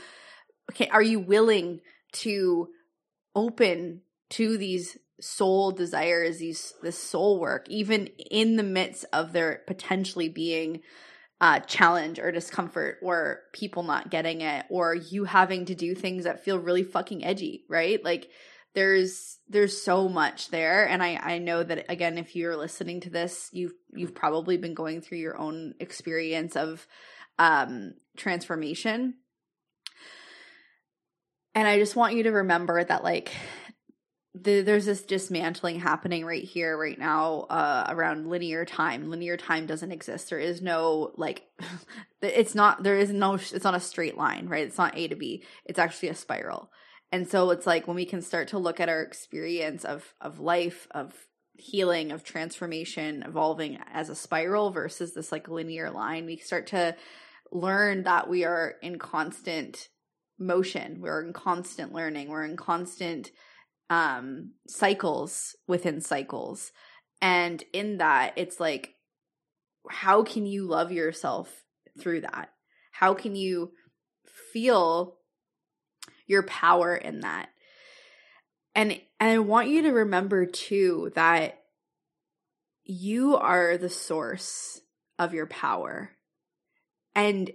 okay, 0.70 0.88
are 0.88 1.02
you 1.02 1.20
willing 1.20 1.80
to 2.12 2.68
open 3.34 4.02
to 4.30 4.56
these 4.56 4.96
soul 5.20 5.70
desires 5.70 6.38
these 6.38 6.74
this 6.82 6.98
soul 6.98 7.38
work 7.38 7.66
even 7.68 8.08
in 8.30 8.56
the 8.56 8.62
midst 8.62 9.04
of 9.12 9.32
there 9.32 9.62
potentially 9.66 10.28
being 10.28 10.80
uh, 11.40 11.58
challenge 11.60 12.18
or 12.20 12.30
discomfort 12.30 12.98
or 13.02 13.40
people 13.52 13.82
not 13.82 14.10
getting 14.10 14.42
it 14.42 14.64
or 14.68 14.94
you 14.94 15.24
having 15.24 15.64
to 15.64 15.74
do 15.74 15.94
things 15.94 16.24
that 16.24 16.44
feel 16.44 16.58
really 16.58 16.84
fucking 16.84 17.24
edgy 17.24 17.64
right? 17.68 18.04
Like 18.04 18.30
there's 18.74 19.38
there's 19.48 19.80
so 19.82 20.08
much 20.08 20.48
there. 20.48 20.88
And 20.88 21.02
i 21.02 21.16
i 21.16 21.38
know 21.38 21.62
that 21.62 21.86
again 21.88 22.16
if 22.16 22.34
you're 22.36 22.56
listening 22.56 23.00
to 23.00 23.10
this 23.10 23.48
you've 23.52 23.74
you've 23.92 24.14
probably 24.14 24.56
been 24.56 24.74
going 24.74 25.00
through 25.00 25.18
your 25.18 25.36
own 25.38 25.74
experience 25.80 26.56
of 26.56 26.86
um 27.38 27.94
transformation 28.16 29.14
and 31.54 31.68
i 31.68 31.78
just 31.78 31.96
want 31.96 32.14
you 32.14 32.24
to 32.24 32.30
remember 32.30 32.82
that 32.82 33.04
like 33.04 33.32
the, 34.34 34.62
there's 34.62 34.86
this 34.86 35.02
dismantling 35.02 35.78
happening 35.78 36.24
right 36.24 36.42
here 36.42 36.76
right 36.76 36.98
now 36.98 37.40
uh, 37.50 37.84
around 37.88 38.28
linear 38.28 38.64
time. 38.64 39.10
Linear 39.10 39.36
time 39.36 39.66
doesn't 39.66 39.92
exist. 39.92 40.30
There 40.30 40.38
is 40.38 40.62
no 40.62 41.12
like 41.16 41.42
it's 42.22 42.54
not 42.54 42.82
there 42.82 42.96
is 42.96 43.10
no 43.10 43.34
it's 43.34 43.64
not 43.64 43.74
a 43.74 43.80
straight 43.80 44.16
line 44.16 44.48
right? 44.48 44.66
It's 44.66 44.78
not 44.78 44.96
a 44.96 45.08
to 45.08 45.16
b. 45.16 45.44
It's 45.66 45.78
actually 45.78 46.08
a 46.08 46.14
spiral. 46.14 46.70
And 47.10 47.28
so 47.28 47.50
it's 47.50 47.66
like 47.66 47.86
when 47.86 47.96
we 47.96 48.06
can 48.06 48.22
start 48.22 48.48
to 48.48 48.58
look 48.58 48.80
at 48.80 48.88
our 48.88 49.02
experience 49.02 49.84
of 49.84 50.14
of 50.20 50.40
life 50.40 50.88
of 50.92 51.14
healing 51.58 52.10
of 52.10 52.24
transformation 52.24 53.22
evolving 53.26 53.78
as 53.92 54.08
a 54.08 54.16
spiral 54.16 54.70
versus 54.70 55.12
this 55.12 55.30
like 55.30 55.48
linear 55.48 55.90
line 55.90 56.24
we 56.24 56.38
start 56.38 56.68
to 56.68 56.96
learn 57.52 58.04
that 58.04 58.28
we 58.28 58.44
are 58.44 58.76
in 58.82 58.98
constant 58.98 59.88
motion. 60.46 61.00
We're 61.00 61.24
in 61.24 61.32
constant 61.32 61.92
learning. 61.92 62.28
We're 62.28 62.44
in 62.44 62.56
constant 62.56 63.30
um 63.90 64.52
cycles 64.66 65.56
within 65.66 66.00
cycles. 66.00 66.72
And 67.20 67.62
in 67.72 67.98
that 67.98 68.34
it's 68.36 68.60
like 68.60 68.94
how 69.88 70.22
can 70.22 70.46
you 70.46 70.66
love 70.66 70.92
yourself 70.92 71.64
through 71.98 72.22
that? 72.22 72.50
How 72.92 73.14
can 73.14 73.34
you 73.34 73.72
feel 74.52 75.18
your 76.26 76.42
power 76.44 76.94
in 76.94 77.20
that? 77.20 77.48
And 78.74 78.92
and 79.20 79.30
i 79.30 79.38
want 79.38 79.68
you 79.68 79.82
to 79.82 79.90
remember 79.90 80.46
too 80.46 81.12
that 81.14 81.62
you 82.84 83.36
are 83.36 83.76
the 83.76 83.90
source 83.90 84.80
of 85.18 85.34
your 85.34 85.46
power. 85.46 86.10
And 87.14 87.52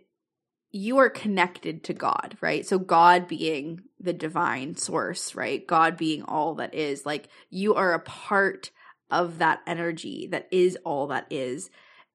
you 0.78 0.98
are 1.00 1.10
connected 1.10 1.84
to 1.86 1.94
God, 1.94 2.38
right? 2.40 2.66
So 2.66 2.78
God 2.78 3.28
being 3.28 3.82
the 4.00 4.14
divine 4.14 4.76
source, 4.76 5.34
right? 5.34 5.66
God 5.66 5.98
being 5.98 6.24
all 6.24 6.56
that 6.56 6.74
is, 6.74 7.06
like 7.06 7.30
you 7.50 7.74
are 7.76 7.94
a 7.94 8.00
part 8.00 8.72
of 9.10 9.40
that 9.40 9.62
energy 9.66 10.28
that 10.32 10.48
is 10.52 10.78
all 10.86 11.08
that 11.08 11.26
is. 11.32 11.70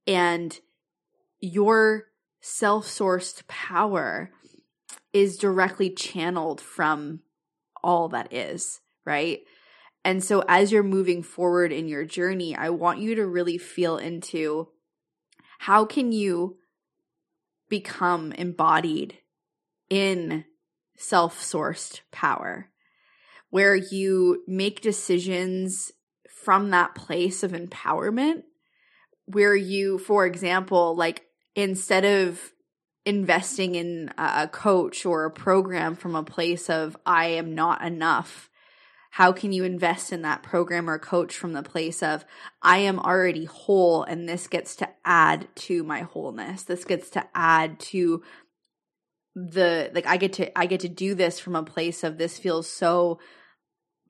And 0.06 0.58
your 1.40 2.04
self 2.40 2.86
sourced 2.86 3.46
power 3.48 4.30
is 5.12 5.36
directly 5.36 5.90
channeled 5.90 6.60
from 6.60 7.20
all 7.82 8.08
that 8.10 8.32
is, 8.32 8.80
right? 9.04 9.40
And 10.04 10.22
so 10.22 10.44
as 10.48 10.70
you're 10.70 10.82
moving 10.82 11.22
forward 11.22 11.72
in 11.72 11.88
your 11.88 12.04
journey, 12.04 12.56
I 12.56 12.70
want 12.70 13.00
you 13.00 13.16
to 13.16 13.26
really 13.26 13.58
feel 13.58 13.98
into 13.98 14.68
how 15.58 15.84
can 15.84 16.12
you 16.12 16.58
become 17.72 18.32
embodied 18.32 19.16
in 19.88 20.44
self 20.94 21.40
sourced 21.40 22.00
power, 22.10 22.68
where 23.48 23.74
you 23.74 24.44
make 24.46 24.82
decisions 24.82 25.90
from 26.28 26.68
that 26.68 26.94
place 26.94 27.42
of 27.42 27.52
empowerment, 27.52 28.42
where 29.24 29.56
you, 29.56 29.96
for 29.96 30.26
example, 30.26 30.94
like 30.94 31.22
instead 31.56 32.04
of 32.04 32.52
investing 33.06 33.74
in 33.74 34.12
a 34.18 34.46
coach 34.48 35.06
or 35.06 35.24
a 35.24 35.30
program 35.30 35.96
from 35.96 36.14
a 36.14 36.22
place 36.22 36.68
of 36.68 36.94
I 37.06 37.28
am 37.28 37.54
not 37.54 37.80
enough 37.80 38.50
how 39.12 39.30
can 39.30 39.52
you 39.52 39.62
invest 39.62 40.10
in 40.10 40.22
that 40.22 40.42
program 40.42 40.88
or 40.88 40.98
coach 40.98 41.36
from 41.36 41.52
the 41.52 41.62
place 41.62 42.02
of, 42.02 42.24
I 42.62 42.78
am 42.78 42.98
already 42.98 43.44
whole 43.44 44.04
and 44.04 44.26
this 44.26 44.46
gets 44.46 44.74
to 44.76 44.88
add 45.04 45.48
to 45.56 45.84
my 45.84 46.00
wholeness. 46.00 46.62
This 46.62 46.86
gets 46.86 47.10
to 47.10 47.26
add 47.34 47.78
to 47.80 48.22
the, 49.34 49.90
like, 49.94 50.06
I 50.06 50.16
get 50.16 50.32
to, 50.34 50.58
I 50.58 50.64
get 50.64 50.80
to 50.80 50.88
do 50.88 51.14
this 51.14 51.38
from 51.38 51.54
a 51.56 51.62
place 51.62 52.04
of 52.04 52.16
this 52.16 52.38
feels 52.38 52.66
so 52.66 53.20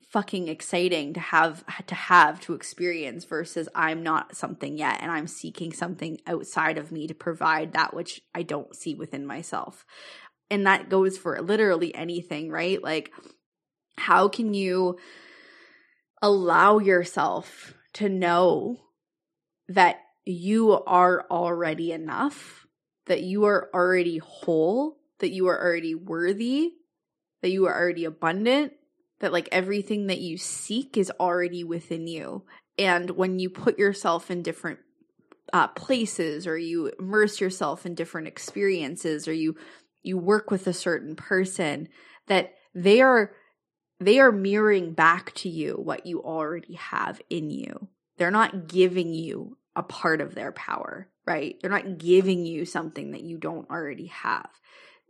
fucking 0.09 0.47
exciting 0.47 1.13
to 1.15 1.19
have 1.19 1.65
to 1.87 1.95
have 1.95 2.39
to 2.41 2.53
experience 2.53 3.25
versus 3.25 3.67
I'm 3.75 4.03
not 4.03 4.37
something 4.37 4.77
yet 4.77 4.99
and 5.01 5.11
I'm 5.11 5.27
seeking 5.27 5.73
something 5.73 6.19
outside 6.25 6.77
of 6.77 6.93
me 6.93 7.07
to 7.07 7.13
provide 7.13 7.73
that 7.73 7.93
which 7.93 8.21
I 8.33 8.43
don't 8.43 8.73
see 8.73 8.95
within 8.95 9.25
myself. 9.25 9.85
And 10.49 10.65
that 10.65 10.87
goes 10.87 11.17
for 11.17 11.41
literally 11.41 11.93
anything, 11.93 12.49
right? 12.49 12.81
Like 12.81 13.11
how 13.97 14.27
can 14.27 14.53
you 14.53 14.97
allow 16.21 16.79
yourself 16.79 17.73
to 17.93 18.09
know 18.09 18.77
that 19.67 20.01
you 20.25 20.71
are 20.71 21.25
already 21.29 21.91
enough, 21.91 22.65
that 23.05 23.21
you 23.21 23.45
are 23.45 23.69
already 23.73 24.17
whole, 24.17 24.97
that 25.19 25.31
you 25.31 25.47
are 25.47 25.61
already 25.61 25.95
worthy, 25.95 26.73
that 27.41 27.51
you 27.51 27.65
are 27.65 27.75
already 27.75 28.05
abundant, 28.05 28.73
that 29.19 29.33
like 29.33 29.49
everything 29.51 30.07
that 30.07 30.19
you 30.19 30.37
seek 30.37 30.97
is 30.97 31.11
already 31.19 31.63
within 31.63 32.07
you. 32.07 32.43
And 32.77 33.11
when 33.11 33.39
you 33.39 33.49
put 33.49 33.77
yourself 33.77 34.31
in 34.31 34.41
different 34.41 34.79
uh, 35.51 35.67
places 35.67 36.47
or 36.47 36.57
you 36.57 36.91
immerse 36.99 37.39
yourself 37.39 37.85
in 37.85 37.95
different 37.95 38.27
experiences 38.27 39.27
or 39.27 39.33
you 39.33 39.55
you 40.01 40.17
work 40.17 40.51
with 40.51 40.67
a 40.67 40.73
certain 40.73 41.15
person 41.15 41.87
that 42.27 42.53
they 42.73 43.01
are 43.01 43.31
they 44.07 44.19
are 44.19 44.31
mirroring 44.31 44.93
back 44.93 45.33
to 45.35 45.49
you 45.49 45.73
what 45.73 46.05
you 46.05 46.23
already 46.23 46.75
have 46.75 47.21
in 47.29 47.49
you. 47.49 47.89
They're 48.17 48.31
not 48.31 48.67
giving 48.67 49.13
you 49.13 49.57
a 49.75 49.83
part 49.83 50.21
of 50.21 50.35
their 50.35 50.51
power, 50.51 51.09
right? 51.25 51.55
They're 51.61 51.71
not 51.71 51.97
giving 51.97 52.45
you 52.45 52.65
something 52.65 53.11
that 53.11 53.21
you 53.21 53.37
don't 53.37 53.69
already 53.69 54.07
have. 54.07 54.49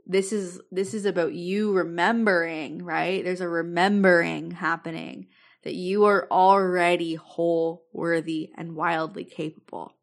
This 0.06 0.34
is 0.34 0.60
this 0.72 0.94
is 0.94 1.06
about 1.06 1.34
you 1.34 1.72
remembering, 1.72 2.84
right? 2.84 3.24
There's 3.24 3.42
a 3.42 3.48
remembering 3.48 4.52
happening 4.52 5.28
that 5.64 5.76
you 5.76 6.06
are 6.06 6.28
already 6.30 7.16
whole, 7.16 7.86
worthy, 7.94 8.52
and 8.58 8.76
wildly 8.76 9.24
capable. 9.24 9.96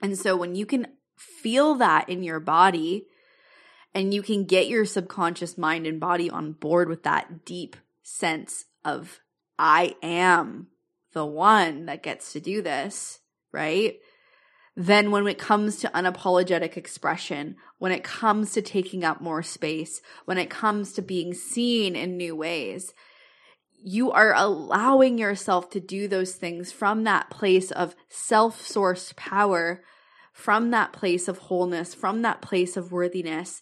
And 0.00 0.16
so 0.16 0.36
when 0.36 0.54
you 0.54 0.64
can 0.64 0.86
feel 1.16 1.74
that 1.76 2.08
in 2.08 2.22
your 2.22 2.40
body 2.40 3.06
and 3.94 4.14
you 4.14 4.22
can 4.22 4.44
get 4.44 4.68
your 4.68 4.84
subconscious 4.84 5.58
mind 5.58 5.86
and 5.86 6.00
body 6.00 6.30
on 6.30 6.52
board 6.52 6.88
with 6.88 7.02
that 7.02 7.44
deep 7.44 7.76
sense 8.02 8.64
of 8.84 9.20
I 9.58 9.96
am 10.02 10.68
the 11.12 11.26
one 11.26 11.86
that 11.86 12.02
gets 12.02 12.32
to 12.32 12.40
do 12.40 12.62
this, 12.62 13.20
right? 13.52 13.96
Then 14.74 15.10
when 15.10 15.26
it 15.26 15.38
comes 15.38 15.76
to 15.78 15.88
unapologetic 15.90 16.76
expression, 16.76 17.56
when 17.78 17.92
it 17.92 18.02
comes 18.02 18.52
to 18.52 18.62
taking 18.62 19.04
up 19.04 19.20
more 19.20 19.42
space, 19.42 20.00
when 20.24 20.38
it 20.38 20.48
comes 20.48 20.92
to 20.92 21.02
being 21.02 21.34
seen 21.34 21.94
in 21.94 22.16
new 22.16 22.34
ways, 22.34 22.94
you 23.84 24.10
are 24.12 24.32
allowing 24.34 25.18
yourself 25.18 25.68
to 25.70 25.80
do 25.80 26.08
those 26.08 26.34
things 26.34 26.72
from 26.72 27.04
that 27.04 27.28
place 27.28 27.70
of 27.70 27.94
self 28.08 28.62
sourced 28.62 29.14
power, 29.16 29.82
from 30.32 30.70
that 30.70 30.92
place 30.92 31.28
of 31.28 31.38
wholeness, 31.38 31.92
from 31.92 32.22
that 32.22 32.40
place 32.40 32.76
of 32.76 32.92
worthiness, 32.92 33.60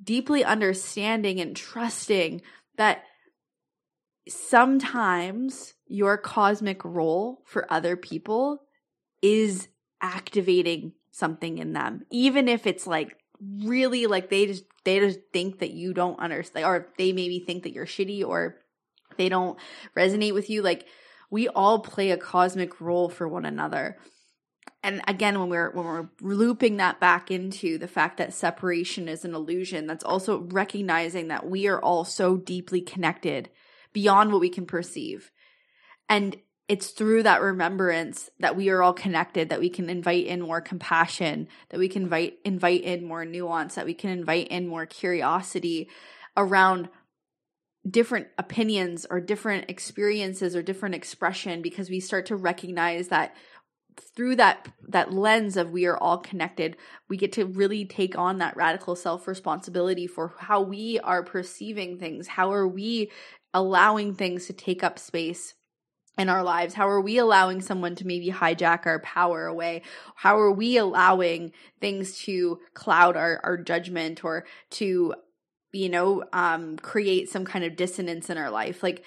deeply 0.00 0.44
understanding 0.44 1.40
and 1.40 1.56
trusting 1.56 2.42
that 2.76 3.02
sometimes 4.28 5.74
your 5.86 6.16
cosmic 6.16 6.84
role 6.84 7.42
for 7.44 7.70
other 7.72 7.96
people 7.96 8.62
is 9.20 9.68
activating 10.00 10.92
something 11.10 11.58
in 11.58 11.72
them, 11.72 12.04
even 12.10 12.48
if 12.48 12.66
it's 12.66 12.86
like 12.86 13.16
really 13.64 14.06
like 14.06 14.30
they 14.30 14.46
just 14.46 14.64
they 14.84 15.00
just 15.00 15.20
think 15.32 15.58
that 15.58 15.72
you 15.72 15.92
don't 15.92 16.18
understand 16.20 16.64
or 16.64 16.88
they 16.98 17.12
maybe 17.12 17.40
think 17.40 17.64
that 17.64 17.72
you're 17.72 17.86
shitty 17.86 18.24
or 18.24 18.56
they 19.16 19.28
don't 19.28 19.58
resonate 19.96 20.34
with 20.34 20.48
you. 20.48 20.62
Like 20.62 20.86
we 21.30 21.48
all 21.48 21.80
play 21.80 22.10
a 22.10 22.16
cosmic 22.16 22.80
role 22.80 23.08
for 23.08 23.26
one 23.26 23.44
another. 23.44 23.98
And 24.84 25.02
again 25.06 25.38
when 25.38 25.48
we're 25.48 25.70
when 25.72 25.84
we're 25.84 26.08
looping 26.20 26.76
that 26.78 27.00
back 27.00 27.30
into 27.30 27.78
the 27.78 27.88
fact 27.88 28.18
that 28.18 28.32
separation 28.32 29.08
is 29.08 29.24
an 29.24 29.34
illusion 29.34 29.86
that's 29.86 30.04
also 30.04 30.40
recognizing 30.40 31.28
that 31.28 31.48
we 31.48 31.66
are 31.66 31.80
all 31.80 32.04
so 32.04 32.36
deeply 32.36 32.80
connected 32.80 33.50
beyond 33.92 34.32
what 34.32 34.40
we 34.40 34.48
can 34.48 34.66
perceive. 34.66 35.30
And 36.08 36.36
it's 36.68 36.90
through 36.90 37.24
that 37.24 37.42
remembrance 37.42 38.30
that 38.38 38.56
we 38.56 38.68
are 38.70 38.82
all 38.82 38.92
connected 38.92 39.48
that 39.48 39.60
we 39.60 39.68
can 39.68 39.90
invite 39.90 40.26
in 40.26 40.40
more 40.40 40.60
compassion 40.60 41.48
that 41.70 41.78
we 41.78 41.88
can 41.88 42.04
invite 42.04 42.38
invite 42.44 42.82
in 42.82 43.04
more 43.04 43.24
nuance 43.24 43.74
that 43.74 43.84
we 43.84 43.94
can 43.94 44.10
invite 44.10 44.48
in 44.48 44.66
more 44.68 44.86
curiosity 44.86 45.88
around 46.36 46.88
different 47.88 48.28
opinions 48.38 49.06
or 49.10 49.20
different 49.20 49.68
experiences 49.68 50.54
or 50.54 50.62
different 50.62 50.94
expression 50.94 51.62
because 51.62 51.90
we 51.90 51.98
start 51.98 52.26
to 52.26 52.36
recognize 52.36 53.08
that 53.08 53.34
through 54.14 54.36
that 54.36 54.68
that 54.88 55.12
lens 55.12 55.56
of 55.56 55.70
we 55.70 55.84
are 55.84 55.98
all 55.98 56.18
connected 56.18 56.76
we 57.08 57.16
get 57.16 57.32
to 57.32 57.44
really 57.44 57.84
take 57.84 58.16
on 58.16 58.38
that 58.38 58.56
radical 58.56 58.96
self 58.96 59.26
responsibility 59.26 60.06
for 60.06 60.34
how 60.38 60.60
we 60.60 60.98
are 61.00 61.22
perceiving 61.22 61.98
things 61.98 62.28
how 62.28 62.50
are 62.52 62.66
we 62.66 63.10
allowing 63.54 64.14
things 64.14 64.46
to 64.46 64.52
take 64.52 64.82
up 64.82 64.98
space 64.98 65.54
in 66.18 66.28
our 66.28 66.42
lives 66.42 66.74
how 66.74 66.86
are 66.86 67.00
we 67.00 67.16
allowing 67.16 67.60
someone 67.60 67.94
to 67.94 68.06
maybe 68.06 68.30
hijack 68.30 68.84
our 68.84 69.00
power 69.00 69.46
away 69.46 69.80
how 70.16 70.38
are 70.38 70.52
we 70.52 70.76
allowing 70.76 71.52
things 71.80 72.18
to 72.18 72.60
cloud 72.74 73.16
our, 73.16 73.40
our 73.42 73.56
judgment 73.56 74.22
or 74.22 74.44
to 74.68 75.14
you 75.72 75.88
know, 75.88 76.22
um, 76.32 76.76
create 76.76 77.30
some 77.30 77.44
kind 77.44 77.64
of 77.64 77.76
dissonance 77.76 78.30
in 78.30 78.38
our 78.38 78.50
life. 78.50 78.82
Like 78.82 79.04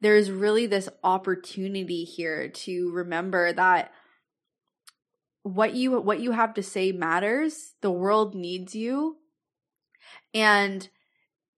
there's 0.00 0.30
really 0.30 0.66
this 0.66 0.88
opportunity 1.02 2.04
here 2.04 2.48
to 2.48 2.90
remember 2.92 3.52
that 3.52 3.92
what 5.42 5.74
you 5.74 6.00
what 6.00 6.20
you 6.20 6.32
have 6.32 6.54
to 6.54 6.62
say 6.62 6.92
matters. 6.92 7.74
The 7.80 7.90
world 7.90 8.34
needs 8.34 8.74
you. 8.74 9.16
And 10.34 10.88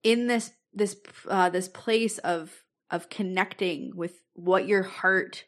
in 0.02 0.26
this 0.26 0.52
this 0.74 0.96
uh, 1.28 1.50
this 1.50 1.68
place 1.68 2.18
of 2.18 2.64
of 2.90 3.08
connecting 3.08 3.92
with 3.94 4.24
what 4.34 4.66
your 4.66 4.82
heart 4.82 5.44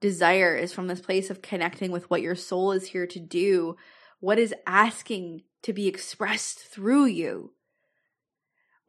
desire 0.00 0.56
is 0.56 0.72
from 0.72 0.86
this 0.86 1.00
place 1.00 1.28
of 1.30 1.42
connecting 1.42 1.90
with 1.90 2.08
what 2.08 2.22
your 2.22 2.34
soul 2.34 2.72
is 2.72 2.88
here 2.88 3.06
to 3.06 3.20
do, 3.20 3.76
what 4.20 4.38
is 4.38 4.54
asking 4.66 5.42
to 5.62 5.72
be 5.72 5.86
expressed 5.88 6.58
through 6.58 7.04
you 7.04 7.52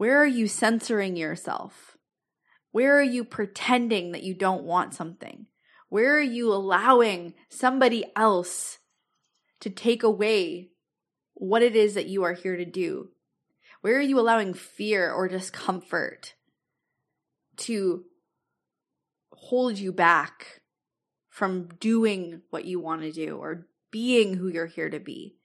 where 0.01 0.17
are 0.17 0.25
you 0.25 0.47
censoring 0.47 1.15
yourself? 1.15 1.95
Where 2.71 2.97
are 2.97 3.03
you 3.03 3.23
pretending 3.23 4.13
that 4.13 4.23
you 4.23 4.33
don't 4.33 4.63
want 4.63 4.95
something? 4.95 5.45
Where 5.89 6.15
are 6.15 6.19
you 6.19 6.51
allowing 6.51 7.35
somebody 7.49 8.05
else 8.15 8.79
to 9.59 9.69
take 9.69 10.01
away 10.01 10.71
what 11.35 11.61
it 11.61 11.75
is 11.75 11.93
that 11.93 12.07
you 12.07 12.23
are 12.23 12.33
here 12.33 12.57
to 12.57 12.65
do? 12.65 13.09
Where 13.81 13.97
are 13.97 14.01
you 14.01 14.19
allowing 14.19 14.53
fear 14.53 15.11
or 15.11 15.27
discomfort 15.27 16.35
to 17.57 18.05
hold 19.33 19.79
you 19.79 19.91
back 19.91 20.61
from 21.29 21.67
doing 21.79 22.41
what 22.51 22.65
you 22.65 22.79
want 22.79 23.01
to 23.01 23.11
do 23.11 23.37
or 23.37 23.67
being 23.91 24.35
who 24.35 24.47
you're 24.47 24.67
here 24.67 24.89
to 24.89 24.99
be? 24.99 25.35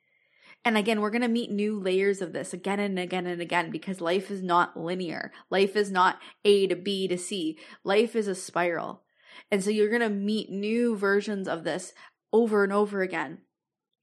And 0.67 0.77
again, 0.77 1.01
we're 1.01 1.11
going 1.11 1.23
to 1.23 1.29
meet 1.29 1.51
new 1.51 1.79
layers 1.79 2.21
of 2.21 2.33
this 2.33 2.53
again 2.53 2.81
and 2.81 2.99
again 2.99 3.27
and 3.27 3.41
again 3.41 3.71
because 3.71 4.01
life 4.01 4.31
is 4.31 4.43
not 4.43 4.77
linear. 4.77 5.33
Life 5.49 5.77
is 5.77 5.91
not 5.93 6.19
A 6.45 6.67
to 6.67 6.75
B 6.77 7.07
to 7.09 7.17
C. 7.17 7.57
Life 7.85 8.17
is 8.17 8.27
a 8.27 8.35
spiral. 8.35 9.03
And 9.51 9.63
so 9.63 9.71
you're 9.71 9.89
going 9.89 10.01
to 10.01 10.11
meet 10.11 10.51
new 10.51 10.97
versions 10.97 11.47
of 11.47 11.63
this 11.65 11.93
over 12.33 12.65
and 12.65 12.73
over 12.73 13.01
again. 13.01 13.39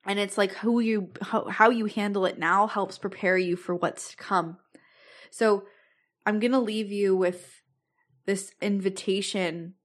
And 0.05 0.19
it's 0.19 0.37
like 0.37 0.53
who 0.53 0.79
you 0.79 1.11
how, 1.21 1.47
how 1.47 1.69
you 1.69 1.85
handle 1.85 2.25
it 2.25 2.37
now 2.37 2.67
helps 2.67 2.97
prepare 2.97 3.37
you 3.37 3.55
for 3.55 3.73
what's 3.73 4.11
to 4.11 4.17
come. 4.17 4.57
So 5.31 5.63
I'm 6.25 6.39
going 6.39 6.51
to 6.51 6.59
leave 6.59 6.91
you 6.91 7.15
with 7.15 7.61
this 8.25 8.53
invitation 8.61 9.75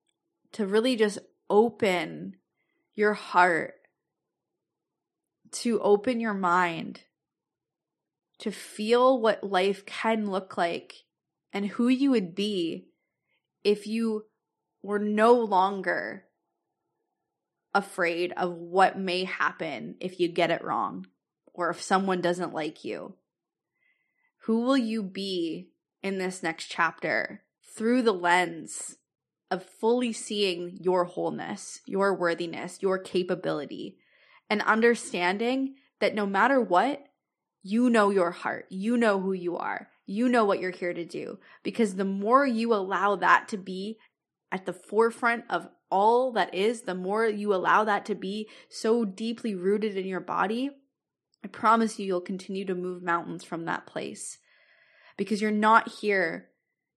to 0.52 0.66
really 0.66 0.96
just 0.96 1.18
open 1.50 2.36
your 2.94 3.14
heart 3.14 3.74
to 5.50 5.80
open 5.80 6.20
your 6.20 6.34
mind 6.34 7.00
to 8.38 8.50
feel 8.50 9.20
what 9.20 9.42
life 9.42 9.84
can 9.86 10.30
look 10.30 10.56
like 10.56 10.94
and 11.52 11.66
who 11.66 11.88
you 11.88 12.10
would 12.10 12.34
be 12.34 12.88
if 13.64 13.86
you 13.86 14.24
were 14.82 14.98
no 14.98 15.32
longer 15.32 16.24
afraid 17.74 18.32
of 18.36 18.52
what 18.52 18.98
may 18.98 19.24
happen 19.24 19.96
if 20.00 20.20
you 20.20 20.28
get 20.28 20.50
it 20.50 20.64
wrong 20.64 21.06
or 21.52 21.70
if 21.70 21.80
someone 21.80 22.20
doesn't 22.20 22.54
like 22.54 22.84
you. 22.84 23.14
Who 24.42 24.62
will 24.62 24.78
you 24.78 25.02
be 25.02 25.70
in 26.02 26.18
this 26.18 26.42
next 26.42 26.68
chapter 26.68 27.42
through 27.76 28.02
the 28.02 28.12
lens 28.12 28.96
of 29.50 29.64
fully 29.64 30.12
seeing 30.12 30.78
your 30.80 31.04
wholeness, 31.04 31.80
your 31.86 32.14
worthiness, 32.14 32.78
your 32.80 32.98
capability, 32.98 33.96
and 34.50 34.62
understanding 34.62 35.74
that 36.00 36.14
no 36.14 36.26
matter 36.26 36.60
what, 36.60 37.04
you 37.62 37.90
know 37.90 38.10
your 38.10 38.30
heart, 38.30 38.66
you 38.70 38.96
know 38.96 39.20
who 39.20 39.32
you 39.32 39.56
are, 39.56 39.88
you 40.06 40.28
know 40.28 40.44
what 40.44 40.60
you're 40.60 40.70
here 40.70 40.94
to 40.94 41.04
do. 41.04 41.38
Because 41.62 41.94
the 41.94 42.04
more 42.04 42.46
you 42.46 42.72
allow 42.72 43.16
that 43.16 43.48
to 43.48 43.56
be 43.56 43.98
at 44.50 44.64
the 44.64 44.72
forefront 44.72 45.44
of 45.50 45.68
all 45.90 46.32
that 46.32 46.54
is, 46.54 46.82
the 46.82 46.94
more 46.94 47.26
you 47.26 47.54
allow 47.54 47.84
that 47.84 48.06
to 48.06 48.14
be 48.14 48.48
so 48.68 49.04
deeply 49.04 49.54
rooted 49.54 49.96
in 49.96 50.06
your 50.06 50.20
body, 50.20 50.70
I 51.44 51.48
promise 51.48 51.98
you, 51.98 52.06
you'll 52.06 52.20
continue 52.20 52.64
to 52.66 52.74
move 52.74 53.02
mountains 53.02 53.44
from 53.44 53.64
that 53.64 53.86
place. 53.86 54.38
Because 55.16 55.40
you're 55.40 55.50
not 55.50 55.88
here 56.00 56.50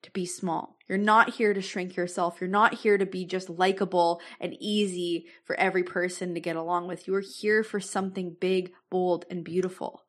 to 0.04 0.12
be 0.12 0.26
small. 0.26 0.78
You're 0.88 0.98
not 0.98 1.36
here 1.36 1.54
to 1.54 1.62
shrink 1.62 1.96
yourself. 1.96 2.42
You're 2.42 2.50
not 2.50 2.74
here 2.74 2.98
to 2.98 3.06
be 3.06 3.26
just 3.26 3.50
likable 3.50 4.20
and 4.40 4.56
easy 4.60 5.28
for 5.46 5.56
every 5.60 5.84
person 5.84 6.34
to 6.34 6.40
get 6.40 6.56
along 6.56 6.88
with. 6.88 7.08
You 7.08 7.16
are 7.16 7.22
here 7.22 7.64
for 7.64 7.80
something 7.80 8.36
big, 8.40 8.74
bold, 8.90 9.26
and 9.30 9.44
beautiful. 9.44 10.06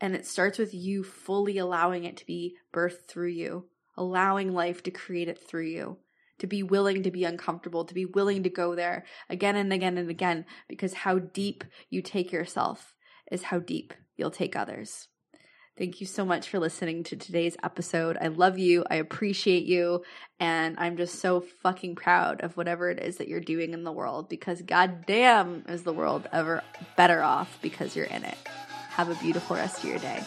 And 0.00 0.14
it 0.14 0.26
starts 0.26 0.58
with 0.58 0.74
you 0.74 1.04
fully 1.04 1.58
allowing 1.58 2.04
it 2.04 2.16
to 2.18 2.26
be 2.26 2.56
birthed 2.72 3.06
through 3.08 3.30
you, 3.30 3.68
allowing 3.96 4.52
life 4.52 4.82
to 4.82 4.90
create 4.90 5.28
it 5.28 5.40
through 5.40 5.66
you, 5.66 5.98
to 6.38 6.46
be 6.46 6.62
willing 6.62 7.02
to 7.02 7.10
be 7.10 7.24
uncomfortable, 7.24 7.84
to 7.84 7.94
be 7.94 8.04
willing 8.04 8.42
to 8.42 8.50
go 8.50 8.74
there 8.74 9.04
again 9.28 9.56
and 9.56 9.72
again 9.72 9.98
and 9.98 10.10
again, 10.10 10.44
because 10.68 10.92
how 10.94 11.18
deep 11.18 11.64
you 11.90 12.02
take 12.02 12.32
yourself 12.32 12.94
is 13.30 13.44
how 13.44 13.58
deep 13.58 13.94
you'll 14.16 14.30
take 14.30 14.56
others. 14.56 15.08
Thank 15.78 16.00
you 16.00 16.06
so 16.06 16.24
much 16.24 16.48
for 16.48 16.58
listening 16.58 17.04
to 17.04 17.16
today's 17.16 17.54
episode. 17.62 18.16
I 18.18 18.28
love 18.28 18.58
you. 18.58 18.82
I 18.88 18.94
appreciate 18.94 19.66
you. 19.66 20.04
And 20.40 20.74
I'm 20.78 20.96
just 20.96 21.20
so 21.20 21.42
fucking 21.62 21.96
proud 21.96 22.40
of 22.40 22.56
whatever 22.56 22.88
it 22.88 22.98
is 22.98 23.18
that 23.18 23.28
you're 23.28 23.40
doing 23.40 23.74
in 23.74 23.84
the 23.84 23.92
world 23.92 24.30
because 24.30 24.62
goddamn 24.62 25.64
is 25.68 25.82
the 25.82 25.92
world 25.92 26.28
ever 26.32 26.62
better 26.96 27.22
off 27.22 27.58
because 27.60 27.94
you're 27.94 28.06
in 28.06 28.24
it. 28.24 28.38
Have 28.88 29.10
a 29.10 29.14
beautiful 29.16 29.56
rest 29.56 29.84
of 29.84 29.90
your 29.90 29.98
day. 29.98 30.24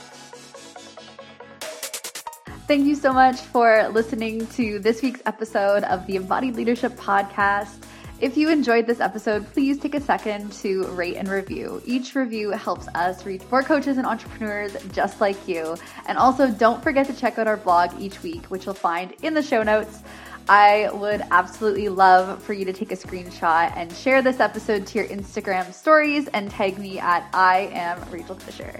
Thank 2.69 2.85
you 2.85 2.93
so 2.93 3.11
much 3.11 3.39
for 3.39 3.89
listening 3.93 4.45
to 4.49 4.77
this 4.77 5.01
week's 5.01 5.23
episode 5.25 5.83
of 5.85 6.05
the 6.05 6.17
Embodied 6.17 6.55
Leadership 6.55 6.91
Podcast. 6.91 7.83
If 8.21 8.37
you 8.37 8.51
enjoyed 8.51 8.85
this 8.85 8.99
episode, 8.99 9.51
please 9.53 9.79
take 9.79 9.95
a 9.95 9.99
second 9.99 10.51
to 10.61 10.83
rate 10.89 11.15
and 11.15 11.27
review. 11.27 11.81
Each 11.83 12.13
review 12.13 12.51
helps 12.51 12.87
us 12.89 13.25
reach 13.25 13.41
more 13.49 13.63
coaches 13.63 13.97
and 13.97 14.05
entrepreneurs 14.05 14.77
just 14.91 15.19
like 15.19 15.47
you. 15.47 15.77
And 16.05 16.19
also, 16.19 16.51
don't 16.51 16.83
forget 16.83 17.07
to 17.07 17.13
check 17.15 17.39
out 17.39 17.47
our 17.47 17.57
blog 17.57 17.99
each 17.99 18.21
week, 18.21 18.45
which 18.51 18.67
you'll 18.67 18.75
find 18.75 19.13
in 19.23 19.33
the 19.33 19.41
show 19.41 19.63
notes. 19.63 20.03
I 20.47 20.91
would 20.93 21.23
absolutely 21.31 21.89
love 21.89 22.43
for 22.43 22.53
you 22.53 22.65
to 22.65 22.73
take 22.73 22.91
a 22.91 22.95
screenshot 22.95 23.75
and 23.75 23.91
share 23.91 24.21
this 24.21 24.39
episode 24.39 24.85
to 24.85 24.99
your 24.99 25.07
Instagram 25.07 25.73
stories 25.73 26.27
and 26.35 26.51
tag 26.51 26.77
me 26.77 26.99
at 26.99 27.27
I 27.33 27.71
am 27.73 27.99
Rachael 28.11 28.35
Fisher. 28.35 28.79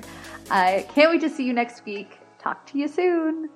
I 0.52 0.88
can't 0.94 1.10
wait 1.10 1.22
to 1.22 1.30
see 1.30 1.44
you 1.44 1.54
next 1.54 1.84
week. 1.86 2.20
Talk 2.38 2.68
to 2.68 2.78
you 2.78 2.88
soon. 2.88 3.50